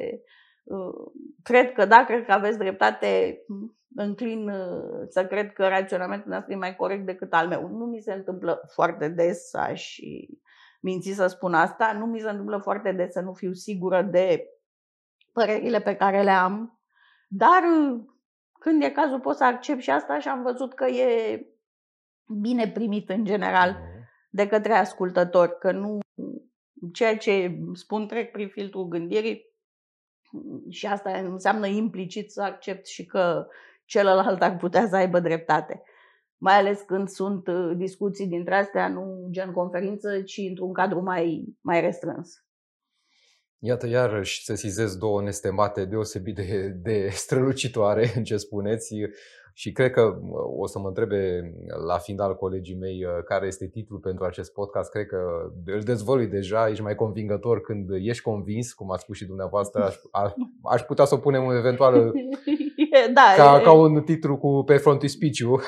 Cred 1.43 1.71
că 1.71 1.85
da, 1.85 2.03
cred 2.05 2.25
că 2.25 2.31
aveți 2.31 2.57
dreptate, 2.57 3.41
înclin 3.95 4.51
să 5.07 5.25
cred 5.25 5.53
că 5.53 5.67
raționamentul 5.67 6.31
nostru 6.31 6.51
e 6.51 6.55
mai 6.55 6.75
corect 6.75 7.05
decât 7.05 7.33
al 7.33 7.47
meu. 7.47 7.67
Nu 7.67 7.85
mi 7.85 7.99
se 7.99 8.13
întâmplă 8.13 8.61
foarte 8.73 9.07
des, 9.07 9.53
aș 9.53 9.97
minți 10.79 11.11
să 11.11 11.27
spun 11.27 11.53
asta, 11.53 11.91
nu 11.91 12.05
mi 12.05 12.19
se 12.19 12.29
întâmplă 12.29 12.57
foarte 12.57 12.91
des 12.91 13.11
să 13.11 13.21
nu 13.21 13.33
fiu 13.33 13.53
sigură 13.53 14.01
de 14.01 14.45
părerile 15.33 15.81
pe 15.81 15.95
care 15.95 16.23
le 16.23 16.31
am, 16.31 16.79
dar 17.27 17.61
când 18.59 18.83
e 18.83 18.89
cazul 18.89 19.19
pot 19.19 19.35
să 19.35 19.43
accept 19.43 19.81
și 19.81 19.89
asta 19.89 20.19
și 20.19 20.27
am 20.27 20.41
văzut 20.41 20.73
că 20.73 20.85
e 20.85 21.41
bine 22.41 22.71
primit 22.71 23.09
în 23.09 23.25
general 23.25 23.69
mhm. 23.69 24.09
de 24.29 24.47
către 24.47 24.73
ascultători, 24.73 25.57
că 25.57 25.71
nu 25.71 25.99
ceea 26.93 27.17
ce 27.17 27.59
spun 27.73 28.07
trec 28.07 28.31
prin 28.31 28.47
filtrul 28.47 28.87
gândirii 28.87 29.47
și 30.69 30.85
asta 30.85 31.11
înseamnă 31.11 31.67
implicit 31.67 32.31
să 32.31 32.41
accept 32.41 32.87
și 32.87 33.05
că 33.05 33.47
celălalt 33.85 34.41
ar 34.41 34.57
putea 34.57 34.87
să 34.87 34.95
aibă 34.95 35.19
dreptate. 35.19 35.83
Mai 36.41 36.53
ales 36.53 36.81
când 36.81 37.07
sunt 37.07 37.47
uh, 37.47 37.71
discuții 37.75 38.27
dintre 38.27 38.55
astea, 38.55 38.87
nu 38.87 39.27
gen 39.31 39.51
conferință, 39.51 40.21
ci 40.21 40.37
într-un 40.49 40.73
cadru 40.73 41.01
mai, 41.01 41.55
mai 41.61 41.81
restrâns. 41.81 42.43
Iată, 43.61 43.87
iarăși 43.87 44.43
sesizez 44.43 44.95
două 44.95 45.21
nestemate 45.21 45.85
deosebit 45.85 46.35
de, 46.35 46.67
de 46.81 47.07
strălucitoare 47.11 48.11
în 48.15 48.23
ce 48.23 48.37
spuneți 48.37 48.95
și 49.53 49.71
cred 49.71 49.91
că 49.91 50.19
o 50.57 50.67
să 50.67 50.79
mă 50.79 50.87
întrebe 50.87 51.51
la 51.87 51.97
final 51.97 52.35
colegii 52.35 52.77
mei 52.77 53.05
uh, 53.05 53.23
care 53.25 53.47
este 53.47 53.67
titlul 53.67 53.99
pentru 53.99 54.25
acest 54.25 54.53
podcast. 54.53 54.91
Cred 54.91 55.05
că 55.05 55.17
îl 55.65 55.81
dezvălui 55.81 56.27
deja, 56.27 56.69
ești 56.69 56.83
mai 56.83 56.95
convingător 56.95 57.61
când 57.61 57.89
ești 57.91 58.23
convins, 58.23 58.73
cum 58.73 58.91
ați 58.91 59.03
spus 59.03 59.15
și 59.17 59.25
dumneavoastră. 59.25 59.83
Aș, 59.83 59.95
aș 60.63 60.81
putea 60.81 61.05
să 61.05 61.15
o 61.15 61.17
punem 61.17 61.49
eventual 61.49 61.93
da, 63.13 63.33
ca, 63.35 63.59
ca 63.63 63.71
un 63.71 64.01
titlu 64.01 64.37
cu 64.37 64.63
pe 64.65 64.77
frontispiciu. 64.77 65.59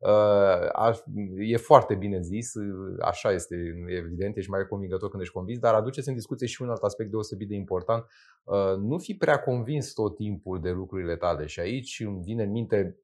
Uh, 0.00 0.98
e 1.38 1.56
foarte 1.56 1.94
bine 1.94 2.20
zis, 2.20 2.52
așa 3.00 3.32
este 3.32 3.56
evident, 3.86 4.36
ești 4.36 4.50
mai 4.50 4.66
convingător 4.68 5.10
când 5.10 5.22
ești 5.22 5.34
convins, 5.34 5.58
dar 5.58 5.74
aduceți 5.74 6.08
în 6.08 6.14
discuție 6.14 6.46
și 6.46 6.62
un 6.62 6.68
alt 6.68 6.82
aspect 6.82 7.10
deosebit 7.10 7.48
de 7.48 7.54
important. 7.54 8.04
Uh, 8.44 8.76
nu 8.78 8.98
fi 8.98 9.14
prea 9.14 9.38
convins 9.38 9.92
tot 9.92 10.16
timpul 10.16 10.60
de 10.60 10.70
lucrurile 10.70 11.16
tale 11.16 11.46
și 11.46 11.60
aici 11.60 12.00
îmi 12.06 12.20
vine 12.22 12.42
în 12.42 12.50
minte 12.50 12.98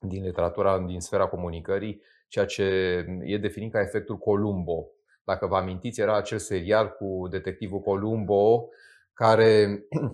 din 0.00 0.22
literatura 0.22 0.78
din 0.78 1.00
sfera 1.00 1.26
comunicării 1.26 2.02
ceea 2.28 2.44
ce 2.44 2.64
e 3.22 3.38
definit 3.38 3.72
ca 3.72 3.80
efectul 3.80 4.18
Columbo. 4.18 4.86
Dacă 5.24 5.46
vă 5.46 5.56
amintiți, 5.56 6.00
era 6.00 6.16
acel 6.16 6.38
serial 6.38 6.88
cu 6.88 7.28
detectivul 7.30 7.80
Columbo 7.80 8.68
care 9.12 9.82
Uh, 9.90 10.10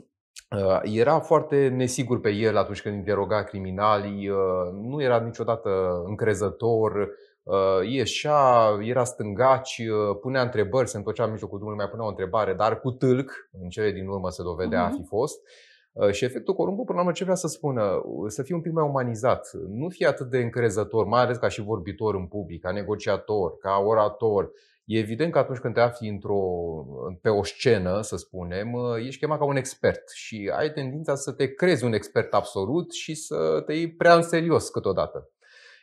era 0.82 1.20
foarte 1.20 1.68
nesigur 1.68 2.20
pe 2.20 2.30
el 2.30 2.56
atunci 2.56 2.82
când 2.82 2.94
interoga 2.94 3.44
criminalii, 3.44 4.28
uh, 4.28 4.38
nu 4.72 5.02
era 5.02 5.20
niciodată 5.20 6.02
încrezător, 6.06 6.92
uh, 7.42 7.88
ieșea, 7.88 8.78
era 8.80 9.04
stângaci, 9.04 9.82
punea 10.20 10.42
întrebări, 10.42 10.88
se 10.88 10.96
întorcea 10.96 11.24
în 11.24 11.30
mijlocul 11.30 11.58
drumului, 11.58 11.80
mai 11.80 11.90
punea 11.90 12.06
o 12.06 12.08
întrebare, 12.08 12.54
dar 12.54 12.80
cu 12.80 12.90
tâlc, 12.90 13.48
în 13.62 13.68
cele 13.68 13.90
din 13.90 14.06
urmă 14.06 14.30
se 14.30 14.42
dovedea 14.42 14.84
a 14.84 14.88
mhm. 14.88 14.96
fi 14.96 15.06
fost. 15.06 15.40
Și 16.10 16.24
efectul 16.24 16.54
Columbo, 16.54 16.82
până 16.82 16.96
la 16.96 17.04
urmă, 17.04 17.14
ce 17.14 17.24
vrea 17.24 17.36
să 17.36 17.46
spună? 17.46 18.02
Să 18.26 18.42
fie 18.42 18.54
un 18.54 18.60
pic 18.60 18.72
mai 18.72 18.88
umanizat. 18.88 19.50
Nu 19.68 19.88
fie 19.88 20.06
atât 20.06 20.30
de 20.30 20.38
încrezător, 20.38 21.06
mai 21.06 21.22
ales 21.22 21.36
ca 21.36 21.48
și 21.48 21.62
vorbitor 21.62 22.14
în 22.14 22.26
public, 22.26 22.62
ca 22.62 22.70
negociator, 22.70 23.56
ca 23.58 23.82
orator, 23.84 24.50
E 24.84 24.98
evident 24.98 25.32
că 25.32 25.38
atunci 25.38 25.58
când 25.58 25.74
te 25.74 25.80
afli 25.80 26.08
într-o, 26.08 26.40
pe 27.20 27.28
o 27.28 27.44
scenă, 27.44 28.00
să 28.00 28.16
spunem, 28.16 28.74
ești 28.98 29.20
chemat 29.20 29.38
ca 29.38 29.44
un 29.44 29.56
expert 29.56 30.10
și 30.10 30.52
ai 30.56 30.72
tendința 30.72 31.14
să 31.14 31.32
te 31.32 31.54
crezi 31.54 31.84
un 31.84 31.92
expert 31.92 32.34
absolut 32.34 32.92
și 32.92 33.14
să 33.14 33.62
te 33.66 33.72
iei 33.72 33.92
prea 33.92 34.14
în 34.14 34.22
serios 34.22 34.68
câteodată. 34.68 35.28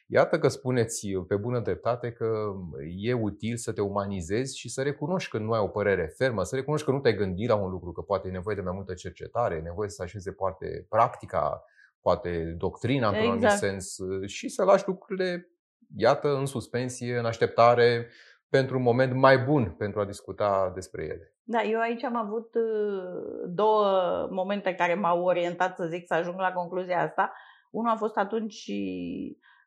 Iată 0.07 0.39
că 0.39 0.47
spuneți 0.47 1.07
pe 1.27 1.35
bună 1.35 1.59
dreptate 1.59 2.11
că 2.11 2.53
e 2.97 3.13
util 3.13 3.57
să 3.57 3.71
te 3.71 3.81
umanizezi 3.81 4.57
și 4.57 4.69
să 4.69 4.81
recunoști 4.81 5.29
că 5.29 5.37
nu 5.37 5.51
ai 5.51 5.59
o 5.59 5.67
părere 5.67 6.13
fermă, 6.17 6.43
să 6.43 6.55
recunoști 6.55 6.85
că 6.85 6.91
nu 6.91 6.99
te-ai 6.99 7.15
gândit 7.15 7.47
la 7.47 7.55
un 7.55 7.69
lucru, 7.69 7.91
că 7.91 8.01
poate 8.01 8.27
e 8.27 8.31
nevoie 8.31 8.55
de 8.55 8.61
mai 8.61 8.73
multă 8.75 8.93
cercetare, 8.93 9.55
e 9.55 9.61
nevoie 9.61 9.89
să 9.89 10.03
așeze 10.03 10.31
poate 10.31 10.85
practica, 10.89 11.63
poate 12.01 12.55
doctrina 12.57 13.07
într-un 13.07 13.33
exact. 13.33 13.63
anumit 13.63 13.81
sens 13.81 13.97
și 14.25 14.49
să 14.49 14.63
lași 14.63 14.87
lucrurile, 14.87 15.49
iată, 15.97 16.35
în 16.35 16.45
suspensie, 16.45 17.17
în 17.17 17.25
așteptare, 17.25 18.07
pentru 18.51 18.77
un 18.77 18.83
moment 18.83 19.13
mai 19.13 19.37
bun 19.37 19.75
pentru 19.77 19.99
a 19.99 20.05
discuta 20.05 20.71
despre 20.75 21.03
ele. 21.03 21.33
Da, 21.43 21.61
eu 21.63 21.79
aici 21.79 22.03
am 22.03 22.15
avut 22.15 22.55
uh, 22.55 23.43
două 23.47 23.85
momente 24.31 24.75
care 24.75 24.93
m-au 24.93 25.23
orientat, 25.23 25.75
să 25.75 25.85
zic, 25.85 26.05
să 26.07 26.13
ajung 26.13 26.39
la 26.39 26.51
concluzia 26.51 27.01
asta. 27.01 27.33
Unul 27.71 27.91
a 27.91 27.95
fost 27.95 28.17
atunci 28.17 28.71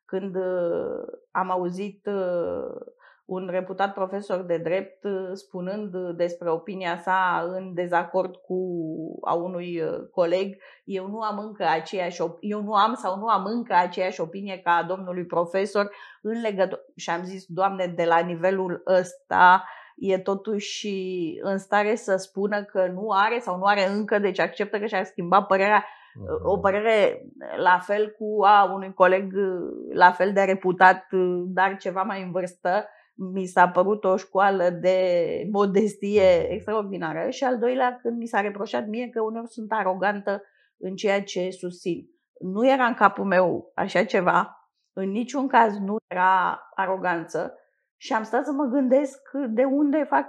când 0.05 0.35
uh, 0.35 1.03
am 1.31 1.51
auzit 1.51 2.05
uh, 2.05 2.75
un 3.25 3.47
reputat 3.51 3.93
profesor 3.93 4.41
de 4.41 4.57
drept 4.57 5.03
uh, 5.03 5.29
spunând 5.33 5.93
uh, 5.93 6.15
despre 6.15 6.49
opinia 6.49 6.97
sa 6.97 7.49
în 7.55 7.73
dezacord 7.73 8.35
cu 8.35 8.59
a 9.21 9.33
unui 9.33 9.81
uh, 9.81 10.07
coleg, 10.11 10.57
eu 10.83 11.07
nu 11.07 11.19
am 11.19 11.37
încă 11.37 11.65
aceeași 11.67 12.21
eu 12.39 12.61
nu 12.61 12.73
am 12.73 12.93
sau 12.93 13.17
nu 13.17 13.27
am 13.27 13.45
încă 13.45 13.73
aceeași 13.73 14.21
opinie 14.21 14.57
ca 14.57 14.71
a 14.71 14.83
domnului 14.83 15.25
profesor 15.25 15.91
în 16.21 16.41
legătură 16.41 16.81
și 16.95 17.09
am 17.09 17.23
zis, 17.23 17.45
Doamne, 17.47 17.93
de 17.95 18.03
la 18.03 18.19
nivelul 18.19 18.83
ăsta 18.87 19.63
e 19.95 20.17
totuși 20.17 20.89
în 21.41 21.57
stare 21.57 21.95
să 21.95 22.15
spună 22.15 22.63
că 22.63 22.87
nu 22.93 23.09
are 23.09 23.39
sau 23.39 23.57
nu 23.57 23.63
are 23.63 23.87
încă, 23.87 24.19
deci 24.19 24.39
acceptă 24.39 24.79
că 24.79 24.85
și-a 24.85 25.03
schimbat 25.03 25.47
părerea 25.47 25.85
o 26.43 26.57
părere 26.57 27.25
la 27.57 27.79
fel 27.79 28.15
cu 28.17 28.43
a 28.43 28.71
unui 28.73 28.93
coleg 28.93 29.33
la 29.93 30.11
fel 30.11 30.33
de 30.33 30.41
reputat, 30.41 31.07
dar 31.45 31.77
ceva 31.77 32.01
mai 32.01 32.21
în 32.21 32.31
vârstă, 32.31 32.85
mi 33.15 33.45
s-a 33.45 33.69
părut 33.69 34.03
o 34.03 34.15
școală 34.15 34.69
de 34.69 34.97
modestie 35.51 36.51
extraordinară 36.53 37.29
și 37.29 37.43
al 37.43 37.57
doilea 37.57 37.99
când 38.01 38.17
mi 38.17 38.25
s-a 38.25 38.41
reproșat 38.41 38.87
mie 38.87 39.09
că 39.09 39.21
uneori 39.21 39.47
sunt 39.47 39.71
arogantă 39.71 40.43
în 40.77 40.95
ceea 40.95 41.23
ce 41.23 41.49
susțin. 41.49 42.09
Nu 42.39 42.67
era 42.67 42.85
în 42.85 42.93
capul 42.93 43.25
meu 43.25 43.71
așa 43.75 44.03
ceva, 44.03 44.69
în 44.93 45.09
niciun 45.09 45.47
caz 45.47 45.77
nu 45.77 45.95
era 46.07 46.59
aroganță 46.75 47.53
și 47.97 48.13
am 48.13 48.23
stat 48.23 48.45
să 48.45 48.51
mă 48.51 48.63
gândesc 48.63 49.21
de 49.49 49.63
unde 49.63 50.03
fac 50.03 50.27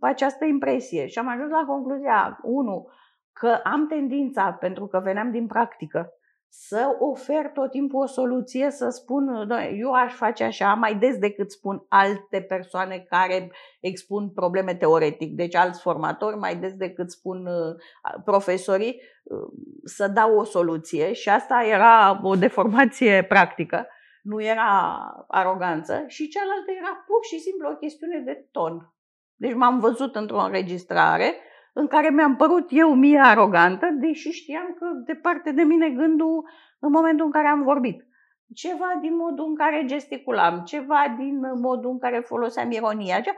această 0.00 0.44
impresie 0.44 1.06
și 1.06 1.18
am 1.18 1.28
ajuns 1.28 1.50
la 1.50 1.64
concluzia, 1.66 2.38
unu, 2.42 2.88
că 3.32 3.60
am 3.64 3.86
tendința, 3.86 4.52
pentru 4.52 4.86
că 4.86 5.00
veneam 5.00 5.30
din 5.30 5.46
practică, 5.46 6.12
să 6.54 6.96
ofer 6.98 7.50
tot 7.54 7.70
timpul 7.70 8.02
o 8.02 8.06
soluție, 8.06 8.70
să 8.70 8.88
spun, 8.88 9.50
eu 9.78 9.92
aș 9.92 10.14
face 10.14 10.44
așa 10.44 10.74
mai 10.74 10.94
des 10.94 11.18
decât 11.18 11.50
spun 11.50 11.84
alte 11.88 12.40
persoane 12.40 12.98
care 13.08 13.52
expun 13.80 14.30
probleme 14.30 14.74
teoretic, 14.74 15.34
deci 15.34 15.54
alți 15.54 15.80
formatori, 15.80 16.36
mai 16.36 16.56
des 16.56 16.72
decât 16.74 17.10
spun 17.10 17.46
uh, 17.46 18.22
profesorii, 18.24 19.00
uh, 19.22 19.38
să 19.84 20.08
dau 20.08 20.36
o 20.36 20.44
soluție 20.44 21.12
și 21.12 21.28
asta 21.28 21.64
era 21.64 22.20
o 22.22 22.34
deformație 22.34 23.24
practică, 23.28 23.86
nu 24.22 24.42
era 24.42 25.00
aroganță 25.28 26.04
și 26.06 26.28
cealaltă 26.28 26.70
era 26.80 27.04
pur 27.06 27.24
și 27.30 27.38
simplu 27.38 27.68
o 27.68 27.76
chestiune 27.76 28.18
de 28.18 28.48
ton. 28.50 28.94
Deci 29.34 29.54
m-am 29.54 29.78
văzut 29.78 30.14
într-o 30.14 30.40
înregistrare 30.40 31.34
în 31.72 31.86
care 31.86 32.10
mi-am 32.10 32.36
părut 32.36 32.66
eu 32.70 32.94
mie 32.94 33.18
arogantă, 33.18 33.88
deși 33.92 34.30
știam 34.30 34.76
că 34.78 34.86
departe 35.04 35.52
de 35.52 35.62
mine 35.62 35.90
gândul 35.90 36.48
în 36.78 36.90
momentul 36.90 37.26
în 37.26 37.32
care 37.32 37.46
am 37.46 37.62
vorbit. 37.62 38.06
Ceva 38.54 38.98
din 39.00 39.16
modul 39.16 39.44
în 39.48 39.54
care 39.54 39.84
gesticulam, 39.84 40.62
ceva 40.64 41.14
din 41.18 41.40
modul 41.60 41.90
în 41.90 41.98
care 41.98 42.18
foloseam 42.18 42.70
ironia, 42.70 43.20
cea, 43.20 43.34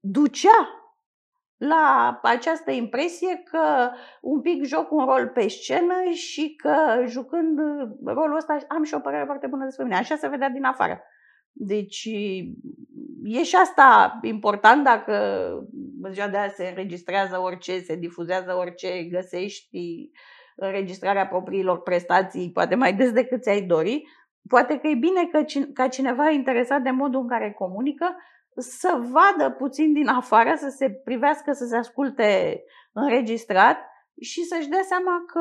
ducea 0.00 0.68
la 1.56 2.18
această 2.22 2.70
impresie 2.70 3.42
că 3.50 3.90
un 4.20 4.40
pic 4.40 4.64
joc 4.64 4.90
un 4.90 5.04
rol 5.04 5.28
pe 5.28 5.48
scenă 5.48 6.10
și 6.12 6.54
că 6.56 7.04
jucând 7.06 7.58
rolul 8.04 8.36
ăsta 8.36 8.58
am 8.68 8.82
și 8.82 8.94
o 8.94 8.98
părere 8.98 9.24
foarte 9.24 9.46
bună 9.46 9.64
despre 9.64 9.84
mine. 9.84 9.96
Așa 9.96 10.16
se 10.16 10.28
vedea 10.28 10.48
din 10.48 10.64
afară. 10.64 11.02
Deci 11.58 12.04
e 13.24 13.42
și 13.42 13.56
asta 13.56 14.18
important 14.22 14.84
dacă 14.84 15.14
în 16.02 16.12
ziua 16.12 16.28
de 16.28 16.36
azi 16.36 16.54
se 16.54 16.66
înregistrează 16.66 17.40
orice, 17.40 17.78
se 17.78 17.96
difuzează 17.96 18.54
orice, 18.54 19.02
găsești 19.02 20.10
înregistrarea 20.56 21.26
propriilor 21.26 21.82
prestații, 21.82 22.50
poate 22.52 22.74
mai 22.74 22.94
des 22.94 23.12
decât 23.12 23.42
ți-ai 23.42 23.62
dori, 23.62 24.02
poate 24.48 24.78
că 24.78 24.86
e 24.86 24.94
bine 24.94 25.26
că, 25.32 25.44
ca 25.74 25.88
cineva 25.88 26.30
interesat 26.30 26.82
de 26.82 26.90
modul 26.90 27.20
în 27.20 27.28
care 27.28 27.52
comunică 27.52 28.16
să 28.56 29.00
vadă 29.10 29.50
puțin 29.50 29.92
din 29.92 30.08
afară, 30.08 30.54
să 30.56 30.68
se 30.68 30.90
privească, 30.90 31.52
să 31.52 31.64
se 31.64 31.76
asculte 31.76 32.62
înregistrat 32.92 33.78
și 34.20 34.42
să-și 34.42 34.68
dea 34.68 34.82
seama 34.82 35.24
că 35.26 35.40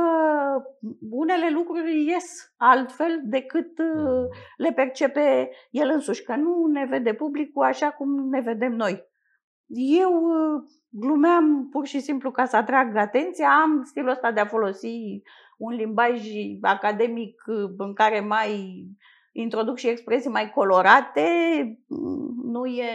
unele 1.10 1.50
lucruri 1.50 2.06
ies 2.06 2.54
altfel 2.58 3.22
decât 3.24 3.80
uh, 3.80 3.96
mm. 3.96 4.28
le 4.58 4.72
percepe 4.72 5.50
el 5.70 5.90
însuși, 5.90 6.24
că 6.24 6.36
nu 6.36 6.66
ne 6.66 6.86
vede 6.86 7.14
publicul 7.14 7.64
așa 7.64 7.92
cum 7.92 8.30
ne 8.30 8.42
vedem 8.42 8.72
noi. 8.72 9.04
eu 10.00 10.14
uh, 10.14 10.64
glumeam 10.90 11.70
pur 11.70 11.86
și 11.86 12.00
simplu 12.00 12.32
ca 12.32 12.46
să 12.46 12.56
atrag 12.56 12.96
atenția, 12.96 13.50
am 13.50 13.84
stilul 13.84 14.10
ăsta 14.10 14.32
de 14.32 14.40
a 14.40 14.46
folosi 14.46 15.22
un 15.58 15.74
limbaj 15.74 16.22
academic 16.62 17.44
uh, 17.48 17.74
în 17.78 17.94
care 17.94 18.20
mai 18.20 18.84
introduc 19.32 19.78
și 19.78 19.88
expresii 19.88 20.30
mai 20.30 20.50
colorate, 20.50 21.28
nu 22.44 22.66
e 22.66 22.92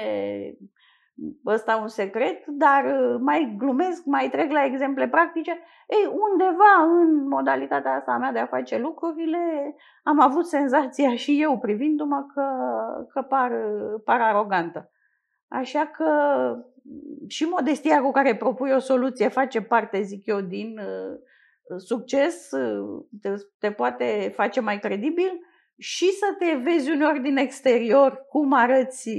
ăsta 1.47 1.77
un 1.77 1.89
secret, 1.89 2.47
dar 2.47 2.85
uh, 2.85 3.17
mai 3.21 3.55
glumesc, 3.59 4.05
mai 4.05 4.29
trec 4.31 4.51
la 4.51 4.65
exemple 4.65 5.09
practice. 5.09 5.59
Ei, 5.89 6.07
undeva 6.07 7.01
în 7.01 7.29
modalitatea 7.29 7.95
asta 7.95 8.17
mea 8.17 8.33
de 8.33 8.39
a 8.39 8.47
face 8.47 8.79
lucrurile, 8.79 9.75
am 10.03 10.21
avut 10.21 10.47
senzația 10.47 11.15
și 11.15 11.43
eu 11.43 11.59
privindu-mă 11.59 12.27
că, 12.35 12.45
că 13.13 13.23
par, 13.23 13.53
par 14.05 14.21
arogantă. 14.21 14.91
Așa 15.49 15.87
că 15.87 16.11
și 17.29 17.45
modestia 17.45 18.03
cu 18.03 18.11
care 18.11 18.37
propui 18.37 18.73
o 18.73 18.79
soluție 18.79 19.29
face 19.29 19.63
parte, 19.63 20.03
zic 20.03 20.27
eu, 20.27 20.41
din 20.41 20.79
uh, 20.79 21.79
succes, 21.79 22.51
uh, 22.51 23.05
te, 23.21 23.35
te 23.59 23.73
poate 23.73 24.33
face 24.35 24.61
mai 24.61 24.79
credibil 24.79 25.41
și 25.79 26.11
să 26.11 26.27
te 26.39 26.55
vezi 26.55 26.91
uneori 26.91 27.21
din 27.21 27.37
exterior 27.37 28.27
cum 28.29 28.53
arăți, 28.53 29.11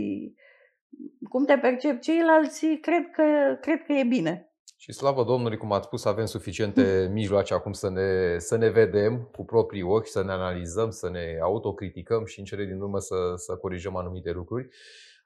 cum 1.29 1.45
te 1.45 1.57
percep 1.57 1.99
ceilalți, 1.99 2.65
cred 2.81 3.09
că, 3.11 3.23
cred 3.61 3.83
că 3.85 3.91
e 3.93 4.03
bine. 4.03 4.51
Și 4.77 4.91
slavă 4.91 5.23
Domnului, 5.23 5.57
cum 5.57 5.71
ați 5.71 5.85
spus, 5.85 6.05
avem 6.05 6.25
suficiente 6.25 6.83
mijloace 7.19 7.53
acum 7.53 7.71
să 7.71 7.89
ne, 7.89 8.37
să 8.37 8.57
ne 8.57 8.69
vedem 8.69 9.29
cu 9.31 9.45
proprii 9.45 9.81
ochi, 9.81 10.07
să 10.07 10.23
ne 10.23 10.31
analizăm, 10.31 10.89
să 10.89 11.09
ne 11.09 11.37
autocriticăm 11.41 12.25
și 12.25 12.39
în 12.39 12.45
cele 12.45 12.65
din 12.65 12.81
urmă 12.81 12.99
să, 12.99 13.15
să 13.35 13.55
corijăm 13.55 13.95
anumite 13.95 14.31
lucruri. 14.31 14.67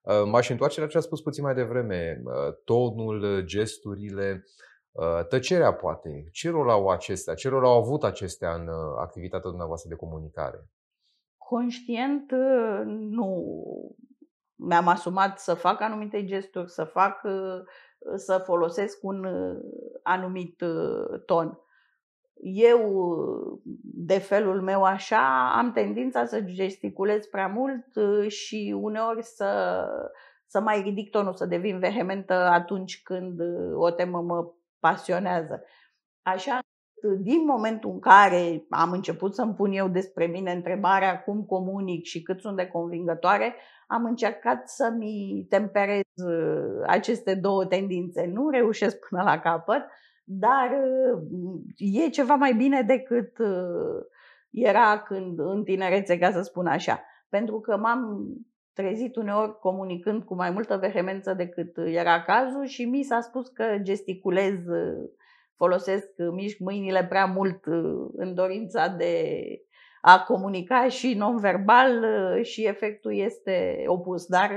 Uh, 0.02 0.24
m-aș 0.26 0.50
întoarce 0.50 0.80
la 0.80 0.88
ce 0.88 0.98
a 0.98 1.02
spus 1.02 1.22
puțin 1.22 1.44
mai 1.44 1.54
devreme, 1.54 2.22
uh, 2.24 2.34
tonul, 2.64 3.42
gesturile, 3.46 4.46
uh, 4.92 5.26
tăcerea 5.28 5.74
poate. 5.74 6.30
Ce 6.32 6.50
rol 6.50 6.70
au 6.70 6.88
acestea? 6.88 7.34
Ce 7.34 7.50
rol 7.50 7.66
au 7.66 7.78
avut 7.78 8.04
acestea 8.04 8.54
în 8.54 8.70
activitatea 9.00 9.50
dumneavoastră 9.50 9.90
de 9.90 9.96
comunicare? 9.96 10.70
Conștient 11.38 12.32
nu 12.86 13.44
mi-am 14.56 14.88
asumat 14.88 15.40
să 15.40 15.54
fac 15.54 15.82
anumite 15.82 16.26
gesturi, 16.26 16.72
să 16.72 16.84
fac, 16.84 17.22
să 18.16 18.42
folosesc 18.46 19.04
un 19.04 19.26
anumit 20.04 20.64
ton 21.26 21.60
eu, 22.42 23.62
de 23.84 24.18
felul 24.18 24.62
meu 24.62 24.84
așa, 24.84 25.54
am 25.58 25.72
tendința 25.72 26.26
să 26.26 26.42
gesticulez 26.42 27.26
prea 27.26 27.48
mult 27.48 27.96
uh, 27.96 28.30
și 28.32 28.76
uneori 28.82 29.24
să, 29.24 29.82
să 30.46 30.60
mai 30.60 30.82
ridic 30.82 31.10
tonul, 31.10 31.34
să 31.34 31.46
devin 31.46 31.80
vehementă 31.80 32.34
atunci 32.34 33.02
când 33.04 33.40
uh, 33.40 33.72
o 33.76 33.92
temă 33.92 34.22
mă 34.22 34.52
pasionează. 34.80 35.64
Așa, 36.22 36.60
din 37.18 37.46
momentul 37.46 37.92
în 37.92 38.00
care 38.00 38.66
am 38.70 38.92
început 38.92 39.36
să-mi 39.36 39.54
pun 39.54 39.72
eu 39.72 39.88
despre 39.88 40.26
mine 40.26 40.52
întrebarea 40.52 41.24
cum 41.24 41.44
comunic 41.44 42.04
și 42.04 42.22
cât 42.22 42.40
sunt 42.42 42.56
de 42.56 42.68
convingătoare, 42.68 43.56
am 43.88 44.06
încercat 44.06 44.70
să-mi 44.70 45.46
temperez 45.50 46.04
uh, 46.26 46.84
aceste 46.88 47.36
două 47.36 47.66
tendințe. 47.66 48.26
Nu 48.26 48.50
reușesc 48.50 49.08
până 49.08 49.24
la 49.24 49.40
capăt, 49.40 49.86
dar 50.24 50.72
e 51.78 52.10
ceva 52.10 52.36
mai 52.36 52.54
bine 52.54 52.82
decât 52.82 53.38
uh, 53.38 54.06
era 54.52 55.00
când 55.00 55.40
în 55.40 55.64
tinerețe, 55.64 56.18
ca 56.18 56.32
să 56.32 56.42
spun 56.42 56.68
așa. 56.68 57.04
Pentru 57.30 57.60
că 57.60 57.78
m-am 57.78 58.28
trezit 58.74 59.16
uneori 59.16 59.60
comunicând 59.60 60.24
cu 60.24 60.36
mai 60.36 60.52
multă 60.52 60.78
vehemență 60.78 61.34
decât 61.34 61.78
era 61.78 62.22
cazul 62.22 62.66
și 62.66 62.86
mi 62.86 63.04
s-a 63.04 63.22
spus 63.22 63.48
că 63.48 63.78
gesticulez, 63.82 64.54
uh, 64.54 65.10
folosesc, 65.56 66.08
mișc 66.32 66.60
mâinile 66.60 67.06
prea 67.06 67.36
uh, 67.38 68.10
în 68.16 68.34
dorința 68.34 68.88
de 68.88 69.34
a 70.08 70.24
comunica 70.24 70.88
și 70.88 71.14
non-verbal 71.14 72.06
și 72.44 72.66
efectul 72.66 73.16
este 73.16 73.84
opus. 73.88 74.26
Dar 74.26 74.52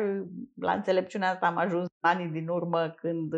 la 0.55 0.73
înțelepciunea 0.73 1.31
asta 1.31 1.47
am 1.47 1.57
ajuns 1.57 1.87
anii 2.01 2.29
din 2.29 2.49
urmă 2.49 2.95
când 2.97 3.35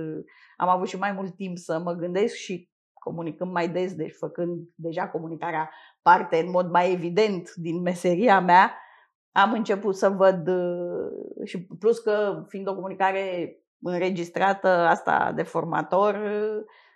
am 0.56 0.68
avut 0.68 0.88
și 0.88 0.98
mai 0.98 1.12
mult 1.12 1.34
timp 1.34 1.56
să 1.58 1.80
mă 1.84 1.92
gândesc 1.92 2.34
și 2.34 2.68
comunicând 2.92 3.52
mai 3.52 3.68
des, 3.68 3.94
deci 3.94 4.14
făcând 4.18 4.58
deja 4.74 5.08
comunicarea 5.08 5.70
parte 6.02 6.36
în 6.36 6.50
mod 6.50 6.70
mai 6.70 6.92
evident 6.92 7.54
din 7.54 7.80
meseria 7.80 8.40
mea, 8.40 8.74
am 9.32 9.52
început 9.52 9.96
să 9.96 10.08
văd 10.08 10.50
și 11.44 11.66
plus 11.78 11.98
că 11.98 12.44
fiind 12.48 12.68
o 12.68 12.74
comunicare 12.74 13.56
înregistrată 13.82 14.68
asta 14.68 15.32
de 15.34 15.42
formator, 15.42 16.18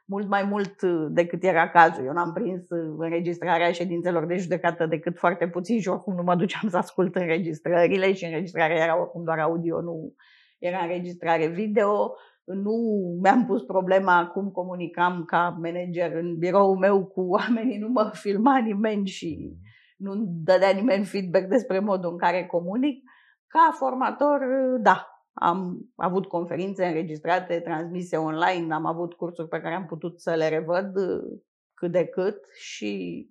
mult 0.05 0.29
mai 0.29 0.45
mult 0.45 0.83
uh, 0.83 1.07
decât 1.11 1.45
era 1.45 1.69
cazul. 1.69 2.05
Eu 2.05 2.13
n-am 2.13 2.33
prins 2.33 2.71
uh, 2.71 2.95
înregistrarea 2.99 3.73
ședințelor 3.73 4.27
de 4.27 4.37
judecată 4.37 4.87
decât 4.87 5.19
foarte 5.19 5.49
puțin 5.49 5.81
și 5.81 5.89
oricum 5.89 6.15
nu 6.15 6.23
mă 6.23 6.35
duceam 6.37 6.69
să 6.69 6.77
ascult 6.77 7.15
înregistrările 7.15 8.13
și 8.13 8.25
înregistrarea 8.25 8.83
era 8.83 9.01
oricum 9.01 9.25
doar 9.25 9.39
audio, 9.39 9.81
nu 9.81 10.15
era 10.59 10.79
înregistrare 10.79 11.47
video. 11.47 12.15
Nu 12.45 12.75
mi-am 13.23 13.47
pus 13.47 13.63
problema 13.63 14.27
cum 14.27 14.51
comunicam 14.51 15.25
ca 15.27 15.59
manager 15.63 16.15
în 16.15 16.37
biroul 16.39 16.77
meu 16.77 17.05
cu 17.05 17.21
oamenii, 17.21 17.79
nu 17.79 17.89
mă 17.89 18.11
filma 18.13 18.59
nimeni 18.59 19.07
și 19.07 19.53
nu 19.97 20.13
dădea 20.45 20.71
nimeni 20.71 21.05
feedback 21.05 21.49
despre 21.49 21.79
modul 21.79 22.11
în 22.11 22.19
care 22.19 22.47
comunic. 22.47 23.03
Ca 23.47 23.71
formator, 23.79 24.41
da, 24.81 25.14
am 25.35 25.91
avut 25.97 26.27
conferințe 26.27 26.87
înregistrate, 26.87 27.61
transmise 27.61 28.17
online, 28.17 28.75
am 28.75 28.87
avut 28.87 29.15
cursuri 29.15 29.49
pe 29.49 29.61
care 29.61 29.75
am 29.75 29.87
putut 29.87 30.21
să 30.21 30.35
le 30.35 30.49
revăd 30.49 30.97
uh, 30.97 31.41
cât 31.75 31.93
de 31.93 32.07
cât 32.07 32.45
și 32.53 33.27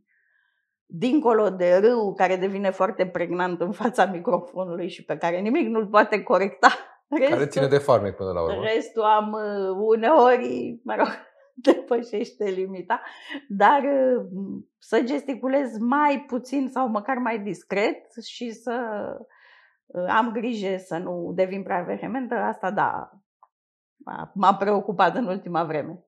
dincolo 0.86 1.50
de 1.50 1.76
râu 1.76 2.14
care 2.14 2.36
devine 2.36 2.70
foarte 2.70 3.08
pregnant 3.08 3.62
în 3.62 3.72
fața 3.72 4.06
microfonului 4.06 4.90
și 4.90 5.04
pe 5.04 5.18
care 5.18 5.40
nimic 5.40 5.68
nu-l 5.68 5.88
poate 5.88 6.24
corecta. 6.24 6.68
Restul, 7.08 7.38
care 7.38 7.46
ține 7.50 7.68
de 7.68 7.78
farmec 7.78 8.16
până 8.16 8.32
la 8.32 8.42
urmă. 8.42 8.64
Restul 8.74 9.04
am 9.04 9.32
uh, 9.32 9.76
uneori, 9.80 10.80
mă 10.84 10.96
rog, 10.98 11.08
depășește 11.68 12.44
limita, 12.44 13.02
dar 13.48 13.82
uh, 13.84 14.26
să 14.80 15.02
gesticulez 15.02 15.78
mai 15.78 16.24
puțin 16.28 16.70
sau 16.72 16.88
măcar 16.88 17.18
mai 17.18 17.40
discret 17.40 18.24
și 18.24 18.52
să 18.52 18.78
am 20.08 20.32
grijă 20.32 20.78
să 20.78 20.98
nu 20.98 21.32
devin 21.36 21.64
prea 21.64 21.82
vehementă, 21.82 22.36
asta 22.36 22.72
da, 22.72 23.12
m-a 24.34 24.56
preocupat 24.56 25.16
în 25.16 25.28
ultima 25.28 25.64
vreme. 25.64 26.06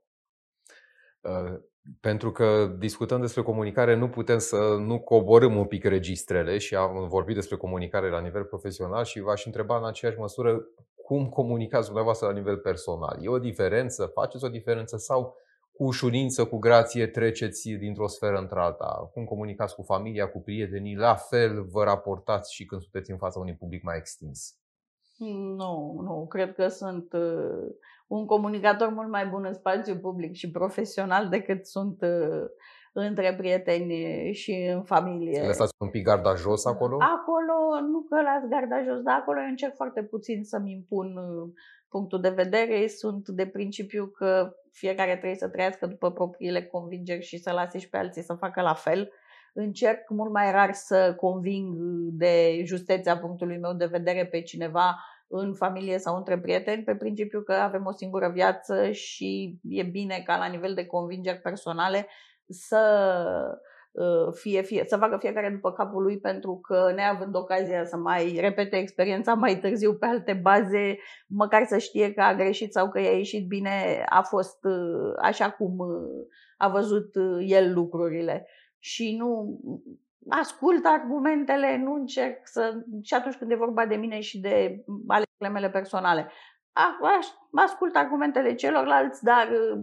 Uh, 1.22 1.60
pentru 2.00 2.32
că 2.32 2.76
discutăm 2.78 3.22
despre 3.22 3.42
comunicare, 3.42 3.96
nu 3.96 4.10
putem 4.10 4.38
să 4.38 4.76
nu 4.80 5.00
coborâm 5.00 5.56
un 5.56 5.66
pic 5.66 5.84
registrele 5.84 6.58
și 6.58 6.76
am 6.76 7.08
vorbit 7.08 7.36
despre 7.36 7.56
comunicare 7.56 8.10
la 8.10 8.20
nivel 8.20 8.44
profesional 8.44 9.04
și 9.04 9.20
v-aș 9.20 9.46
întreba 9.46 9.78
în 9.78 9.86
aceeași 9.86 10.20
măsură 10.20 10.66
cum 10.96 11.30
comunicați 11.30 11.86
dumneavoastră 11.86 12.28
la 12.28 12.34
nivel 12.34 12.58
personal. 12.58 13.18
E 13.22 13.30
o 13.30 13.40
diferență? 13.40 14.06
Faceți 14.06 14.46
o 14.46 14.50
diferență 14.50 14.98
sau 14.98 15.38
cu 15.76 15.84
ușurință, 15.84 16.45
cu 16.45 16.57
grație 16.57 17.07
treceți 17.07 17.69
dintr-o 17.69 18.07
sferă 18.07 18.38
într-alta? 18.38 19.09
Cum 19.13 19.23
comunicați 19.23 19.76
cu 19.76 19.82
familia, 19.82 20.28
cu 20.30 20.41
prietenii? 20.41 20.95
La 20.95 21.15
fel 21.15 21.63
vă 21.63 21.84
raportați 21.84 22.53
și 22.53 22.65
când 22.65 22.82
sunteți 22.82 23.11
în 23.11 23.17
fața 23.17 23.39
unui 23.39 23.55
public 23.55 23.84
mai 23.84 23.97
extins? 23.97 24.59
Nu, 25.57 25.99
nu. 26.01 26.26
Cred 26.30 26.53
că 26.53 26.67
sunt 26.67 27.13
uh, 27.13 27.76
un 28.07 28.26
comunicator 28.26 28.89
mult 28.89 29.09
mai 29.09 29.26
bun 29.26 29.45
în 29.45 29.53
spațiu 29.53 29.95
public 29.95 30.34
și 30.34 30.51
profesional 30.51 31.30
decât 31.30 31.65
sunt 31.65 32.01
uh, 32.01 32.45
între 32.93 33.36
prieteni 33.36 33.93
și 34.34 34.71
în 34.73 34.84
familie. 34.84 35.45
Lăsați 35.45 35.73
un 35.80 35.89
pic 35.89 36.03
garda 36.03 36.36
jos 36.36 36.65
acolo? 36.65 36.97
Acolo, 36.99 37.88
nu 37.91 38.01
că 38.01 38.21
las 38.21 38.49
garda 38.49 38.84
jos, 38.84 39.01
dar 39.01 39.19
acolo 39.19 39.39
eu 39.39 39.47
încerc 39.49 39.76
foarte 39.76 40.03
puțin 40.03 40.43
să-mi 40.43 40.71
impun 40.71 41.17
uh, 41.17 41.49
punctul 41.96 42.22
de 42.22 42.30
vedere. 42.30 42.88
Sunt 42.88 43.28
de 43.28 43.48
principiu 43.48 44.06
că 44.06 44.56
fiecare 44.72 45.12
trebuie 45.12 45.36
să 45.36 45.50
trăiască 45.50 45.86
după 45.86 46.12
propriile 46.12 46.64
convingeri 46.64 47.24
și 47.24 47.38
să 47.38 47.52
lase 47.52 47.80
și 47.80 47.89
pe 47.89 47.98
alții 47.98 48.22
să 48.22 48.34
facă 48.34 48.62
la 48.62 48.74
fel. 48.74 49.12
Încerc 49.54 50.10
mult 50.10 50.32
mai 50.32 50.52
rar 50.52 50.74
să 50.74 51.14
conving 51.18 51.76
de 52.12 52.62
justeția 52.64 53.18
punctului 53.18 53.58
meu 53.58 53.74
de 53.74 53.86
vedere 53.86 54.26
pe 54.26 54.41
cineva 54.41 54.96
în 55.28 55.54
familie 55.54 55.98
sau 55.98 56.16
între 56.16 56.39
prieteni, 56.39 56.84
pe 56.84 56.96
principiu 56.96 57.41
că 57.41 57.54
avem 57.54 57.86
o 57.86 57.91
singură 57.91 58.30
viață 58.30 58.91
și 58.91 59.60
e 59.70 59.84
bine 59.84 60.24
ca 60.26 60.38
la 60.38 60.46
nivel 60.46 60.74
de 60.74 60.86
convingeri 60.86 61.41
personale 61.41 62.08
să 62.48 62.82
Uh, 63.26 63.74
fie, 64.34 64.62
fie, 64.62 64.84
să 64.88 64.98
facă 64.98 65.18
fiecare 65.18 65.50
după 65.50 65.72
capul 65.72 66.04
lui 66.04 66.20
pentru 66.20 66.60
că 66.68 66.91
neavând 66.96 67.36
ocazia 67.36 67.86
să 67.86 67.98
mai 67.98 68.38
repete 68.39 68.78
experiența 68.78 69.34
mai 69.34 69.60
târziu 69.60 69.93
pe 69.93 70.06
alte 70.06 70.39
baze, 70.41 70.98
măcar 71.28 71.66
să 71.66 71.78
știe 71.78 72.14
că 72.14 72.22
a 72.22 72.36
greșit 72.36 72.72
sau 72.72 72.89
că 72.89 73.00
i-a 73.00 73.18
ieșit 73.18 73.48
bine, 73.48 74.04
a 74.10 74.22
fost 74.22 74.64
uh, 74.64 75.14
așa 75.22 75.52
cum 75.52 75.78
uh, 75.78 76.28
a 76.58 76.70
văzut 76.70 77.16
el 77.39 77.74
lucrurile. 77.74 78.48
Și 78.80 79.16
nu 79.18 79.60
ascult 80.30 80.86
argumentele, 80.86 81.78
nu 81.78 81.93
încerc 81.93 82.38
să. 82.43 82.84
și 83.02 83.14
atunci 83.14 83.36
când 83.36 83.52
e 83.52 83.56
vorba 83.56 83.86
de 83.86 83.96
mine 83.96 84.20
și 84.20 84.39
de 84.39 84.84
alegerile 85.08 85.50
mele 85.52 85.70
personale. 85.70 86.32
Ascult 87.55 87.95
argumentele 87.95 88.53
celorlalți, 88.53 89.23
dar 89.23 89.49
uh, 89.51 89.82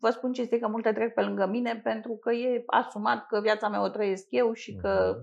vă 0.00 0.10
spun 0.10 0.32
ce 0.32 0.40
este 0.40 0.58
că 0.58 0.68
multe 0.68 0.92
trec 0.92 1.14
pe 1.14 1.22
lângă 1.22 1.46
mine 1.46 1.80
pentru 1.84 2.16
că 2.16 2.32
e 2.32 2.62
asumat 2.66 3.26
că 3.26 3.40
viața 3.40 3.68
mea 3.68 3.82
o 3.82 3.88
trăiesc 3.88 4.26
eu 4.28 4.52
și 4.52 4.76
că 4.76 5.14
mhm. 5.14 5.20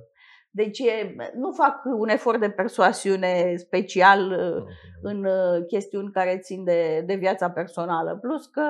deci 0.50 0.80
e, 0.80 1.16
nu 1.34 1.52
fac 1.52 1.82
un 1.86 2.10
efort 2.10 2.40
de 2.40 2.50
persoasiune 2.50 3.56
special 3.56 4.32
uh, 4.32 4.56
mhm. 4.56 4.68
în 5.02 5.26
uh, 5.26 5.66
chestiuni 5.68 6.12
care 6.12 6.38
țin 6.38 6.64
de, 6.64 7.04
de 7.06 7.16
viața 7.16 7.50
personală. 7.50 8.18
Plus 8.22 8.46
că 8.46 8.64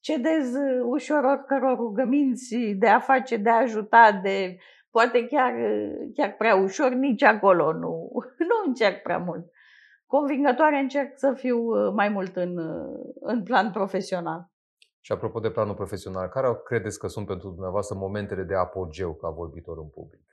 cedez 0.00 0.52
ușor 0.82 1.24
oricăror 1.24 1.76
rugăminți 1.76 2.56
de 2.56 2.88
a 2.88 2.98
face, 2.98 3.36
de 3.36 3.50
a 3.50 3.60
ajuta, 3.60 4.20
de 4.22 4.56
poate 4.90 5.26
chiar, 5.26 5.54
chiar 6.14 6.34
prea 6.38 6.54
ușor, 6.54 6.92
nici 6.92 7.22
acolo 7.22 7.72
nu, 7.72 8.10
nu 8.48 8.66
încerc 8.66 9.02
prea 9.02 9.18
mult 9.18 9.54
convingătoare 10.06 10.76
încerc 10.78 11.18
să 11.18 11.32
fiu 11.36 11.58
uh, 11.58 11.92
mai 11.94 12.08
mult 12.08 12.36
în, 12.36 12.58
uh, 12.58 13.14
în 13.20 13.42
plan 13.42 13.70
profesional. 13.70 14.50
Și 15.00 15.12
apropo 15.12 15.40
de 15.40 15.50
planul 15.50 15.74
profesional, 15.74 16.28
care 16.28 16.60
credeți 16.64 16.98
că 16.98 17.06
sunt 17.06 17.26
pentru 17.26 17.48
dumneavoastră 17.48 17.96
momentele 17.96 18.42
de 18.42 18.54
apogeu 18.54 19.14
ca 19.14 19.28
vorbitor 19.28 19.78
în 19.78 19.88
public? 19.88 20.24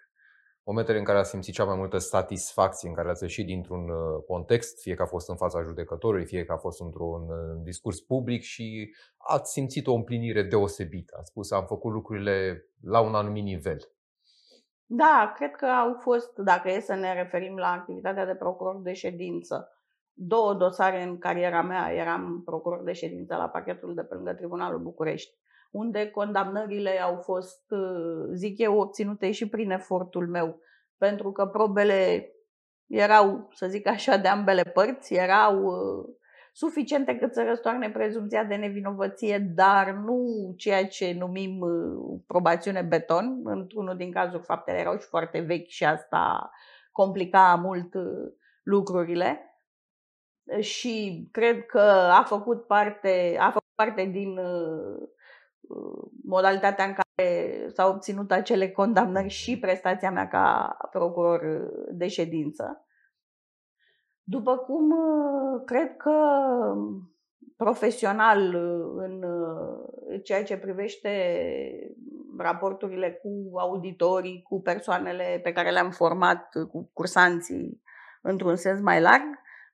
Momentele 0.66 0.98
în 0.98 1.04
care 1.04 1.18
ați 1.18 1.30
simțit 1.30 1.54
cea 1.54 1.64
mai 1.64 1.78
multă 1.78 1.98
satisfacție, 1.98 2.90
în 2.90 2.96
care 2.96 3.10
ați 3.10 3.24
ieșit 3.24 3.46
dintr-un 3.46 3.90
uh, 3.90 4.24
context, 4.28 4.82
fie 4.82 4.94
că 4.94 5.02
a 5.02 5.06
fost 5.06 5.30
în 5.30 5.36
fața 5.36 5.62
judecătorului, 5.62 6.26
fie 6.26 6.46
că 6.46 6.52
a 6.52 6.58
fost 6.58 6.82
într-un 6.82 7.28
discurs 7.64 8.00
public 8.00 8.42
și 8.42 8.96
ați 9.18 9.52
simțit 9.52 9.88
o 9.88 9.94
împlinire 9.94 10.44
deosebită. 10.44 11.16
Ați 11.20 11.30
spus, 11.30 11.52
am 11.52 11.66
făcut 11.66 11.92
lucrurile 11.92 12.66
la 12.82 13.00
un 13.00 13.16
anumit 13.16 13.44
nivel. 13.44 13.78
Da, 14.96 15.32
cred 15.36 15.56
că 15.56 15.66
au 15.66 15.94
fost, 15.94 16.38
dacă 16.38 16.70
e 16.70 16.80
să 16.80 16.94
ne 16.94 17.14
referim 17.14 17.58
la 17.58 17.72
activitatea 17.72 18.26
de 18.26 18.36
procuror 18.36 18.82
de 18.82 18.94
ședință, 18.94 19.72
două 20.14 20.54
dosare 20.54 21.04
în 21.04 21.18
cariera 21.18 21.62
mea. 21.62 21.92
Eram 21.92 22.42
procuror 22.46 22.84
de 22.84 22.94
ședință 22.94 23.36
la 23.36 23.50
pachetul 23.50 23.94
de 23.94 24.04
pe 24.04 24.16
lângă 24.16 24.34
Tribunalul 24.34 24.80
București, 24.80 25.38
unde 25.72 26.10
condamnările 26.10 27.02
au 27.02 27.16
fost, 27.16 27.74
zic 28.34 28.60
eu, 28.60 28.80
obținute 28.80 29.32
și 29.32 29.50
prin 29.50 29.72
efortul 29.72 30.28
meu, 30.28 30.60
pentru 30.98 31.32
că 31.32 31.46
probele 31.46 32.32
erau, 32.88 33.48
să 33.54 33.68
zic 33.68 33.88
așa, 33.88 34.18
de 34.18 34.28
ambele 34.28 34.64
părți, 34.64 35.14
erau 35.14 35.76
suficiente 36.54 37.18
cât 37.18 37.34
să 37.34 37.44
răstoarne 37.44 37.90
prezumția 37.90 38.44
de 38.44 38.56
nevinovăție, 38.56 39.38
dar 39.40 39.92
nu 39.92 40.54
ceea 40.58 40.88
ce 40.88 41.14
numim 41.14 41.60
uh, 41.60 42.20
probațiune 42.28 42.82
beton. 42.82 43.42
Într-unul 43.44 43.98
din 43.98 44.12
cazuri 44.12 44.44
faptele 44.44 44.78
erau 44.78 44.98
și 44.98 45.08
foarte 45.08 45.40
vechi 45.40 45.68
și 45.68 45.86
asta 45.86 46.52
complica 46.92 47.56
mult 47.56 47.94
uh, 47.94 48.32
lucrurile. 48.64 49.58
Și 50.60 51.28
cred 51.32 51.66
că 51.66 51.82
a 52.12 52.24
făcut 52.24 52.68
parte, 52.68 53.38
a 53.40 53.46
făcut 53.46 53.72
parte 53.76 54.06
din 54.06 54.38
uh, 54.38 55.10
modalitatea 56.24 56.86
în 56.86 56.94
care 56.94 57.68
s-au 57.68 57.92
obținut 57.92 58.32
acele 58.32 58.70
condamnări 58.70 59.28
și 59.28 59.60
prestația 59.60 60.12
mea 60.12 60.28
ca 60.28 60.78
procuror 60.92 61.70
de 61.92 62.08
ședință. 62.08 62.86
După 64.24 64.58
cum 64.58 64.92
uh, 64.92 65.62
cred 65.66 65.98
că 65.98 66.12
profesional 67.58 68.40
uh, 68.40 69.04
în 69.06 69.24
uh, 69.24 70.24
ceea 70.24 70.44
ce 70.44 70.58
privește 70.58 71.10
raporturile 72.38 73.12
cu 73.12 73.52
auditorii, 73.60 74.42
cu 74.42 74.62
persoanele 74.62 75.40
pe 75.44 75.52
care 75.52 75.72
le-am 75.72 75.90
format, 75.90 76.50
cu 76.72 76.90
cursanții 76.94 77.82
într-un 78.22 78.56
sens 78.56 78.82
mai 78.82 79.02
larg, 79.02 79.24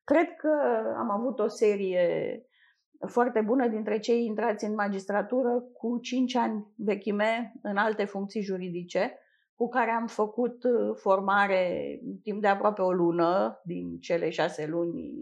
cred 0.04 0.36
că 0.36 0.50
am 0.98 1.10
avut 1.12 1.40
o 1.40 1.48
serie 1.48 2.44
foarte 3.08 3.42
bună 3.42 3.68
dintre 3.68 4.00
cei 4.00 4.26
intrați 4.26 4.66
în 4.66 4.74
magistratură 4.74 5.64
cu 5.74 6.00
5 6.02 6.36
ani 6.36 6.74
vechime 6.76 7.54
în 7.62 7.78
alte 7.78 8.06
funcții 8.06 8.42
juridice, 8.42 9.20
cu 9.60 9.70
care 9.70 9.92
am 9.92 10.08
făcut 10.08 10.64
uh, 10.64 10.96
formare 10.96 12.00
timp 12.24 12.42
de 12.42 12.48
aproape 12.48 12.82
o 12.82 12.92
lună 12.92 13.62
din 13.64 14.00
cele 14.00 14.30
șase 14.30 14.68
luni 14.68 15.14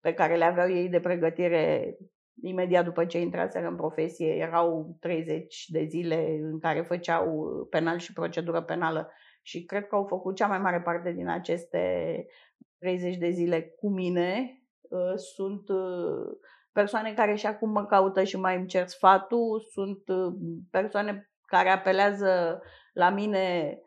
pe 0.00 0.12
care 0.12 0.36
le 0.36 0.44
aveau 0.44 0.70
ei 0.70 0.88
de 0.88 1.00
pregătire 1.00 1.96
imediat 2.42 2.84
după 2.84 3.04
ce 3.04 3.20
intraseră 3.20 3.66
în 3.66 3.76
profesie. 3.76 4.34
Erau 4.34 4.96
30 5.00 5.64
de 5.68 5.84
zile 5.84 6.38
în 6.42 6.58
care 6.58 6.82
făceau 6.82 7.46
penal 7.70 7.98
și 7.98 8.12
procedură 8.12 8.62
penală 8.62 9.10
și 9.42 9.64
cred 9.64 9.86
că 9.86 9.94
au 9.94 10.04
făcut 10.04 10.36
cea 10.36 10.46
mai 10.46 10.58
mare 10.58 10.80
parte 10.80 11.12
din 11.12 11.28
aceste 11.28 12.26
30 12.78 13.16
de 13.16 13.30
zile 13.30 13.74
cu 13.78 13.90
mine. 13.90 14.60
Uh, 14.80 15.14
sunt 15.34 15.68
uh, 15.68 16.36
persoane 16.72 17.14
care 17.14 17.34
și 17.34 17.46
acum 17.46 17.70
mă 17.70 17.86
caută 17.86 18.22
și 18.22 18.36
mai 18.36 18.56
îmi 18.56 18.66
cer 18.66 18.86
sfatul, 18.86 19.60
sunt 19.70 20.02
persoane 20.70 21.30
care 21.46 21.68
apelează 21.68 22.60
la 22.96 23.10
mine 23.10 23.78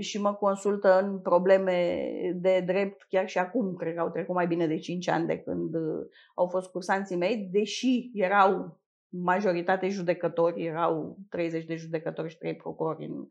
și 0.00 0.20
mă 0.20 0.34
consultă 0.34 1.00
în 1.00 1.18
probleme 1.18 2.08
de 2.34 2.62
drept 2.66 3.06
chiar 3.08 3.28
și 3.28 3.38
acum, 3.38 3.74
cred 3.74 3.94
că 3.94 4.00
au 4.00 4.10
trecut 4.10 4.34
mai 4.34 4.46
bine 4.46 4.66
de 4.66 4.78
5 4.78 5.08
ani 5.08 5.26
de 5.26 5.38
când 5.38 5.74
uh, 5.74 6.06
au 6.34 6.46
fost 6.46 6.70
cursanții 6.70 7.16
mei, 7.16 7.48
deși 7.52 8.10
erau 8.14 8.80
majoritate 9.08 9.88
judecători, 9.88 10.64
erau 10.64 11.18
30 11.28 11.64
de 11.64 11.76
judecători 11.76 12.28
și 12.28 12.38
3 12.38 12.56
procurori 12.56 13.04
în 13.04 13.26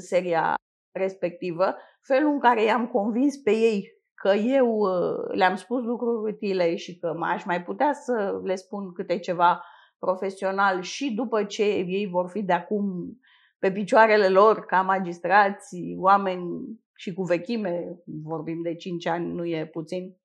seria 0.00 0.54
respectivă, 0.92 1.74
felul 2.00 2.32
în 2.32 2.40
care 2.40 2.64
i-am 2.64 2.86
convins 2.88 3.36
pe 3.36 3.50
ei 3.50 3.94
că 4.14 4.32
eu 4.32 4.76
uh, 4.76 5.34
le-am 5.34 5.56
spus 5.56 5.82
lucruri 5.82 6.32
utile 6.32 6.76
și 6.76 6.98
că 6.98 7.14
m-aș 7.16 7.44
mai 7.44 7.62
putea 7.62 7.92
să 7.92 8.40
le 8.44 8.54
spun 8.54 8.92
câte 8.92 9.18
ceva 9.18 9.64
profesional 9.98 10.80
și 10.80 11.14
după 11.14 11.44
ce 11.44 11.64
ei 11.64 12.06
vor 12.06 12.28
fi 12.28 12.42
de 12.42 12.52
acum 12.52 13.16
pe 13.58 13.72
picioarele 13.72 14.28
lor 14.28 14.66
ca 14.66 14.82
magistrați, 14.82 15.94
oameni 15.98 16.80
și 16.94 17.14
cu 17.14 17.22
vechime, 17.22 18.00
vorbim 18.04 18.62
de 18.62 18.74
5 18.74 19.06
ani, 19.06 19.32
nu 19.32 19.44
e 19.44 19.66
puțin. 19.66 20.16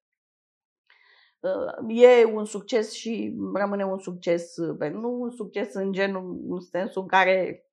E 1.88 2.26
un 2.26 2.46
succes 2.46 2.92
și 2.92 3.36
rămâne 3.54 3.86
un 3.86 4.00
succes, 4.00 4.58
nu 4.92 5.22
un 5.22 5.30
succes 5.30 5.74
în 5.74 5.92
genul, 5.92 6.46
în 6.50 6.60
sensul 6.60 7.02
în 7.02 7.08
care 7.08 7.66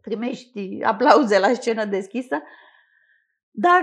primești 0.00 0.82
aplauze 0.82 1.38
la 1.38 1.52
scenă 1.52 1.84
deschisă, 1.84 2.36
dar... 3.50 3.82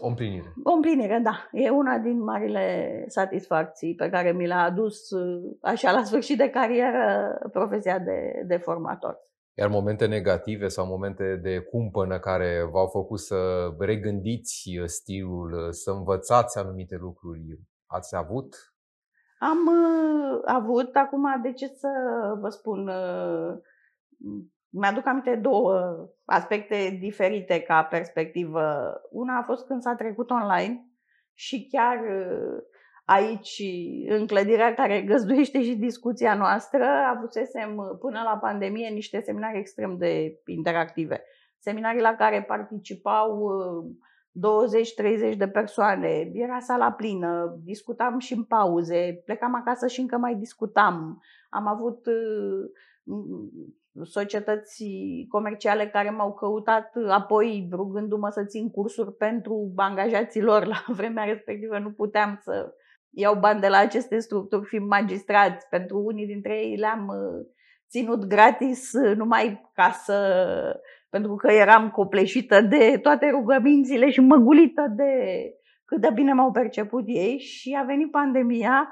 O 0.00 0.06
împlinire. 0.06 0.52
O 0.64 0.72
împlinire, 0.72 1.18
da. 1.18 1.48
E 1.52 1.70
una 1.70 1.98
din 1.98 2.22
marile 2.22 3.04
satisfacții 3.06 3.94
pe 3.94 4.08
care 4.08 4.32
mi 4.32 4.46
l-a 4.46 4.62
adus 4.62 5.08
așa 5.60 5.92
la 5.92 6.04
sfârșit 6.04 6.38
de 6.38 6.50
carieră 6.50 7.38
profesia 7.52 7.98
de, 7.98 8.42
de 8.46 8.56
formator. 8.56 9.18
Iar 9.54 9.68
momente 9.68 10.06
negative 10.06 10.68
sau 10.68 10.86
momente 10.86 11.36
de 11.36 11.60
cumpănă 11.60 12.18
care 12.18 12.68
v-au 12.70 12.86
făcut 12.86 13.18
să 13.18 13.70
regândiți 13.78 14.70
stilul, 14.84 15.72
să 15.72 15.90
învățați 15.90 16.58
anumite 16.58 16.96
lucruri, 16.96 17.60
ați 17.86 18.16
avut? 18.16 18.54
Am 19.38 19.58
uh, 19.66 20.40
avut, 20.44 20.96
acum 20.96 21.40
de 21.42 21.52
ce 21.52 21.66
să 21.66 21.88
vă 22.40 22.48
spun, 22.48 22.88
uh, 22.88 23.58
mi-aduc 24.68 25.06
aminte 25.06 25.36
două 25.36 25.96
aspecte 26.24 26.98
diferite 27.00 27.60
ca 27.60 27.82
perspectivă. 27.82 28.92
Una 29.10 29.38
a 29.38 29.42
fost 29.42 29.66
când 29.66 29.82
s-a 29.82 29.94
trecut 29.94 30.30
online 30.30 30.86
și 31.32 31.68
chiar 31.70 31.98
uh, 31.98 32.62
aici, 33.12 33.62
în 34.08 34.26
clădirea 34.26 34.74
care 34.74 35.02
găzduiește 35.02 35.62
și 35.62 35.74
discuția 35.74 36.34
noastră, 36.34 36.84
avusesem 37.16 37.96
până 38.00 38.20
la 38.24 38.38
pandemie 38.40 38.88
niște 38.88 39.20
seminarii 39.20 39.60
extrem 39.60 39.96
de 39.96 40.40
interactive. 40.46 41.22
Seminarii 41.58 42.00
la 42.00 42.14
care 42.14 42.42
participau 42.42 43.50
20-30 45.32 45.36
de 45.36 45.48
persoane, 45.48 46.30
era 46.32 46.58
sala 46.58 46.92
plină, 46.92 47.60
discutam 47.64 48.18
și 48.18 48.32
în 48.34 48.44
pauze, 48.44 49.22
plecam 49.24 49.54
acasă 49.54 49.86
și 49.86 50.00
încă 50.00 50.16
mai 50.16 50.34
discutam. 50.34 51.22
Am 51.50 51.66
avut 51.66 52.06
societăți 54.02 54.84
comerciale 55.28 55.88
care 55.88 56.10
m-au 56.10 56.32
căutat 56.32 56.92
apoi 57.08 57.68
rugându-mă 57.72 58.28
să 58.28 58.44
țin 58.44 58.70
cursuri 58.70 59.14
pentru 59.14 59.72
angajații 59.76 60.42
lor. 60.42 60.66
La 60.66 60.84
vremea 60.86 61.24
respectivă 61.24 61.78
nu 61.78 61.90
puteam 61.90 62.38
să 62.42 62.74
iau 63.14 63.34
bani 63.34 63.60
de 63.60 63.68
la 63.68 63.76
aceste 63.76 64.18
structuri, 64.18 64.66
fiind 64.66 64.86
magistrați. 64.86 65.68
Pentru 65.68 65.98
unii 65.98 66.26
dintre 66.26 66.54
ei 66.54 66.76
le-am 66.76 67.08
uh, 67.08 67.46
ținut 67.88 68.24
gratis 68.24 68.92
uh, 68.92 69.16
numai 69.16 69.70
ca 69.74 69.90
să... 69.90 70.80
pentru 71.10 71.34
că 71.36 71.52
eram 71.52 71.90
copleșită 71.90 72.60
de 72.60 72.98
toate 73.02 73.30
rugămințile 73.30 74.10
și 74.10 74.20
măgulită 74.20 74.92
de 74.96 75.12
cât 75.84 76.00
de 76.00 76.10
bine 76.14 76.32
m-au 76.32 76.50
perceput 76.50 77.04
ei 77.06 77.38
și 77.38 77.76
a 77.80 77.84
venit 77.84 78.10
pandemia 78.10 78.88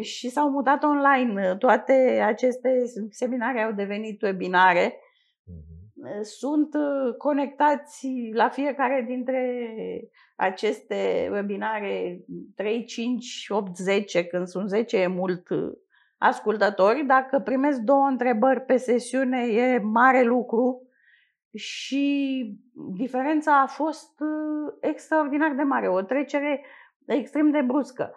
și 0.00 0.28
s-au 0.28 0.50
mutat 0.50 0.82
online. 0.82 1.56
Toate 1.58 2.22
aceste 2.26 2.82
seminare 3.10 3.62
au 3.62 3.72
devenit 3.72 4.22
webinare. 4.22 4.96
Mhm. 6.02 6.22
sunt 6.22 6.74
uh, 6.74 7.14
conectați 7.16 8.08
la 8.32 8.48
fiecare 8.48 9.04
dintre 9.06 9.66
aceste 10.36 11.28
webinare 11.32 12.24
3, 12.54 12.84
5, 12.84 13.46
8, 13.48 13.76
10, 13.76 14.24
când 14.24 14.46
sunt 14.46 14.68
10 14.68 14.96
e 14.96 15.06
mult 15.06 15.48
uh, 15.48 15.72
ascultători. 16.18 17.04
Dacă 17.04 17.38
primesc 17.38 17.78
două 17.78 18.06
întrebări 18.06 18.60
pe 18.60 18.76
sesiune 18.76 19.46
e 19.46 19.78
mare 19.78 20.22
lucru 20.22 20.86
și 21.54 22.44
diferența 22.96 23.60
a 23.60 23.66
fost 23.66 24.20
uh, 24.20 24.72
extraordinar 24.80 25.52
de 25.54 25.62
mare, 25.62 25.88
o 25.88 26.02
trecere 26.02 26.64
extrem 27.06 27.50
de 27.50 27.60
bruscă. 27.60 28.14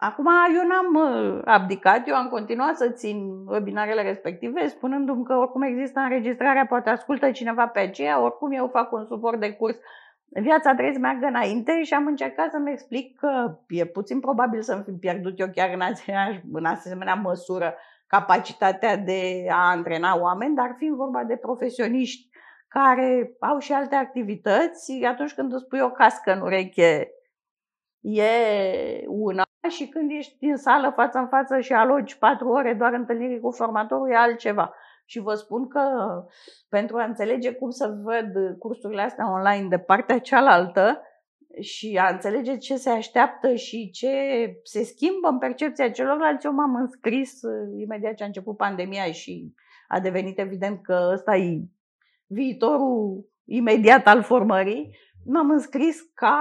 Acum 0.00 0.26
eu 0.54 0.66
n-am 0.66 0.94
uh, 0.94 1.42
abdicat, 1.44 2.08
eu 2.08 2.14
am 2.14 2.28
continuat 2.28 2.76
să 2.76 2.90
țin 2.90 3.46
webinarele 3.46 4.02
respective, 4.02 4.66
spunându-mi 4.66 5.24
că 5.24 5.34
oricum 5.34 5.62
există 5.62 6.00
înregistrarea, 6.00 6.66
poate 6.66 6.90
ascultă 6.90 7.30
cineva 7.30 7.66
pe 7.66 7.78
aceea, 7.78 8.22
oricum 8.22 8.52
eu 8.52 8.68
fac 8.72 8.92
un 8.92 9.04
suport 9.04 9.40
de 9.40 9.52
curs. 9.52 9.76
Viața 10.28 10.72
trebuie 10.72 10.92
să 10.92 10.98
meargă 10.98 11.26
înainte 11.26 11.82
și 11.82 11.94
am 11.94 12.06
încercat 12.06 12.50
să-mi 12.50 12.70
explic 12.70 13.18
că 13.18 13.58
e 13.68 13.84
puțin 13.84 14.20
probabil 14.20 14.62
să-mi 14.62 14.82
fi 14.82 14.90
pierdut 14.90 15.40
eu 15.40 15.48
chiar 15.54 15.70
în, 15.74 15.80
aceeași, 15.80 16.40
în 16.52 16.64
asemenea 16.64 17.14
măsură 17.14 17.74
capacitatea 18.06 18.96
de 18.96 19.46
a 19.50 19.70
antrena 19.70 20.20
oameni, 20.20 20.54
dar 20.54 20.74
fiind 20.76 20.96
vorba 20.96 21.24
de 21.24 21.36
profesioniști 21.36 22.28
care 22.68 23.32
au 23.40 23.58
și 23.58 23.72
alte 23.72 23.94
activități, 23.94 25.04
atunci 25.04 25.34
când 25.34 25.52
îți 25.52 25.66
pui 25.66 25.80
o 25.80 25.90
cască 25.90 26.32
în 26.32 26.40
ureche 26.40 27.12
e 28.00 28.30
una 29.06 29.42
și 29.68 29.86
când 29.86 30.10
ești 30.10 30.44
în 30.44 30.56
sală 30.56 30.92
față 30.96 31.18
în 31.18 31.28
față 31.28 31.60
și 31.60 31.72
alogi 31.72 32.18
patru 32.18 32.48
ore 32.48 32.74
doar 32.74 32.92
întâlniri 32.92 33.40
cu 33.40 33.50
formatorul, 33.50 34.10
e 34.10 34.16
altceva. 34.16 34.74
Și 35.04 35.18
vă 35.18 35.34
spun 35.34 35.68
că 35.68 35.80
pentru 36.68 36.96
a 36.96 37.04
înțelege 37.04 37.52
cum 37.52 37.70
să 37.70 37.98
văd 38.02 38.58
cursurile 38.58 39.02
astea 39.02 39.32
online 39.32 39.68
de 39.68 39.78
partea 39.78 40.18
cealaltă 40.18 41.02
și 41.60 41.98
a 42.02 42.08
înțelege 42.08 42.56
ce 42.56 42.76
se 42.76 42.90
așteaptă 42.90 43.54
și 43.54 43.90
ce 43.90 44.10
se 44.62 44.82
schimbă 44.82 45.28
în 45.28 45.38
percepția 45.38 45.90
celorlalți, 45.90 46.46
eu 46.46 46.52
m-am 46.52 46.74
înscris 46.74 47.42
uh, 47.42 47.80
imediat 47.80 48.14
ce 48.14 48.22
a 48.22 48.26
început 48.26 48.56
pandemia 48.56 49.12
și 49.12 49.54
a 49.88 50.00
devenit 50.00 50.38
evident 50.38 50.82
că 50.82 51.10
ăsta 51.12 51.36
e 51.36 51.60
viitorul 52.26 53.28
imediat 53.44 54.06
al 54.06 54.22
formării 54.22 54.96
m-am 55.30 55.50
înscris 55.50 56.00
ca 56.14 56.38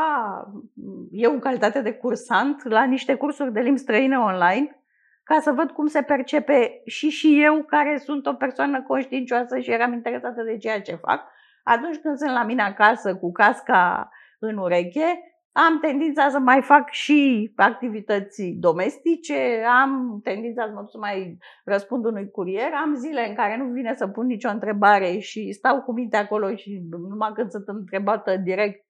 eu 1.12 1.32
în 1.32 1.40
calitate 1.40 1.82
de 1.82 1.94
cursant 1.94 2.64
la 2.64 2.84
niște 2.84 3.16
cursuri 3.16 3.54
de 3.54 3.60
limbi 3.60 3.80
străine 3.80 4.18
online 4.18 4.82
ca 5.24 5.40
să 5.40 5.52
văd 5.52 5.72
cum 5.72 5.88
se 5.88 6.02
percepe 6.02 6.82
și 6.86 7.10
și 7.10 7.44
eu 7.44 7.64
care 7.64 7.98
sunt 7.98 8.26
o 8.26 8.34
persoană 8.34 8.84
conștiincioasă 8.84 9.60
și 9.60 9.72
eram 9.72 9.94
interesată 9.94 10.42
de 10.42 10.58
ceea 10.58 10.82
ce 10.82 10.96
fac. 10.96 11.24
Atunci 11.64 11.98
când 11.98 12.18
sunt 12.18 12.32
la 12.32 12.44
mine 12.44 12.62
acasă 12.62 13.16
cu 13.16 13.32
casca 13.32 14.10
în 14.40 14.58
ureche, 14.58 15.37
am 15.66 15.80
tendința 15.80 16.30
să 16.30 16.40
mai 16.40 16.62
fac 16.62 16.90
și 16.90 17.52
activități 17.56 18.44
domestice, 18.44 19.64
am 19.82 20.20
tendința 20.24 20.66
să 20.66 20.72
mă 20.74 20.80
duc 20.80 20.90
să 20.90 20.98
mai 20.98 21.38
răspund 21.66 22.06
unui 22.06 22.30
curier, 22.30 22.72
am 22.74 22.96
zile 22.96 23.28
în 23.30 23.36
care 23.36 23.58
nu 23.58 23.72
vine 23.72 23.94
să 23.96 24.08
pun 24.08 24.26
nicio 24.26 24.50
întrebare 24.50 25.18
și 25.18 25.52
stau 25.52 25.82
cu 25.82 25.94
minte 25.94 26.18
acolo 26.18 26.56
și 26.56 26.82
numai 27.10 27.32
când 27.34 27.50
sunt 27.50 27.68
întrebată 27.68 28.38
direct 28.38 28.86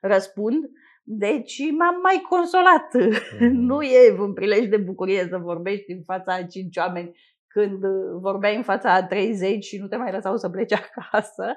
răspund. 0.00 0.70
Deci 1.02 1.58
m-am 1.78 2.00
mai 2.02 2.26
consolat. 2.28 2.88
Mm-hmm. 2.98 3.50
Nu 3.68 3.82
e 3.82 4.20
un 4.20 4.32
prilej 4.32 4.66
de 4.68 4.76
bucurie 4.76 5.26
să 5.28 5.36
vorbești 5.38 5.92
în 5.92 6.02
fața 6.02 6.34
a 6.34 6.42
cinci 6.42 6.76
oameni 6.76 7.16
când 7.46 7.84
vorbeai 8.20 8.56
în 8.56 8.62
fața 8.62 8.92
a 8.94 9.04
30 9.04 9.64
și 9.64 9.78
nu 9.78 9.86
te 9.86 9.96
mai 9.96 10.12
lăsau 10.12 10.36
să 10.36 10.48
pleci 10.48 10.72
acasă. 10.82 11.56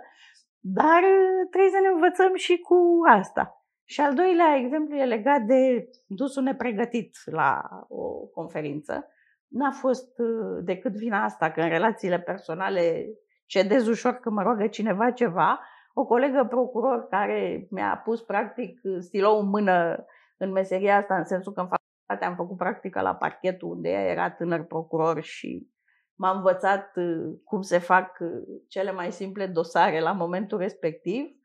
Dar 0.59 1.01
trebuie 1.49 1.71
să 1.71 1.79
ne 1.81 1.87
învățăm 1.93 2.35
și 2.35 2.57
cu 2.57 2.75
asta. 3.09 3.61
Și 3.89 4.01
al 4.01 4.13
doilea 4.13 4.55
exemplu 4.55 4.95
e 4.95 5.05
legat 5.05 5.41
de 5.41 5.89
dusul 6.07 6.43
nepregătit 6.43 7.17
la 7.25 7.61
o 7.87 8.25
conferință. 8.33 9.07
N-a 9.47 9.71
fost 9.71 10.19
uh, 10.19 10.63
decât 10.63 10.95
vina 10.95 11.23
asta 11.23 11.51
că 11.51 11.61
în 11.61 11.69
relațiile 11.69 12.19
personale 12.19 13.05
cedez 13.45 13.87
ușor 13.87 14.13
că 14.13 14.29
mă 14.29 14.41
roagă 14.41 14.67
cineva 14.67 15.11
ceva. 15.11 15.59
O 15.93 16.05
colegă 16.05 16.45
procuror 16.49 17.07
care 17.09 17.67
mi-a 17.69 18.01
pus 18.03 18.21
practic 18.21 18.79
stilou 18.99 19.39
în 19.39 19.49
mână 19.49 20.05
în 20.37 20.51
meseria 20.51 20.97
asta, 20.97 21.17
în 21.17 21.25
sensul 21.25 21.53
că 21.53 21.59
în 21.59 21.67
facultate 21.67 22.25
am 22.25 22.35
făcut 22.35 22.57
practică 22.57 23.01
la 23.01 23.15
parchetul 23.15 23.69
unde 23.69 23.89
ea 23.89 24.11
era 24.11 24.31
tânăr 24.31 24.63
procuror 24.63 25.21
și 25.21 25.67
m-a 26.15 26.31
învățat 26.31 26.91
uh, 26.95 27.37
cum 27.43 27.61
se 27.61 27.77
fac 27.77 28.17
uh, 28.19 28.29
cele 28.67 28.91
mai 28.91 29.11
simple 29.11 29.45
dosare 29.45 29.99
la 29.99 30.11
momentul 30.11 30.57
respectiv. 30.57 31.35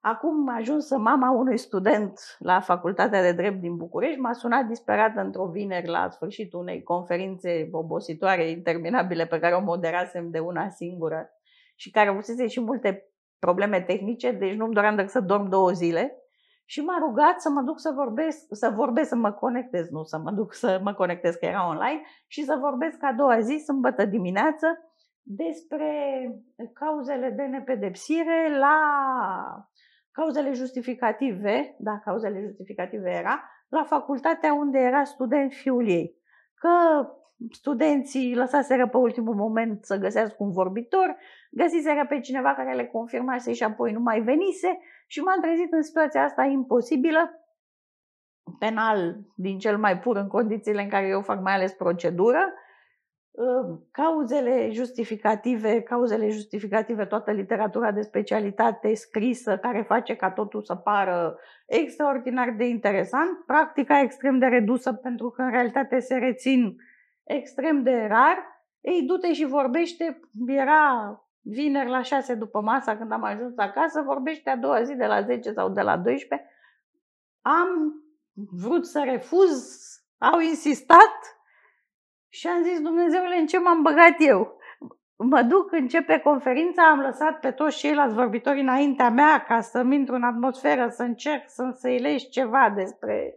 Acum 0.00 0.48
ajuns 0.48 0.90
mama 0.90 1.30
unui 1.30 1.58
student 1.58 2.36
la 2.38 2.60
Facultatea 2.60 3.22
de 3.22 3.32
Drept 3.32 3.60
din 3.60 3.76
București, 3.76 4.18
m-a 4.20 4.32
sunat 4.32 4.64
disperată 4.64 5.20
într-o 5.20 5.46
vineri 5.46 5.88
la 5.88 6.08
sfârșitul 6.10 6.60
unei 6.60 6.82
conferințe 6.82 7.68
obositoare 7.72 8.50
interminabile 8.50 9.26
pe 9.26 9.38
care 9.38 9.54
o 9.54 9.60
moderasem 9.60 10.30
de 10.30 10.38
una 10.38 10.68
singură 10.68 11.30
și 11.76 11.90
care 11.90 12.08
avusese 12.08 12.46
și 12.46 12.60
multe 12.60 13.12
probleme 13.38 13.80
tehnice, 13.80 14.30
deci 14.30 14.54
nu-mi 14.54 14.74
doream 14.74 14.96
decât 14.96 15.10
să 15.10 15.20
dorm 15.20 15.48
două 15.48 15.70
zile. 15.70 16.12
Și 16.64 16.80
m-a 16.80 16.98
rugat 16.98 17.40
să 17.40 17.50
mă 17.50 17.60
duc 17.60 17.80
să 17.80 17.92
vorbesc, 17.94 18.46
să 18.50 18.72
vorbesc, 18.76 19.08
să 19.08 19.16
mă 19.16 19.32
conectez, 19.32 19.88
nu 19.88 20.02
să 20.02 20.18
mă 20.18 20.30
duc 20.30 20.54
să 20.54 20.80
mă 20.82 20.92
conectez, 20.92 21.34
că 21.34 21.44
era 21.44 21.68
online, 21.68 22.00
și 22.26 22.44
să 22.44 22.58
vorbesc 22.60 23.04
a 23.04 23.12
doua 23.12 23.40
zi, 23.40 23.62
sâmbătă 23.64 24.04
dimineață, 24.04 24.66
despre 25.22 25.90
cauzele 26.72 27.30
de 27.30 27.42
nepedepsire 27.42 28.58
la 28.58 28.78
cauzele 30.18 30.52
justificative, 30.52 31.76
da, 31.78 32.00
cauzele 32.04 32.40
justificative 32.40 33.10
era, 33.10 33.50
la 33.68 33.84
facultatea 33.84 34.54
unde 34.54 34.78
era 34.78 35.04
student 35.04 35.52
fiul 35.52 35.88
ei. 35.88 36.16
Că 36.54 36.68
studenții 37.50 38.34
lăsaseră 38.34 38.88
pe 38.88 38.96
ultimul 38.96 39.34
moment 39.34 39.84
să 39.84 39.96
găsească 39.96 40.36
un 40.38 40.50
vorbitor, 40.50 41.16
găsiseră 41.50 42.06
pe 42.08 42.20
cineva 42.20 42.54
care 42.54 42.74
le 42.74 42.86
confirmase 42.86 43.52
și 43.52 43.62
apoi 43.62 43.92
nu 43.92 44.00
mai 44.00 44.20
venise 44.20 44.78
și 45.06 45.20
m-am 45.20 45.40
trezit 45.40 45.72
în 45.72 45.82
situația 45.82 46.24
asta 46.24 46.44
imposibilă, 46.44 47.30
penal 48.58 49.18
din 49.34 49.58
cel 49.58 49.78
mai 49.78 49.98
pur 49.98 50.16
în 50.16 50.28
condițiile 50.28 50.82
în 50.82 50.88
care 50.88 51.06
eu 51.06 51.20
fac 51.20 51.40
mai 51.40 51.54
ales 51.54 51.72
procedură, 51.72 52.52
cauzele 53.90 54.70
justificative, 54.72 55.82
cauzele 55.82 56.28
justificative, 56.28 57.04
toată 57.04 57.30
literatura 57.30 57.92
de 57.92 58.00
specialitate 58.00 58.94
scrisă 58.94 59.58
care 59.58 59.82
face 59.82 60.16
ca 60.16 60.30
totul 60.30 60.62
să 60.62 60.74
pară 60.74 61.38
extraordinar 61.66 62.54
de 62.56 62.64
interesant, 62.64 63.44
practica 63.46 64.00
extrem 64.00 64.38
de 64.38 64.46
redusă 64.46 64.92
pentru 64.92 65.30
că 65.30 65.42
în 65.42 65.50
realitate 65.50 65.98
se 65.98 66.14
rețin 66.14 66.76
extrem 67.24 67.82
de 67.82 68.06
rar. 68.08 68.66
Ei, 68.80 69.02
du-te 69.02 69.32
și 69.32 69.44
vorbește, 69.44 70.20
era 70.46 71.12
vineri 71.40 71.90
la 71.90 72.02
6 72.02 72.34
după 72.34 72.60
masa 72.60 72.96
când 72.96 73.12
am 73.12 73.24
ajuns 73.24 73.56
acasă, 73.56 74.02
vorbește 74.02 74.50
a 74.50 74.56
doua 74.56 74.82
zi 74.82 74.94
de 74.94 75.06
la 75.06 75.22
10 75.22 75.52
sau 75.52 75.68
de 75.68 75.80
la 75.80 75.96
12. 75.96 76.48
Am 77.42 78.02
vrut 78.32 78.86
să 78.86 79.02
refuz, 79.04 79.78
au 80.18 80.40
insistat, 80.40 81.37
și 82.28 82.46
am 82.46 82.62
zis, 82.62 82.80
Dumnezeule, 82.80 83.36
în 83.36 83.46
ce 83.46 83.58
m-am 83.58 83.82
băgat 83.82 84.14
eu? 84.18 84.58
Mă 85.16 85.42
duc, 85.42 85.72
începe 85.72 86.18
conferința, 86.18 86.90
am 86.90 87.00
lăsat 87.00 87.40
pe 87.40 87.50
toți 87.50 87.78
ceilalți 87.78 88.14
vorbitori 88.14 88.60
înaintea 88.60 89.10
mea 89.10 89.44
ca 89.48 89.60
să-mi 89.60 89.94
intru 89.94 90.14
în 90.14 90.22
atmosferă, 90.22 90.88
să 90.88 91.02
încerc 91.02 91.42
să 91.46 91.62
înțelegi 91.62 92.28
ceva 92.28 92.72
despre 92.74 93.34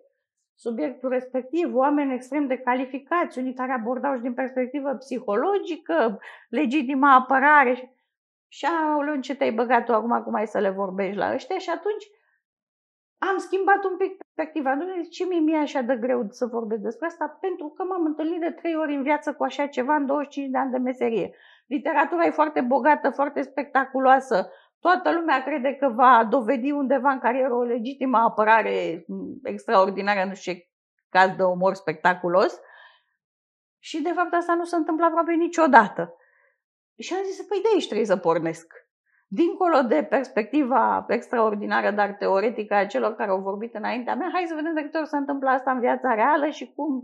subiectul 0.56 1.10
respectiv, 1.10 1.76
oameni 1.76 2.14
extrem 2.14 2.48
de 2.48 2.58
calificați, 2.58 3.40
unii 3.40 3.54
care 3.54 3.72
abordau 3.72 4.16
și 4.16 4.22
din 4.22 4.34
perspectivă 4.34 4.94
psihologică, 4.94 6.20
legitima 6.50 7.16
apărare. 7.16 7.96
Și 8.48 8.66
aoleu, 8.66 9.14
în 9.14 9.22
ce 9.22 9.36
te-ai 9.36 9.52
băgat 9.52 9.86
tu 9.86 9.94
acum, 9.94 10.22
cum 10.24 10.34
ai 10.34 10.48
să 10.48 10.60
le 10.60 10.70
vorbești 10.70 11.18
la 11.18 11.34
ăștia? 11.34 11.58
Și 11.58 11.70
atunci 11.70 12.06
am 13.30 13.38
schimbat 13.38 13.84
un 13.84 13.98
pic 13.98 14.12
perspectiva. 14.18 14.76
Nu 14.76 14.86
de 14.86 15.02
ce 15.02 15.24
mi-e 15.26 15.58
așa 15.58 15.82
de 15.82 15.96
greu 15.96 16.28
să 16.30 16.46
vorbesc 16.46 16.82
despre 16.82 17.06
asta? 17.08 17.38
Pentru 17.42 17.68
că 17.70 17.84
m-am 17.84 18.06
întâlnit 18.06 18.40
de 18.40 18.52
trei 18.52 18.76
ori 18.76 18.96
în 18.96 19.04
viață 19.04 19.34
cu 19.34 19.44
așa 19.44 19.68
ceva 19.68 19.96
în 19.96 20.06
25 20.06 20.52
de 20.52 20.58
ani 20.58 20.72
de 20.72 20.78
meserie. 20.78 21.36
Literatura 21.68 22.26
e 22.26 22.30
foarte 22.30 22.62
bogată, 22.62 23.10
foarte 23.10 23.42
spectaculoasă. 23.42 24.52
Toată 24.80 25.12
lumea 25.12 25.44
crede 25.44 25.74
că 25.74 25.90
va 25.90 26.28
dovedi 26.30 26.72
undeva 26.72 27.12
în 27.12 27.20
carieră 27.20 27.54
o 27.54 27.64
legitimă 27.64 28.18
apărare 28.18 29.06
extraordinară, 29.44 30.28
nu 30.28 30.34
știu 30.34 30.54
ce 30.54 30.70
caz 31.10 31.36
de 31.36 31.44
omor 31.44 31.74
spectaculos. 31.74 32.60
Și 33.80 34.02
de 34.02 34.12
fapt 34.12 34.34
asta 34.34 34.54
nu 34.54 34.64
se 34.64 34.76
întâmplă 34.76 35.06
aproape 35.06 35.34
niciodată. 35.34 36.16
Și 36.98 37.14
am 37.14 37.24
zis, 37.24 37.46
păi 37.46 37.62
de 37.62 37.68
aici 37.74 37.86
trebuie 37.86 38.06
să 38.06 38.18
pornesc 38.18 38.74
dincolo 39.34 39.82
de 39.88 40.08
perspectiva 40.10 41.06
extraordinară, 41.08 41.92
dar 41.92 42.16
teoretică 42.20 42.74
a 42.74 42.86
celor 42.86 43.16
care 43.16 43.30
au 43.30 43.40
vorbit 43.40 43.76
înaintea 43.76 44.16
mea, 44.16 44.30
hai 44.34 44.46
să 44.48 44.56
vedem 44.56 44.74
de 44.74 44.82
câte 44.82 44.98
ori 44.98 45.08
se 45.08 45.18
întâmplă 45.18 45.50
asta 45.50 45.72
în 45.72 45.80
viața 45.80 46.14
reală 46.14 46.50
și 46.50 46.74
cum 46.76 47.02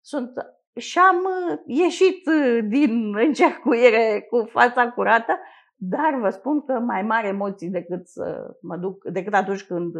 sunt. 0.00 0.32
Și 0.76 0.98
am 0.98 1.16
uh, 1.16 1.58
ieșit 1.66 2.26
uh, 2.26 2.58
din 2.68 3.16
încercuire 3.16 4.26
cu 4.30 4.44
fața 4.50 4.90
curată, 4.90 5.38
dar 5.76 6.18
vă 6.20 6.28
spun 6.28 6.64
că 6.64 6.72
mai 6.72 7.02
mari 7.02 7.28
emoții 7.28 7.68
decât 7.68 8.06
să 8.06 8.56
mă 8.62 8.76
duc, 8.76 9.04
decât 9.04 9.34
atunci 9.34 9.64
când 9.64 9.94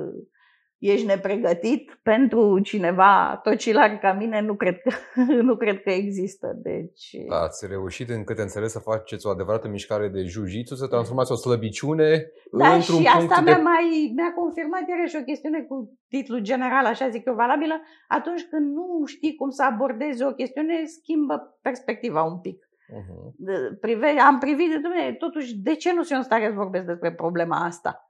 ești 0.79 1.07
nepregătit 1.07 1.99
pentru 2.03 2.59
cineva 2.61 3.41
tocilar 3.43 3.99
ca 3.99 4.13
mine, 4.13 4.41
nu 4.41 4.55
cred 4.55 4.81
că, 4.81 4.91
nu 5.49 5.57
cred 5.57 5.83
că 5.83 5.91
există. 5.91 6.53
Deci... 6.63 7.11
Da, 7.29 7.41
ați 7.41 7.67
reușit, 7.67 8.09
în 8.09 8.25
câte 8.25 8.43
înțeles, 8.43 8.73
să 8.73 8.79
faceți 8.79 9.27
o 9.27 9.31
adevărată 9.31 9.69
mișcare 9.69 10.09
de 10.09 10.23
jiu 10.23 10.45
să 10.65 10.87
transformați 10.87 11.33
o 11.33 11.35
slăbiciune 11.35 12.31
da, 12.53 12.73
într-un 12.75 13.01
și 13.03 13.11
punct 13.13 13.31
asta 13.31 13.43
de... 13.43 13.51
mi-a, 13.51 13.63
mai, 13.63 14.13
mi-a 14.17 14.33
confirmat 14.41 14.83
iarăși 14.89 15.17
o 15.17 15.23
chestiune 15.31 15.61
cu 15.63 15.99
titlu 16.09 16.39
general, 16.39 16.85
așa 16.85 17.09
zic 17.09 17.27
eu, 17.27 17.35
valabilă. 17.35 17.81
Atunci 18.09 18.43
când 18.51 18.67
nu 18.75 19.05
știi 19.05 19.35
cum 19.35 19.51
să 19.51 19.63
abordezi 19.65 20.25
o 20.25 20.33
chestiune, 20.33 20.85
schimbă 20.85 21.59
perspectiva 21.63 22.23
un 22.23 22.39
pic. 22.41 22.59
Uh-huh. 22.99 23.81
Prive, 23.81 24.07
am 24.07 24.39
privit 24.39 24.71
de 24.71 24.79
dumne, 24.79 25.13
totuși, 25.13 25.57
de 25.57 25.75
ce 25.75 25.93
nu 25.93 26.03
sunt 26.03 26.19
în 26.19 26.25
stare 26.25 26.47
să 26.47 26.53
vorbesc 26.55 26.85
despre 26.85 27.13
problema 27.13 27.57
asta? 27.65 28.08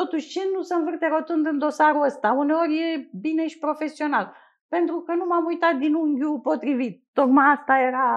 Totuși, 0.00 0.28
ce 0.28 0.40
nu 0.54 0.62
se 0.62 0.74
învârte 0.74 1.06
rotund 1.06 1.46
în 1.46 1.58
dosarul 1.58 2.02
ăsta? 2.04 2.32
Uneori 2.32 2.78
e 2.78 3.08
bine 3.20 3.46
și 3.46 3.58
profesional. 3.58 4.32
Pentru 4.68 5.00
că 5.00 5.14
nu 5.14 5.24
m-am 5.24 5.44
uitat 5.44 5.74
din 5.74 5.94
unghiul 5.94 6.40
potrivit. 6.40 7.04
Tocmai 7.12 7.46
asta 7.56 7.78
era 7.78 8.08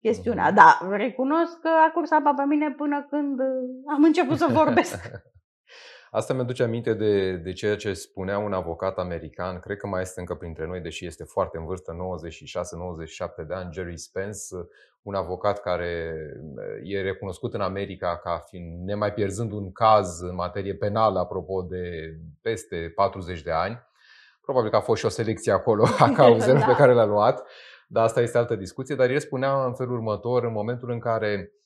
chestiunea. 0.00 0.46
Mhm. 0.46 0.54
Da, 0.54 0.78
recunosc 0.90 1.60
că 1.60 1.68
a 1.68 1.90
curs 1.90 2.10
apa 2.10 2.34
pe 2.34 2.44
mine 2.44 2.70
până 2.70 3.06
când 3.10 3.40
am 3.86 4.02
început 4.02 4.38
să 4.38 4.46
vorbesc. 4.50 5.00
Asta 6.16 6.34
mi-aduce 6.34 6.62
aminte 6.62 6.94
de, 6.94 7.32
de 7.32 7.52
ceea 7.52 7.76
ce 7.76 7.92
spunea 7.92 8.38
un 8.38 8.52
avocat 8.52 8.98
american, 8.98 9.60
cred 9.60 9.76
că 9.76 9.86
mai 9.86 10.00
este 10.00 10.20
încă 10.20 10.34
printre 10.34 10.66
noi, 10.66 10.80
deși 10.80 11.06
este 11.06 11.24
foarte 11.24 11.58
în 11.58 11.64
vârstă, 11.64 11.96
96-97 13.42 13.46
de 13.46 13.54
ani, 13.54 13.72
Jerry 13.72 13.98
Spence, 13.98 14.38
un 15.02 15.14
avocat 15.14 15.60
care 15.60 16.14
e 16.82 17.00
recunoscut 17.00 17.54
în 17.54 17.60
America 17.60 18.20
ca 18.22 18.44
fiind 18.48 18.84
nemai 18.84 19.12
pierzând 19.12 19.52
un 19.52 19.72
caz 19.72 20.20
în 20.20 20.34
materie 20.34 20.74
penală, 20.74 21.18
apropo 21.18 21.62
de 21.62 22.14
peste 22.42 22.92
40 22.94 23.42
de 23.42 23.50
ani. 23.50 23.80
Probabil 24.40 24.70
că 24.70 24.76
a 24.76 24.80
fost 24.80 25.00
și 25.00 25.06
o 25.06 25.08
selecție 25.08 25.52
acolo 25.52 25.84
a 25.98 26.10
cauzelor 26.10 26.60
da. 26.64 26.66
pe 26.66 26.76
care 26.76 26.94
le-a 26.94 27.04
luat, 27.04 27.42
dar 27.88 28.04
asta 28.04 28.20
este 28.20 28.38
altă 28.38 28.56
discuție. 28.56 28.94
Dar 28.94 29.10
el 29.10 29.18
spunea 29.18 29.64
în 29.64 29.74
felul 29.74 29.94
următor, 29.94 30.44
în 30.44 30.52
momentul 30.52 30.90
în 30.90 30.98
care 30.98 31.50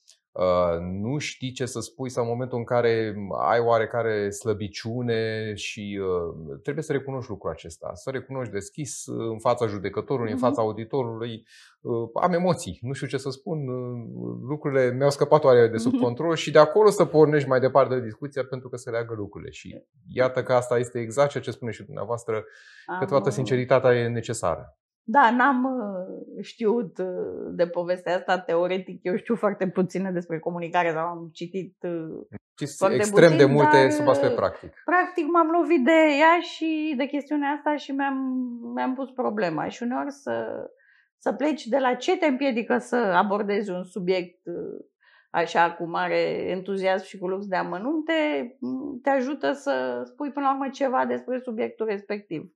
nu 0.79 1.17
știi 1.17 1.51
ce 1.51 1.65
să 1.65 1.79
spui 1.79 2.09
sau 2.09 2.23
în 2.23 2.29
momentul 2.29 2.57
în 2.57 2.63
care 2.63 3.15
ai 3.49 3.59
oarecare 3.59 4.29
slăbiciune 4.29 5.53
și 5.53 5.99
uh, 6.01 6.59
trebuie 6.63 6.83
să 6.83 6.91
recunoști 6.91 7.29
lucrul 7.29 7.51
acesta, 7.51 7.91
să 7.93 8.09
recunoști 8.09 8.53
deschis 8.53 9.05
uh, 9.05 9.29
în 9.31 9.39
fața 9.39 9.67
judecătorului, 9.67 10.31
în 10.31 10.37
mhm. 10.37 10.45
fața 10.45 10.61
auditorului. 10.61 11.47
Am 12.21 12.33
emoții, 12.33 12.77
nu 12.81 12.93
știu 12.93 13.07
ce 13.07 13.17
să 13.17 13.29
spun, 13.29 13.65
lucrurile 14.47 14.93
mi-au 14.93 15.09
scăpat 15.09 15.43
oare 15.43 15.67
de 15.67 15.77
sub 15.77 15.93
mhm. 15.93 16.01
control 16.01 16.35
și 16.35 16.51
de 16.51 16.59
acolo 16.59 16.89
să 16.89 17.05
pornești 17.05 17.47
mai 17.47 17.59
departe 17.59 17.95
de 17.95 18.01
discuția 18.01 18.43
pentru 18.43 18.69
că 18.69 18.75
se 18.75 18.89
leagă 18.89 19.13
lucrurile. 19.13 19.51
Și 19.51 19.83
iată 20.07 20.43
că 20.43 20.53
asta 20.53 20.77
este 20.77 20.99
exact 20.99 21.29
ceea 21.29 21.43
ce 21.43 21.51
spune 21.51 21.71
și 21.71 21.83
dumneavoastră, 21.83 22.43
că 22.99 23.05
toată 23.05 23.29
sinceritatea 23.29 23.93
e 23.93 24.07
necesară. 24.07 24.75
Da, 25.11 25.31
n-am 25.31 25.63
uh, 25.63 26.43
știut 26.43 26.97
uh, 26.97 27.51
de 27.51 27.67
povestea 27.67 28.15
asta 28.15 28.39
teoretic. 28.39 28.99
Eu 29.03 29.15
știu 29.17 29.35
foarte 29.35 29.67
puține 29.67 30.11
despre 30.11 30.39
comunicare, 30.39 30.91
dar 30.91 31.03
am 31.03 31.29
citit 31.33 31.77
foarte 32.77 32.95
extrem 32.95 33.31
puțin, 33.31 33.47
de 33.47 33.53
multe 33.53 33.89
sub 33.89 34.07
aspect 34.07 34.35
practic. 34.35 34.73
Practic 34.85 35.25
m-am 35.25 35.49
lovit 35.49 35.83
de 35.83 35.99
ea 36.19 36.39
și 36.39 36.93
de 36.97 37.05
chestiunea 37.05 37.49
asta 37.49 37.75
și 37.75 37.91
mi-am, 37.91 38.17
mi-am 38.75 38.93
pus 38.93 39.09
problema. 39.11 39.67
Și 39.67 39.83
uneori 39.83 40.11
să, 40.11 40.65
să 41.17 41.33
pleci 41.33 41.65
de 41.65 41.77
la 41.77 41.93
ce 41.93 42.17
te 42.17 42.25
împiedică 42.25 42.77
să 42.77 42.95
abordezi 42.95 43.71
un 43.71 43.83
subiect 43.83 44.45
uh, 44.45 44.85
așa 45.29 45.71
cu 45.71 45.89
mare 45.89 46.19
entuziasm 46.49 47.05
și 47.05 47.17
cu 47.17 47.27
lux 47.27 47.45
de 47.45 47.55
amănunte, 47.55 48.13
te 49.01 49.09
ajută 49.09 49.51
să 49.51 50.01
spui 50.05 50.31
până 50.31 50.45
la 50.45 50.51
urmă 50.51 50.69
ceva 50.69 51.05
despre 51.05 51.39
subiectul 51.39 51.85
respectiv. 51.85 52.51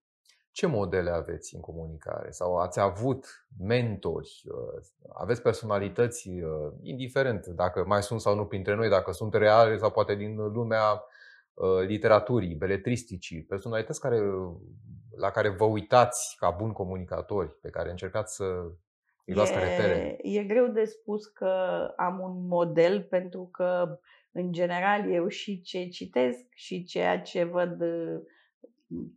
Ce 0.56 0.68
modele 0.68 1.10
aveți 1.10 1.56
în 1.56 1.62
comunicare? 1.62 2.32
Sau 2.32 2.58
ați 2.58 2.80
avut 2.80 3.48
mentori? 3.60 4.44
Uh, 4.46 4.84
aveți 5.14 5.42
personalități, 5.42 6.30
uh, 6.30 6.72
indiferent 6.82 7.46
dacă 7.46 7.84
mai 7.88 8.04
sunt 8.04 8.22
sau 8.22 8.36
nu 8.36 8.46
printre 8.46 8.76
noi, 8.76 8.90
dacă 8.90 9.12
sunt 9.12 9.34
reale 9.34 9.78
sau 9.78 9.92
poate 9.92 10.16
din 10.16 10.36
lumea 10.36 11.04
uh, 11.54 11.88
literaturii, 11.88 12.56
beletristicii, 12.56 13.44
personalități 13.44 14.00
care, 14.00 14.20
la 15.18 15.30
care 15.30 15.50
vă 15.50 15.66
uitați 15.66 16.36
ca 16.40 16.50
buni 16.50 16.74
comunicatori, 16.74 17.60
pe 17.62 17.70
care 17.70 17.90
încercați 17.90 18.36
să 18.36 18.44
îi 19.26 19.34
luați 19.34 19.52
e, 19.52 19.56
repere? 19.56 20.18
E 20.22 20.44
greu 20.44 20.68
de 20.68 20.84
spus 20.84 21.26
că 21.26 21.54
am 21.96 22.20
un 22.20 22.48
model 22.48 23.04
pentru 23.04 23.50
că, 23.52 24.00
în 24.32 24.52
general, 24.52 25.12
eu 25.12 25.28
și 25.28 25.62
ce 25.62 25.88
citesc 25.88 26.46
și 26.50 26.84
ceea 26.84 27.22
ce 27.22 27.44
văd 27.44 27.82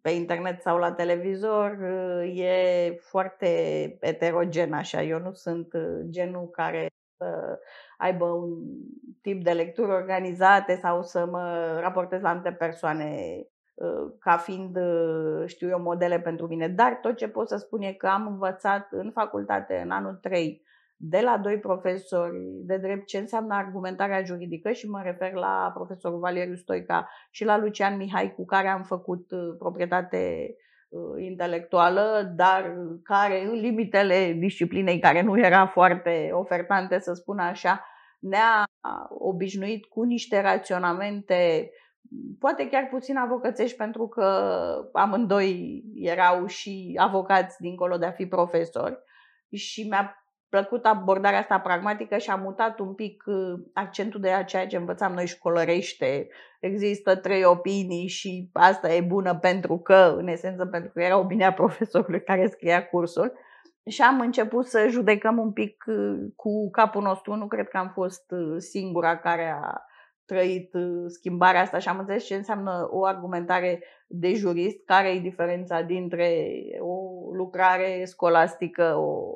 pe 0.02 0.10
internet 0.10 0.60
sau 0.60 0.78
la 0.78 0.92
televizor 0.92 1.78
e 2.34 2.94
foarte 3.00 3.46
eterogen 4.00 4.72
așa. 4.72 5.02
Eu 5.02 5.18
nu 5.18 5.32
sunt 5.32 5.68
genul 6.10 6.48
care 6.48 6.86
să 7.16 7.58
aibă 7.98 8.24
un 8.24 8.58
tip 9.22 9.42
de 9.42 9.50
lecturi 9.50 9.90
organizate 9.90 10.74
sau 10.74 11.02
să 11.02 11.26
mă 11.26 11.76
raportez 11.80 12.20
la 12.20 12.28
alte 12.28 12.52
persoane 12.52 13.42
ca 14.18 14.36
fiind, 14.36 14.78
știu 15.46 15.68
eu, 15.68 15.80
modele 15.80 16.20
pentru 16.20 16.46
mine. 16.46 16.68
Dar 16.68 16.98
tot 17.02 17.16
ce 17.16 17.28
pot 17.28 17.48
să 17.48 17.56
spun 17.56 17.82
e 17.82 17.92
că 17.92 18.06
am 18.06 18.26
învățat 18.26 18.88
în 18.90 19.10
facultate, 19.10 19.80
în 19.84 19.90
anul 19.90 20.14
3, 20.14 20.62
de 21.00 21.20
la 21.20 21.38
doi 21.38 21.58
profesori 21.58 22.36
de 22.42 22.76
drept 22.76 23.06
ce 23.06 23.18
înseamnă 23.18 23.54
argumentarea 23.54 24.22
juridică 24.22 24.72
și 24.72 24.88
mă 24.88 25.00
refer 25.04 25.32
la 25.32 25.70
profesorul 25.74 26.18
Valeriu 26.18 26.54
Stoica 26.54 27.08
și 27.30 27.44
la 27.44 27.58
Lucian 27.58 27.96
Mihai 27.96 28.34
cu 28.34 28.44
care 28.44 28.68
am 28.68 28.82
făcut 28.82 29.30
uh, 29.30 29.38
proprietate 29.58 30.54
uh, 30.88 31.24
intelectuală, 31.24 32.32
dar 32.36 32.76
care 33.02 33.44
în 33.44 33.52
limitele 33.52 34.32
disciplinei 34.32 34.98
care 34.98 35.22
nu 35.22 35.38
era 35.38 35.66
foarte 35.66 36.30
ofertante 36.32 36.98
să 36.98 37.12
spun 37.12 37.38
așa, 37.38 37.84
ne-a 38.18 38.64
obișnuit 39.08 39.84
cu 39.84 40.02
niște 40.02 40.40
raționamente 40.40 41.70
poate 42.38 42.68
chiar 42.68 42.88
puțin 42.90 43.16
avocățești 43.16 43.76
pentru 43.76 44.08
că 44.08 44.44
amândoi 44.92 45.82
erau 45.94 46.46
și 46.46 46.94
avocați 46.96 47.60
dincolo 47.60 47.96
de 47.96 48.06
a 48.06 48.10
fi 48.10 48.26
profesori 48.26 48.98
și 49.50 49.88
mi-a 49.88 50.27
plăcut 50.48 50.84
abordarea 50.84 51.38
asta 51.38 51.58
pragmatică 51.58 52.18
și 52.18 52.30
am 52.30 52.40
mutat 52.40 52.78
un 52.78 52.94
pic 52.94 53.24
uh, 53.26 53.60
accentul 53.72 54.20
de 54.20 54.30
la 54.30 54.42
ceea 54.42 54.66
ce 54.66 54.76
învățam 54.76 55.12
noi 55.12 55.26
școlărește. 55.26 56.28
Există 56.60 57.16
trei 57.16 57.44
opinii 57.44 58.06
și 58.06 58.50
asta 58.52 58.92
e 58.92 59.00
bună 59.00 59.34
pentru 59.34 59.78
că, 59.78 60.14
în 60.16 60.28
esență, 60.28 60.66
pentru 60.66 60.90
că 60.94 61.02
era 61.02 61.18
opinia 61.18 61.52
profesorului 61.52 62.22
care 62.22 62.46
scria 62.46 62.88
cursul. 62.88 63.32
Și 63.86 64.02
am 64.02 64.20
început 64.20 64.66
să 64.66 64.86
judecăm 64.88 65.38
un 65.38 65.52
pic 65.52 65.84
uh, 65.86 66.18
cu 66.36 66.70
capul 66.70 67.02
nostru. 67.02 67.34
Nu 67.34 67.46
cred 67.46 67.68
că 67.68 67.76
am 67.76 67.90
fost 67.94 68.30
uh, 68.30 68.56
singura 68.58 69.18
care 69.18 69.58
a 69.62 69.82
trăit 70.24 70.72
schimbarea 71.06 71.60
asta 71.60 71.78
și 71.78 71.88
am 71.88 71.98
înțeles 71.98 72.24
ce 72.24 72.34
înseamnă 72.34 72.88
o 72.90 73.04
argumentare 73.04 73.82
de 74.06 74.34
jurist, 74.34 74.84
care 74.84 75.08
e 75.08 75.20
diferența 75.20 75.82
dintre 75.82 76.50
o 76.80 76.98
lucrare 77.34 78.04
scolastică, 78.04 78.94
o 78.96 79.34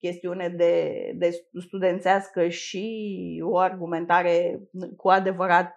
chestiune 0.00 0.48
de, 0.48 0.92
de 1.16 1.30
studențească 1.66 2.48
și 2.48 3.42
o 3.44 3.58
argumentare 3.58 4.60
cu 4.96 5.08
adevărat 5.08 5.76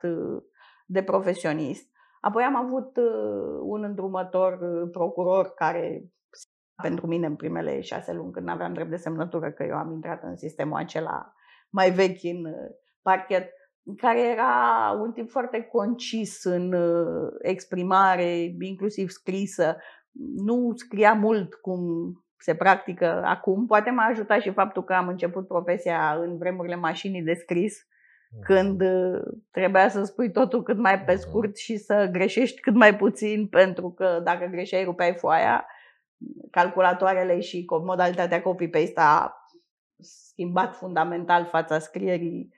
de 0.85 1.03
profesionist. 1.03 1.91
Apoi 2.21 2.43
am 2.43 2.55
avut 2.55 2.97
uh, 2.97 3.59
un 3.61 3.83
îndrumător 3.83 4.53
uh, 4.61 4.89
procuror 4.91 5.53
care 5.53 6.03
pentru 6.81 7.07
mine 7.07 7.25
în 7.25 7.35
primele 7.35 7.81
șase 7.81 8.13
luni 8.13 8.31
când 8.31 8.49
aveam 8.49 8.73
drept 8.73 8.89
de 8.89 8.95
semnătură 8.95 9.51
că 9.51 9.63
eu 9.63 9.75
am 9.75 9.91
intrat 9.91 10.23
în 10.23 10.35
sistemul 10.35 10.77
acela 10.77 11.33
mai 11.69 11.91
vechi 11.91 12.23
în 12.23 12.45
uh, 12.45 12.53
parchet, 13.01 13.49
care 13.97 14.19
era 14.19 14.91
un 15.01 15.11
tip 15.11 15.29
foarte 15.29 15.61
concis 15.61 16.43
în 16.43 16.75
exprimare, 17.41 18.55
inclusiv 18.59 19.09
scrisă. 19.09 19.77
Nu 20.35 20.73
scria 20.75 21.13
mult 21.13 21.53
cum 21.53 21.81
se 22.43 22.55
practică 22.55 23.21
acum. 23.25 23.65
Poate 23.65 23.89
m-a 23.89 24.05
ajutat 24.05 24.41
și 24.41 24.51
faptul 24.51 24.83
că 24.83 24.93
am 24.93 25.07
început 25.07 25.47
profesia 25.47 26.17
în 26.19 26.37
vremurile 26.37 26.75
mașinii 26.75 27.21
de 27.21 27.33
scris, 27.33 27.87
când 28.41 28.81
uh, 28.81 29.21
trebuia 29.51 29.89
să 29.89 30.03
spui 30.03 30.31
totul 30.31 30.63
cât 30.63 30.77
mai 30.77 31.01
pe 31.01 31.15
scurt 31.15 31.57
și 31.57 31.77
să 31.77 32.09
greșești 32.11 32.59
cât 32.61 32.75
mai 32.75 32.95
puțin, 32.95 33.47
pentru 33.47 33.91
că 33.91 34.21
dacă 34.23 34.45
greșeai, 34.45 34.83
rupeai 34.83 35.13
foaia. 35.13 35.65
Calculatoarele 36.51 37.39
și 37.39 37.65
modalitatea 37.83 38.41
copy-paste 38.41 38.99
a 38.99 39.33
schimbat 39.99 40.75
fundamental 40.75 41.45
fața 41.45 41.79
scrierii 41.79 42.53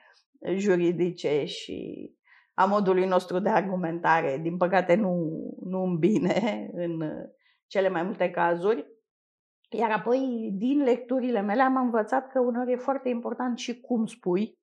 juridice 0.55 1.45
și 1.45 2.09
a 2.53 2.65
modului 2.65 3.05
nostru 3.05 3.39
de 3.39 3.49
argumentare. 3.49 4.39
Din 4.41 4.57
păcate 4.57 4.95
nu, 4.95 5.29
nu 5.65 5.83
în 5.83 5.97
bine 5.97 6.69
în 6.73 7.01
cele 7.67 7.89
mai 7.89 8.03
multe 8.03 8.29
cazuri. 8.29 8.85
Iar 9.69 9.91
apoi, 9.91 10.49
din 10.53 10.83
lecturile 10.83 11.41
mele, 11.41 11.61
am 11.61 11.75
învățat 11.75 12.31
că 12.31 12.39
uneori 12.39 12.71
e 12.71 12.75
foarte 12.75 13.09
important 13.09 13.57
și 13.57 13.79
cum 13.79 14.05
spui 14.05 14.59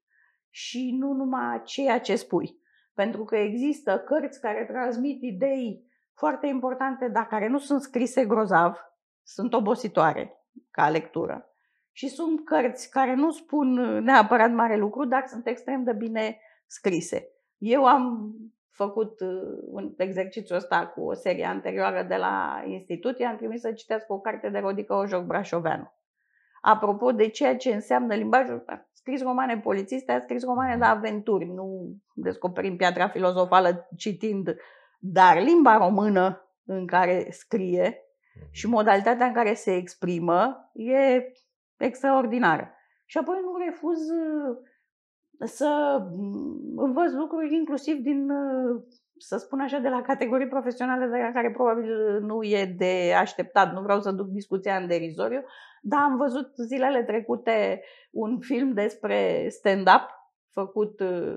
și 0.50 0.96
nu 0.98 1.12
numai 1.12 1.62
ceea 1.64 2.00
ce 2.00 2.16
spui. 2.16 2.60
Pentru 2.94 3.24
că 3.24 3.36
există 3.36 3.98
cărți 3.98 4.40
care 4.40 4.64
transmit 4.64 5.22
idei 5.22 5.84
foarte 6.14 6.46
importante, 6.46 7.08
dar 7.08 7.26
care 7.26 7.48
nu 7.48 7.58
sunt 7.58 7.80
scrise 7.80 8.26
grozav, 8.26 8.76
sunt 9.22 9.52
obositoare 9.52 10.46
ca 10.70 10.88
lectură. 10.88 11.46
Și 11.92 12.08
sunt 12.08 12.44
cărți 12.44 12.90
care 12.90 13.14
nu 13.14 13.30
spun 13.30 13.72
neapărat 14.02 14.52
mare 14.52 14.76
lucru, 14.76 15.04
dar 15.04 15.26
sunt 15.26 15.46
extrem 15.46 15.84
de 15.84 15.92
bine 15.92 16.40
scrise. 16.66 17.28
Eu 17.58 17.84
am 17.84 18.34
făcut 18.72 19.20
uh, 19.20 19.28
un 19.66 19.92
exercițiu 19.96 20.56
ăsta 20.56 20.86
cu 20.86 21.00
o 21.00 21.14
serie 21.14 21.44
anterioară 21.44 22.02
de 22.02 22.16
la 22.16 22.62
institut, 22.66 23.18
i-am 23.18 23.36
trimis 23.36 23.60
să 23.60 23.72
citească 23.72 24.12
o 24.12 24.20
carte 24.20 24.48
de 24.48 24.58
Rodică 24.58 24.94
Ojoc 24.94 25.24
Brașoveanu. 25.24 25.92
Apropo 26.60 27.12
de 27.12 27.28
ceea 27.28 27.56
ce 27.56 27.74
înseamnă 27.74 28.14
limbajul, 28.14 28.62
a 28.66 28.88
scris 28.92 29.22
romane 29.22 29.58
polițiste, 29.58 30.12
a 30.12 30.20
scris 30.20 30.44
romane 30.44 30.76
de 30.76 30.84
aventuri, 30.84 31.44
nu 31.44 31.96
descoperim 32.14 32.76
piatra 32.76 33.08
filozofală 33.08 33.88
citind, 33.96 34.56
dar 34.98 35.40
limba 35.40 35.76
română 35.76 36.46
în 36.64 36.86
care 36.86 37.26
scrie 37.30 37.98
și 38.50 38.66
mhm. 38.66 38.74
modalitatea 38.74 39.26
în 39.26 39.32
care 39.32 39.54
se 39.54 39.74
exprimă 39.74 40.70
e 40.72 41.32
extraordinară. 41.76 42.74
Și 43.06 43.18
apoi 43.18 43.36
nu 43.42 43.64
refuz 43.64 43.98
uh, 44.10 44.56
să 45.38 45.98
mm, 46.16 46.72
învăț 46.76 47.12
lucruri 47.12 47.54
inclusiv 47.54 47.96
din, 47.96 48.30
uh, 48.30 48.82
să 49.16 49.36
spun 49.36 49.60
așa, 49.60 49.78
de 49.78 49.88
la 49.88 50.02
categorii 50.02 50.48
profesionale 50.48 51.06
de 51.06 51.22
la 51.22 51.30
care 51.32 51.50
probabil 51.50 52.20
nu 52.20 52.42
e 52.42 52.74
de 52.78 53.12
așteptat. 53.18 53.72
Nu 53.72 53.82
vreau 53.82 54.00
să 54.00 54.10
duc 54.10 54.26
discuția 54.26 54.76
în 54.76 54.86
derizoriu, 54.86 55.42
dar 55.82 56.00
am 56.00 56.16
văzut 56.16 56.52
zilele 56.56 57.02
trecute 57.02 57.82
un 58.10 58.40
film 58.40 58.72
despre 58.72 59.46
stand-up 59.48 60.08
făcut 60.50 61.00
uh, 61.00 61.36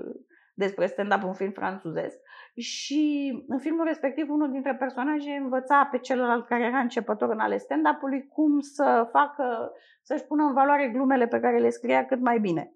despre 0.54 0.86
stand-up, 0.86 1.22
un 1.22 1.32
film 1.32 1.50
franțuzesc. 1.50 2.18
Și 2.56 3.32
în 3.48 3.58
filmul 3.58 3.84
respectiv, 3.84 4.30
unul 4.30 4.50
dintre 4.50 4.74
personaje 4.74 5.30
învăța 5.30 5.88
pe 5.90 5.98
celălalt 5.98 6.46
care 6.46 6.64
era 6.64 6.78
începător 6.78 7.30
în 7.30 7.38
ale 7.38 7.56
stand-up-ului 7.58 8.26
cum 8.26 8.60
să 8.60 9.08
facă, 9.12 9.72
să-și 10.02 10.24
pună 10.24 10.44
în 10.44 10.52
valoare 10.52 10.88
glumele 10.88 11.26
pe 11.26 11.40
care 11.40 11.58
le 11.58 11.70
scria 11.70 12.06
cât 12.06 12.20
mai 12.20 12.38
bine. 12.38 12.75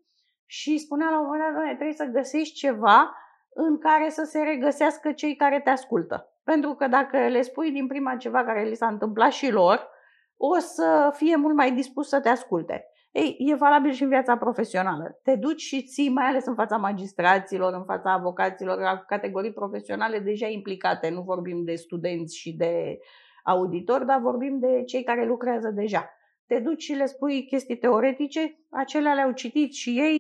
Și 0.53 0.79
spunea 0.79 1.11
la 1.11 1.19
un 1.21 1.25
moment 1.25 1.55
dat, 1.55 1.65
trebuie 1.65 1.93
să 1.93 2.05
găsești 2.05 2.55
ceva 2.55 3.17
în 3.55 3.79
care 3.79 4.09
să 4.09 4.25
se 4.25 4.39
regăsească 4.39 5.13
cei 5.13 5.37
care 5.37 5.61
te 5.61 5.71
ascultă. 5.71 6.33
Pentru 6.45 6.75
că 6.75 6.87
dacă 6.87 7.17
le 7.17 7.43
spui 7.43 7.71
din 7.71 7.87
prima 7.87 8.17
ceva 8.17 8.45
care 8.45 8.65
li 8.65 8.75
s-a 8.75 8.87
întâmplat 8.87 9.33
și 9.33 9.51
lor, 9.51 9.89
o 10.37 10.59
să 10.59 11.11
fie 11.17 11.37
mult 11.37 11.55
mai 11.55 11.73
dispus 11.73 12.09
să 12.09 12.21
te 12.21 12.29
asculte. 12.29 12.85
Ei, 13.11 13.37
e 13.39 13.55
valabil 13.55 13.93
și 13.93 14.03
în 14.03 14.09
viața 14.09 14.37
profesională. 14.37 15.19
Te 15.23 15.37
duci 15.37 15.61
și 15.61 15.83
ții, 15.83 16.09
mai 16.09 16.27
ales 16.27 16.47
în 16.47 16.55
fața 16.55 16.77
magistraților, 16.77 17.73
în 17.73 17.85
fața 17.85 18.13
avocaților, 18.13 19.05
categorii 19.07 19.53
profesionale 19.53 20.19
deja 20.19 20.47
implicate. 20.47 21.09
Nu 21.09 21.23
vorbim 21.23 21.65
de 21.65 21.75
studenți 21.75 22.37
și 22.37 22.57
de 22.57 22.99
auditori, 23.45 24.07
dar 24.07 24.21
vorbim 24.21 24.59
de 24.59 24.83
cei 24.85 25.03
care 25.03 25.27
lucrează 25.27 25.71
deja. 25.71 26.11
Te 26.51 26.59
duci 26.59 26.83
și 26.83 26.93
le 26.93 27.07
spui 27.07 27.47
chestii 27.47 27.79
teoretice, 27.79 28.59
acelea 28.71 29.15
le-au 29.15 29.33
citit 29.33 29.73
și 29.73 29.99
ei. 29.99 30.17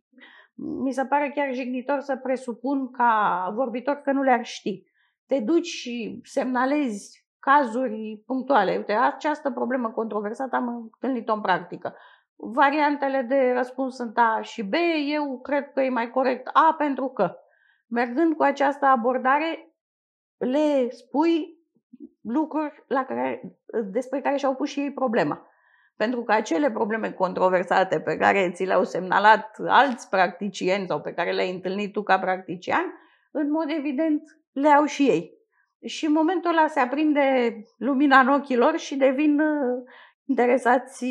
Mi 0.54 0.92
se 0.92 1.04
pare 1.04 1.32
chiar 1.34 1.54
jignitor 1.54 2.00
să 2.00 2.16
presupun 2.16 2.90
ca 2.90 3.52
vorbitor 3.54 3.94
că 3.94 4.12
nu 4.12 4.22
le-ar 4.22 4.44
ști. 4.44 4.82
Te 5.26 5.40
duci 5.40 5.66
și 5.66 6.20
semnalezi 6.22 7.26
cazuri 7.38 8.22
punctuale. 8.26 8.76
Uite, 8.76 8.92
această 8.92 9.50
problemă 9.50 9.90
controversată 9.90 10.56
am 10.56 10.68
întâlnit-o 10.68 11.32
în 11.32 11.40
practică 11.40 11.94
Variantele 12.36 13.22
de 13.22 13.52
răspuns 13.56 13.94
sunt 13.94 14.18
A 14.18 14.40
și 14.42 14.62
B. 14.62 14.72
Eu 15.12 15.40
cred 15.40 15.72
că 15.72 15.80
e 15.80 15.88
mai 15.88 16.10
corect 16.10 16.50
A 16.52 16.74
pentru 16.78 17.08
că, 17.08 17.34
mergând 17.86 18.36
cu 18.36 18.42
această 18.42 18.86
abordare, 18.86 19.74
le 20.36 20.88
spui 20.90 21.58
lucruri 22.20 22.84
la 22.86 23.04
care, 23.04 23.58
despre 23.90 24.20
care 24.20 24.36
și-au 24.36 24.54
pus 24.54 24.68
și 24.68 24.80
ei 24.80 24.92
problema. 24.92 25.49
Pentru 26.02 26.22
că 26.22 26.32
acele 26.32 26.70
probleme 26.70 27.10
controversate 27.10 28.00
pe 28.00 28.16
care 28.16 28.50
ți 28.54 28.64
le-au 28.64 28.84
semnalat 28.84 29.56
alți 29.66 30.08
practicieni 30.08 30.86
sau 30.86 31.00
pe 31.00 31.12
care 31.12 31.32
le-ai 31.32 31.50
întâlnit 31.50 31.92
tu 31.92 32.02
ca 32.02 32.18
practician, 32.18 32.84
în 33.30 33.50
mod 33.50 33.66
evident 33.78 34.22
le 34.52 34.68
au 34.68 34.84
și 34.84 35.02
ei. 35.02 35.32
Și 35.86 36.06
în 36.06 36.12
momentul 36.12 36.50
ăla 36.50 36.66
se 36.66 36.80
aprinde 36.80 37.56
lumina 37.76 38.20
în 38.20 38.28
ochii 38.28 38.56
lor 38.56 38.78
și 38.78 38.96
devin 38.96 39.40
interesați 40.24 41.06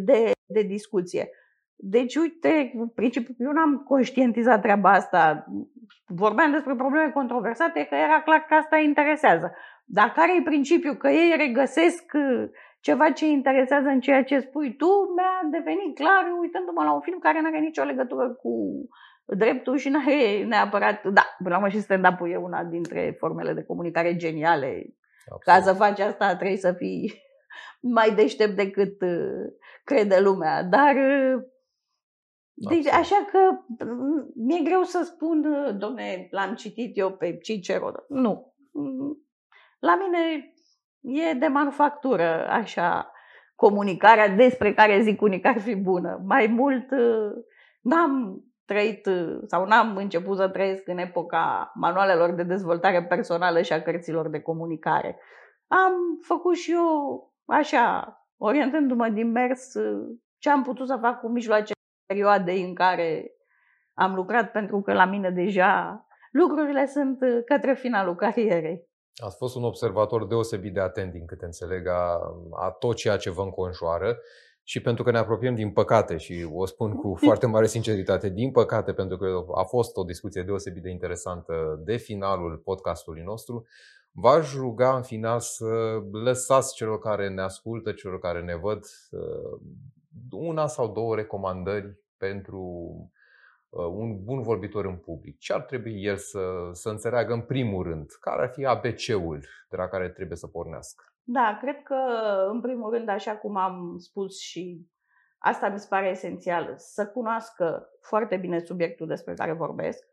de, 0.00 0.30
de 0.46 0.62
discuție. 0.62 1.30
Deci, 1.74 2.16
uite, 2.16 2.72
principiu, 2.94 3.34
eu 3.38 3.52
n-am 3.52 3.84
conștientizat 3.88 4.60
treaba 4.60 4.90
asta. 4.90 5.46
Vorbeam 6.06 6.50
despre 6.50 6.74
probleme 6.74 7.10
controversate, 7.10 7.86
că 7.88 7.94
era 7.94 8.22
clar 8.22 8.44
că 8.48 8.54
asta 8.54 8.76
interesează. 8.76 9.52
Dar 9.84 10.12
care 10.12 10.36
e 10.36 10.42
principiul? 10.42 10.94
Că 10.94 11.08
ei 11.08 11.34
regăsesc 11.36 12.12
uh, 12.14 12.48
ceva 12.84 13.10
ce 13.10 13.26
interesează 13.26 13.88
în 13.88 14.00
ceea 14.00 14.24
ce 14.24 14.38
spui 14.38 14.76
tu, 14.76 14.86
mi-a 14.86 15.48
devenit 15.50 15.94
clar 15.94 16.24
uitându-mă 16.40 16.82
la 16.84 16.92
un 16.92 17.00
film 17.00 17.18
care 17.18 17.40
nu 17.40 17.46
are 17.46 17.58
nicio 17.58 17.82
legătură 17.82 18.28
cu 18.28 18.52
dreptul 19.26 19.76
și 19.76 19.88
nu 19.88 19.98
are 19.98 20.44
neapărat... 20.44 21.02
Da, 21.02 21.24
până 21.38 21.50
la 21.50 21.56
urmă 21.56 21.68
și 21.68 21.80
stand-up 21.80 22.18
e 22.26 22.36
una 22.36 22.64
dintre 22.64 23.16
formele 23.18 23.52
de 23.52 23.64
comunicare 23.64 24.16
geniale. 24.16 24.96
Absolut. 25.32 25.42
Ca 25.42 25.60
să 25.60 25.72
faci 25.72 26.00
asta 26.00 26.36
trebuie 26.36 26.56
să 26.56 26.72
fii 26.72 27.22
mai 27.96 28.14
deștept 28.14 28.56
decât 28.56 29.00
uh, 29.00 29.52
crede 29.84 30.20
lumea. 30.20 30.62
Dar 30.62 30.94
uh, 30.94 31.42
deci, 32.54 32.86
așa 32.86 33.26
că 33.30 33.38
mm, 33.84 34.32
mi-e 34.34 34.62
greu 34.62 34.82
să 34.82 35.02
spun, 35.04 35.44
uh, 35.44 35.76
domne, 35.78 36.28
l-am 36.30 36.54
citit 36.54 36.98
eu 36.98 37.12
pe 37.12 37.36
Cicero. 37.36 37.92
Nu. 38.08 38.54
Mm, 38.72 39.26
la 39.78 39.96
mine 39.96 40.53
e 41.04 41.34
de 41.34 41.46
manufactură, 41.46 42.46
așa, 42.48 43.12
comunicarea 43.54 44.28
despre 44.28 44.74
care 44.74 45.00
zic 45.00 45.20
unii 45.20 45.40
că 45.40 45.48
ar 45.48 45.60
fi 45.60 45.74
bună. 45.74 46.22
Mai 46.24 46.46
mult 46.46 46.86
n-am 47.80 48.44
trăit 48.64 49.08
sau 49.46 49.66
n-am 49.66 49.96
început 49.96 50.36
să 50.36 50.48
trăiesc 50.48 50.88
în 50.88 50.98
epoca 50.98 51.72
manualelor 51.74 52.30
de 52.30 52.42
dezvoltare 52.42 53.02
personală 53.02 53.62
și 53.62 53.72
a 53.72 53.82
cărților 53.82 54.28
de 54.28 54.40
comunicare. 54.40 55.18
Am 55.66 55.92
făcut 56.22 56.54
și 56.54 56.72
eu 56.72 57.32
așa, 57.46 58.16
orientându-mă 58.36 59.08
din 59.08 59.30
mers, 59.30 59.72
ce 60.38 60.50
am 60.50 60.62
putut 60.62 60.86
să 60.86 60.98
fac 61.00 61.20
cu 61.20 61.28
mijloace 61.28 61.72
perioadei 62.06 62.62
în 62.62 62.74
care 62.74 63.30
am 63.94 64.14
lucrat, 64.14 64.50
pentru 64.52 64.80
că 64.80 64.92
la 64.92 65.04
mine 65.04 65.30
deja 65.30 66.06
lucrurile 66.30 66.86
sunt 66.86 67.18
către 67.44 67.74
finalul 67.74 68.14
carierei. 68.14 68.88
Ați 69.16 69.36
fost 69.36 69.56
un 69.56 69.64
observator 69.64 70.26
deosebit 70.26 70.72
de 70.74 70.80
atent, 70.80 71.12
din 71.12 71.26
câte 71.26 71.44
înțeleg, 71.44 71.86
a, 71.86 72.20
a 72.50 72.70
tot 72.70 72.96
ceea 72.96 73.16
ce 73.16 73.30
vă 73.30 73.42
înconjoară 73.42 74.18
și 74.62 74.80
pentru 74.80 75.04
că 75.04 75.10
ne 75.10 75.18
apropiem, 75.18 75.54
din 75.54 75.72
păcate, 75.72 76.16
și 76.16 76.48
o 76.52 76.66
spun 76.66 76.94
cu 76.94 77.14
foarte 77.24 77.46
mare 77.46 77.66
sinceritate, 77.66 78.28
din 78.28 78.50
păcate, 78.50 78.92
pentru 78.92 79.16
că 79.16 79.44
a 79.54 79.62
fost 79.62 79.96
o 79.96 80.04
discuție 80.04 80.42
deosebit 80.42 80.82
de 80.82 80.90
interesantă 80.90 81.80
de 81.84 81.96
finalul 81.96 82.56
podcastului 82.64 83.22
nostru, 83.22 83.66
V-aș 84.16 84.54
ruga 84.54 84.96
în 84.96 85.02
final 85.02 85.40
să 85.40 86.02
lăsați 86.12 86.74
celor 86.74 86.98
care 86.98 87.28
ne 87.28 87.42
ascultă, 87.42 87.92
celor 87.92 88.18
care 88.18 88.42
ne 88.42 88.56
văd, 88.56 88.84
una 90.30 90.66
sau 90.66 90.92
două 90.92 91.14
recomandări 91.14 91.98
pentru 92.16 92.60
uh, 92.60 93.23
un 93.74 94.24
bun 94.24 94.42
vorbitor 94.42 94.84
în 94.84 94.96
public. 94.96 95.38
Ce 95.38 95.52
ar 95.52 95.60
trebui 95.60 96.04
el 96.04 96.16
să, 96.16 96.40
să 96.72 96.88
înțeleagă 96.88 97.32
în 97.32 97.40
primul 97.40 97.82
rând? 97.82 98.10
Care 98.20 98.42
ar 98.42 98.48
fi 98.48 98.64
ABC-ul 98.64 99.44
de 99.68 99.76
la 99.76 99.88
care 99.88 100.08
trebuie 100.08 100.36
să 100.36 100.46
pornească? 100.46 101.04
Da, 101.22 101.58
cred 101.60 101.82
că 101.82 101.96
în 102.50 102.60
primul 102.60 102.90
rând, 102.90 103.08
așa 103.08 103.36
cum 103.36 103.56
am 103.56 103.96
spus 103.98 104.40
și 104.40 104.88
asta 105.38 105.68
mi 105.68 105.78
se 105.78 105.86
pare 105.88 106.08
esențial, 106.08 106.74
să 106.76 107.06
cunoască 107.06 107.88
foarte 108.00 108.36
bine 108.36 108.58
subiectul 108.58 109.06
despre 109.06 109.34
care 109.34 109.52
vorbesc, 109.52 110.04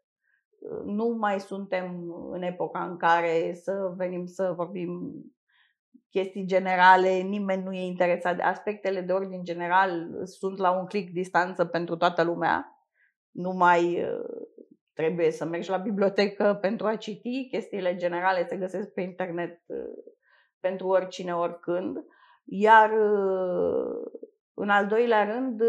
nu 0.85 1.07
mai 1.19 1.39
suntem 1.39 2.15
în 2.31 2.41
epoca 2.41 2.83
în 2.83 2.97
care 2.97 3.53
să 3.53 3.93
venim 3.97 4.25
să 4.25 4.53
vorbim 4.55 5.11
chestii 6.09 6.45
generale, 6.45 7.09
nimeni 7.09 7.63
nu 7.63 7.73
e 7.73 7.85
interesat 7.85 8.35
de 8.35 8.41
aspectele 8.41 9.01
de 9.01 9.11
ordin 9.11 9.43
general, 9.43 10.09
sunt 10.23 10.57
la 10.57 10.79
un 10.79 10.85
click 10.85 11.11
distanță 11.11 11.65
pentru 11.65 11.97
toată 11.97 12.23
lumea. 12.23 12.80
Nu 13.31 13.51
mai 13.51 14.03
uh, 14.03 14.47
trebuie 14.93 15.31
să 15.31 15.45
mergi 15.45 15.69
la 15.69 15.77
bibliotecă 15.77 16.57
pentru 16.61 16.87
a 16.87 16.95
citi, 16.95 17.47
chestiile 17.51 17.95
generale 17.95 18.45
se 18.47 18.57
găsesc 18.57 18.89
pe 18.89 19.01
internet 19.01 19.61
uh, 19.65 20.03
pentru 20.59 20.87
oricine, 20.87 21.35
oricând. 21.35 21.97
Iar 22.43 22.91
uh, 22.91 24.11
în 24.53 24.69
al 24.69 24.87
doilea 24.87 25.23
rând, 25.23 25.61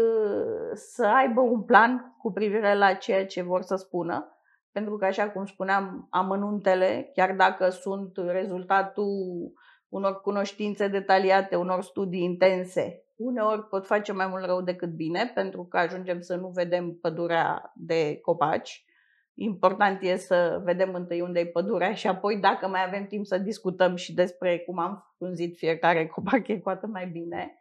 să 0.73 1.05
aibă 1.05 1.41
un 1.41 1.63
plan 1.63 2.15
cu 2.17 2.31
privire 2.31 2.75
la 2.75 2.93
ceea 2.93 3.25
ce 3.25 3.41
vor 3.41 3.61
să 3.61 3.75
spună 3.75 4.33
pentru 4.73 4.97
că, 4.97 5.05
așa 5.05 5.29
cum 5.29 5.45
spuneam, 5.45 6.07
amănuntele, 6.09 7.11
chiar 7.13 7.35
dacă 7.35 7.69
sunt 7.69 8.17
rezultatul 8.17 9.53
unor 9.89 10.21
cunoștințe 10.21 10.87
detaliate, 10.87 11.55
unor 11.55 11.81
studii 11.81 12.23
intense, 12.23 13.02
uneori 13.15 13.67
pot 13.67 13.85
face 13.85 14.11
mai 14.11 14.27
mult 14.27 14.45
rău 14.45 14.61
decât 14.61 14.89
bine, 14.89 15.31
pentru 15.33 15.65
că 15.65 15.77
ajungem 15.77 16.21
să 16.21 16.35
nu 16.35 16.47
vedem 16.47 16.97
pădurea 17.01 17.71
de 17.75 18.19
copaci. 18.21 18.85
Important 19.33 20.01
e 20.01 20.15
să 20.15 20.61
vedem 20.63 20.93
întâi 20.93 21.21
unde 21.21 21.39
e 21.39 21.45
pădurea 21.45 21.93
și 21.93 22.07
apoi, 22.07 22.37
dacă 22.37 22.67
mai 22.67 22.83
avem 22.85 23.05
timp, 23.05 23.25
să 23.25 23.37
discutăm 23.37 23.95
și 23.95 24.13
despre 24.13 24.59
cum 24.59 24.79
am 24.79 25.13
frunzit 25.17 25.57
fiecare 25.57 26.07
copac, 26.15 26.47
e 26.47 26.59
cu 26.59 26.69
atât 26.69 26.89
mai 26.89 27.07
bine. 27.07 27.57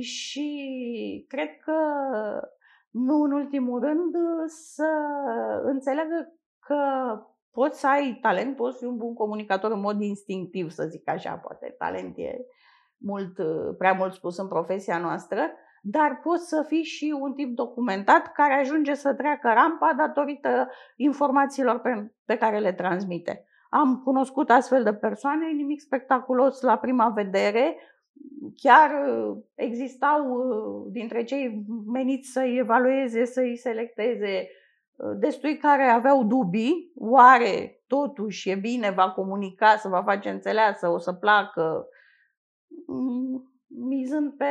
Și 0.00 1.24
cred 1.28 1.56
că, 1.64 1.72
nu 2.90 3.22
în 3.22 3.32
ultimul 3.32 3.80
rând, 3.80 4.14
să 4.46 4.88
înțeleagă 5.62 6.38
că 6.58 6.76
poți 7.50 7.80
să 7.80 7.88
ai 7.88 8.18
talent, 8.20 8.56
poți 8.56 8.78
fi 8.78 8.84
un 8.84 8.96
bun 8.96 9.14
comunicator 9.14 9.70
în 9.70 9.80
mod 9.80 10.00
instinctiv, 10.00 10.70
să 10.70 10.86
zic 10.86 11.08
așa, 11.08 11.34
poate 11.34 11.74
talent 11.78 12.18
e 12.18 12.46
mult, 12.98 13.32
prea 13.78 13.92
mult 13.92 14.12
spus 14.12 14.38
în 14.38 14.48
profesia 14.48 14.98
noastră, 14.98 15.40
dar 15.82 16.20
poți 16.22 16.48
să 16.48 16.64
fii 16.66 16.82
și 16.82 17.14
un 17.20 17.32
tip 17.32 17.54
documentat 17.54 18.32
care 18.32 18.54
ajunge 18.54 18.94
să 18.94 19.14
treacă 19.14 19.50
rampa 19.54 19.94
datorită 19.96 20.70
informațiilor 20.96 21.78
pe, 21.78 22.12
pe 22.24 22.36
care 22.36 22.58
le 22.58 22.72
transmite. 22.72 23.44
Am 23.70 24.00
cunoscut 24.04 24.50
astfel 24.50 24.82
de 24.82 24.94
persoane, 24.94 25.46
nimic 25.46 25.80
spectaculos 25.80 26.60
la 26.60 26.76
prima 26.76 27.08
vedere, 27.08 27.76
chiar 28.56 28.90
existau 29.54 30.24
dintre 30.90 31.24
cei 31.24 31.64
meniți 31.86 32.30
să-i 32.30 32.58
evalueze, 32.58 33.24
să-i 33.24 33.56
selecteze 33.56 34.48
destui 35.18 35.56
care 35.56 35.82
aveau 35.82 36.24
dubii, 36.24 36.92
oare 36.94 37.82
totuși 37.86 38.50
e 38.50 38.54
bine, 38.54 38.90
va 38.90 39.10
comunica, 39.10 39.76
să 39.76 39.88
va 39.88 40.02
face 40.02 40.28
înțeleasă, 40.28 40.88
o 40.88 40.98
să 40.98 41.12
placă, 41.12 41.62
mm, 41.62 41.84
mizând 43.66 44.32
pe, 44.32 44.44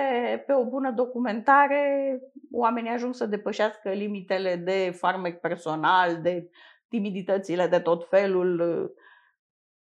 pe 0.46 0.54
o 0.54 0.66
bună 0.66 0.92
documentare, 0.92 2.20
oamenii 2.52 2.92
ajung 2.92 3.14
să 3.14 3.26
depășească 3.26 3.90
limitele 3.90 4.56
de 4.56 4.92
farmec 4.98 5.40
personal, 5.40 6.22
de 6.22 6.50
timiditățile 6.88 7.68
de 7.68 7.80
tot 7.80 8.08
felul. 8.10 8.92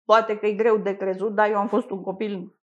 Poate 0.04 0.38
că 0.38 0.46
e 0.46 0.52
greu 0.52 0.76
de 0.76 0.96
crezut, 0.96 1.34
dar 1.34 1.50
eu 1.50 1.56
am 1.56 1.68
fost 1.68 1.90
un 1.90 2.02
copil 2.02 2.54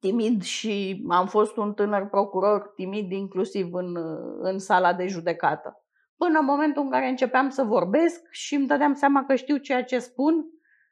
timid 0.00 0.42
și 0.42 1.04
am 1.08 1.26
fost 1.26 1.56
un 1.56 1.74
tânăr 1.74 2.08
procuror 2.08 2.72
timid 2.76 3.12
inclusiv 3.12 3.74
în, 3.74 3.96
în 4.40 4.58
sala 4.58 4.94
de 4.94 5.06
judecată 5.06 5.84
până 6.16 6.38
în 6.38 6.44
momentul 6.44 6.82
în 6.82 6.90
care 6.90 7.08
începeam 7.08 7.48
să 7.48 7.62
vorbesc 7.62 8.22
și 8.30 8.54
îmi 8.54 8.66
dădeam 8.66 8.94
seama 8.94 9.24
că 9.24 9.34
știu 9.34 9.56
ceea 9.56 9.84
ce 9.84 9.98
spun 9.98 10.46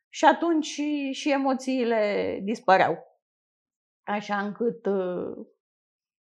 și 0.08 0.24
atunci 0.24 0.64
și, 0.64 1.10
și 1.12 1.30
emoțiile 1.30 2.38
dispăreau. 2.42 3.11
Așa 4.12 4.38
încât 4.38 4.86
uh, 4.86 5.46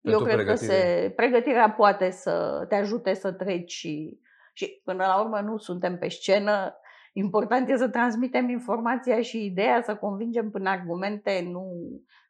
eu 0.02 0.20
cred 0.20 0.36
pregătire. 0.36 0.44
că 0.44 0.56
se, 0.56 1.14
pregătirea 1.16 1.72
poate 1.72 2.10
să 2.10 2.66
te 2.70 2.76
ajute 2.76 3.14
să 3.14 3.32
treci 3.32 3.72
și, 3.72 4.20
și 4.54 4.82
până 4.84 5.06
la 5.06 5.22
urmă 5.22 5.40
nu 5.40 5.58
suntem 5.58 5.98
pe 5.98 6.08
scenă. 6.08 6.76
Important 7.14 7.70
e 7.70 7.78
să 7.78 7.90
transmitem 7.90 8.50
informația 8.50 9.22
și 9.22 9.46
ideea, 9.46 9.82
să 9.82 9.96
convingem 9.96 10.52
până 10.52 10.70
argumente, 10.70 11.42
nu 11.52 11.72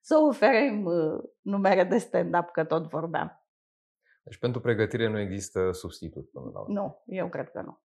să 0.02 0.18
oferim 0.28 0.86
uh, 0.86 1.24
numere 1.42 1.84
de 1.84 1.98
stand-up, 1.98 2.50
că 2.52 2.64
tot 2.64 2.90
vorbeam. 2.90 3.48
Deci 4.24 4.38
pentru 4.38 4.62
pregătire 4.62 5.10
nu 5.10 5.20
există 5.20 5.72
substitut 5.72 6.32
până 6.32 6.50
la 6.54 6.60
urmă. 6.60 6.74
Nu, 6.74 7.04
eu 7.06 7.30
cred 7.30 7.50
că 7.50 7.62
nu. 7.62 7.82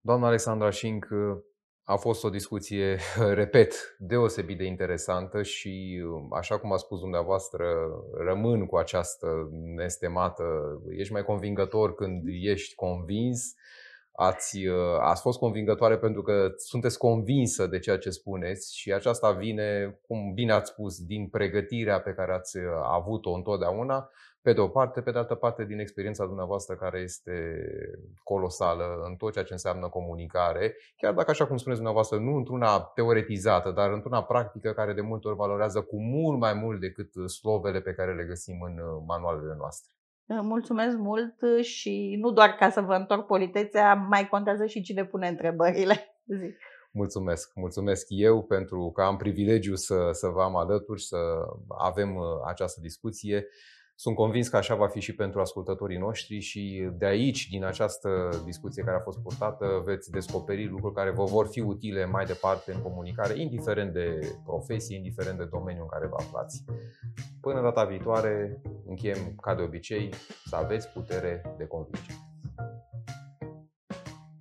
Doamna 0.00 0.26
Alexandra 0.26 0.70
Șinc, 0.70 1.08
a 1.90 1.96
fost 1.96 2.24
o 2.24 2.30
discuție, 2.30 2.98
repet, 3.42 3.96
deosebit 3.98 4.58
de 4.58 4.64
interesantă 4.64 5.42
și, 5.42 6.02
așa 6.30 6.58
cum 6.58 6.72
a 6.72 6.76
spus 6.76 7.00
dumneavoastră, 7.00 7.66
rămân 8.18 8.66
cu 8.66 8.76
această 8.76 9.48
nestemată. 9.50 10.44
Ești 10.96 11.12
mai 11.12 11.24
convingător 11.24 11.94
când 11.94 12.22
ești 12.26 12.74
convins. 12.74 13.54
Ați, 14.12 14.58
ați 15.00 15.20
fost 15.20 15.38
convingătoare 15.38 15.98
pentru 15.98 16.22
că 16.22 16.52
sunteți 16.56 16.98
convinsă 16.98 17.66
de 17.66 17.78
ceea 17.78 17.98
ce 17.98 18.10
spuneți 18.10 18.76
și 18.76 18.92
aceasta 18.92 19.32
vine, 19.32 19.98
cum 20.06 20.32
bine 20.34 20.52
ați 20.52 20.70
spus, 20.70 21.04
din 21.04 21.28
pregătirea 21.28 22.00
pe 22.00 22.10
care 22.10 22.32
ați 22.32 22.58
avut-o 22.82 23.30
întotdeauna 23.30 24.10
pe 24.42 24.52
de 24.52 24.60
o 24.60 24.68
parte, 24.68 25.00
pe 25.00 25.10
de 25.10 25.18
altă 25.18 25.34
parte, 25.34 25.64
din 25.64 25.78
experiența 25.78 26.24
dumneavoastră 26.24 26.74
care 26.74 26.98
este 26.98 27.60
colosală 28.22 28.84
în 29.04 29.16
tot 29.16 29.32
ceea 29.32 29.44
ce 29.44 29.52
înseamnă 29.52 29.88
comunicare, 29.88 30.74
chiar 30.96 31.14
dacă, 31.14 31.30
așa 31.30 31.46
cum 31.46 31.56
spuneți 31.56 31.80
dumneavoastră, 31.80 32.18
nu 32.18 32.36
într-una 32.36 32.80
teoretizată, 32.80 33.70
dar 33.70 33.92
într-una 33.92 34.22
practică 34.22 34.72
care 34.72 34.92
de 34.92 35.00
multe 35.00 35.28
ori 35.28 35.36
valorează 35.36 35.80
cu 35.80 36.02
mult 36.02 36.38
mai 36.38 36.54
mult 36.54 36.80
decât 36.80 37.30
slovele 37.30 37.80
pe 37.80 37.94
care 37.94 38.14
le 38.14 38.24
găsim 38.24 38.60
în 38.60 38.72
uh, 38.72 39.02
manualele 39.06 39.54
noastre. 39.58 39.92
Mulțumesc 40.42 40.96
mult 40.96 41.34
și 41.60 42.16
nu 42.20 42.30
doar 42.30 42.48
ca 42.48 42.70
să 42.70 42.80
vă 42.80 42.94
întorc 42.94 43.26
politețea, 43.26 43.94
mai 43.94 44.28
contează 44.28 44.66
și 44.66 44.82
cine 44.82 45.04
pune 45.04 45.28
întrebările. 45.28 45.94
Zic. 46.40 46.56
Mulțumesc, 46.92 47.50
mulțumesc 47.54 48.06
eu 48.08 48.42
pentru 48.42 48.90
că 48.94 49.02
am 49.02 49.16
privilegiu 49.16 49.74
să, 49.74 50.08
să 50.12 50.28
vă 50.28 50.42
am 50.42 50.56
alături, 50.56 51.02
să 51.02 51.16
avem 51.78 52.14
uh, 52.14 52.24
această 52.46 52.80
discuție. 52.80 53.46
Sunt 54.00 54.14
convins 54.14 54.48
că 54.48 54.56
așa 54.56 54.74
va 54.74 54.88
fi 54.88 55.00
și 55.00 55.14
pentru 55.14 55.40
ascultătorii 55.40 55.98
noștri 55.98 56.38
și 56.40 56.90
de 56.92 57.06
aici, 57.06 57.48
din 57.48 57.64
această 57.64 58.28
discuție 58.44 58.82
care 58.82 58.96
a 58.96 59.00
fost 59.00 59.18
purtată, 59.18 59.82
veți 59.84 60.10
descoperi 60.10 60.68
lucruri 60.68 60.94
care 60.94 61.10
vă 61.10 61.24
vor 61.24 61.46
fi 61.46 61.60
utile 61.60 62.06
mai 62.06 62.24
departe 62.24 62.72
în 62.72 62.82
comunicare, 62.82 63.40
indiferent 63.40 63.92
de 63.92 64.36
profesie, 64.44 64.96
indiferent 64.96 65.38
de 65.38 65.44
domeniul 65.44 65.82
în 65.82 65.88
care 65.88 66.06
vă 66.06 66.16
aflați. 66.18 66.64
Până 67.40 67.62
data 67.62 67.84
viitoare, 67.84 68.60
încheiem 68.86 69.34
ca 69.40 69.54
de 69.54 69.62
obicei 69.62 70.10
să 70.44 70.56
aveți 70.56 70.88
putere 70.88 71.54
de 71.56 71.66
convingere. 71.66 72.27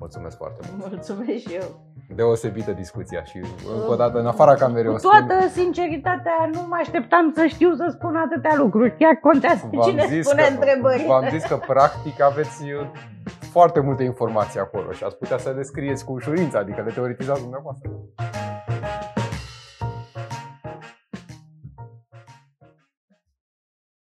Mulțumesc 0.08 0.38
foarte 0.38 0.60
mult! 0.78 0.92
Mulțumesc 0.92 1.48
și 1.48 1.54
eu! 1.54 1.70
deosebită 2.16 2.72
discuția 2.72 3.24
și 3.24 3.38
încă 3.76 3.92
o 3.92 3.96
dată 3.96 4.20
în 4.20 4.28
afara 4.28 4.54
camerei 4.54 4.92
Cu 4.92 5.00
toată 5.00 5.48
sinceritatea 5.52 6.50
nu 6.52 6.66
mă 6.68 6.78
așteptam 6.80 7.32
să 7.36 7.46
știu 7.46 7.76
să 7.76 7.86
spun 7.92 8.16
atâtea 8.16 8.56
lucruri. 8.58 8.96
Chiar 8.98 9.16
contează 9.16 9.70
v-am 9.72 9.90
cine 9.90 10.06
zis 10.08 10.26
spune 10.26 10.42
că, 10.42 10.54
întrebări. 10.54 11.06
V-am 11.08 11.28
zis 11.30 11.44
că 11.44 11.56
practic 11.68 12.22
aveți 12.22 12.64
uh, 12.64 12.88
foarte 13.40 13.80
multe 13.80 14.04
informații 14.04 14.60
acolo 14.60 14.92
și 14.92 15.04
ați 15.04 15.18
putea 15.18 15.38
să 15.38 15.54
le 15.56 15.62
scrieți 15.62 16.06
cu 16.06 16.12
ușurință, 16.12 16.58
adică 16.58 16.82
le 16.86 16.92
teoretizați 16.92 17.42
dumneavoastră. 17.42 17.90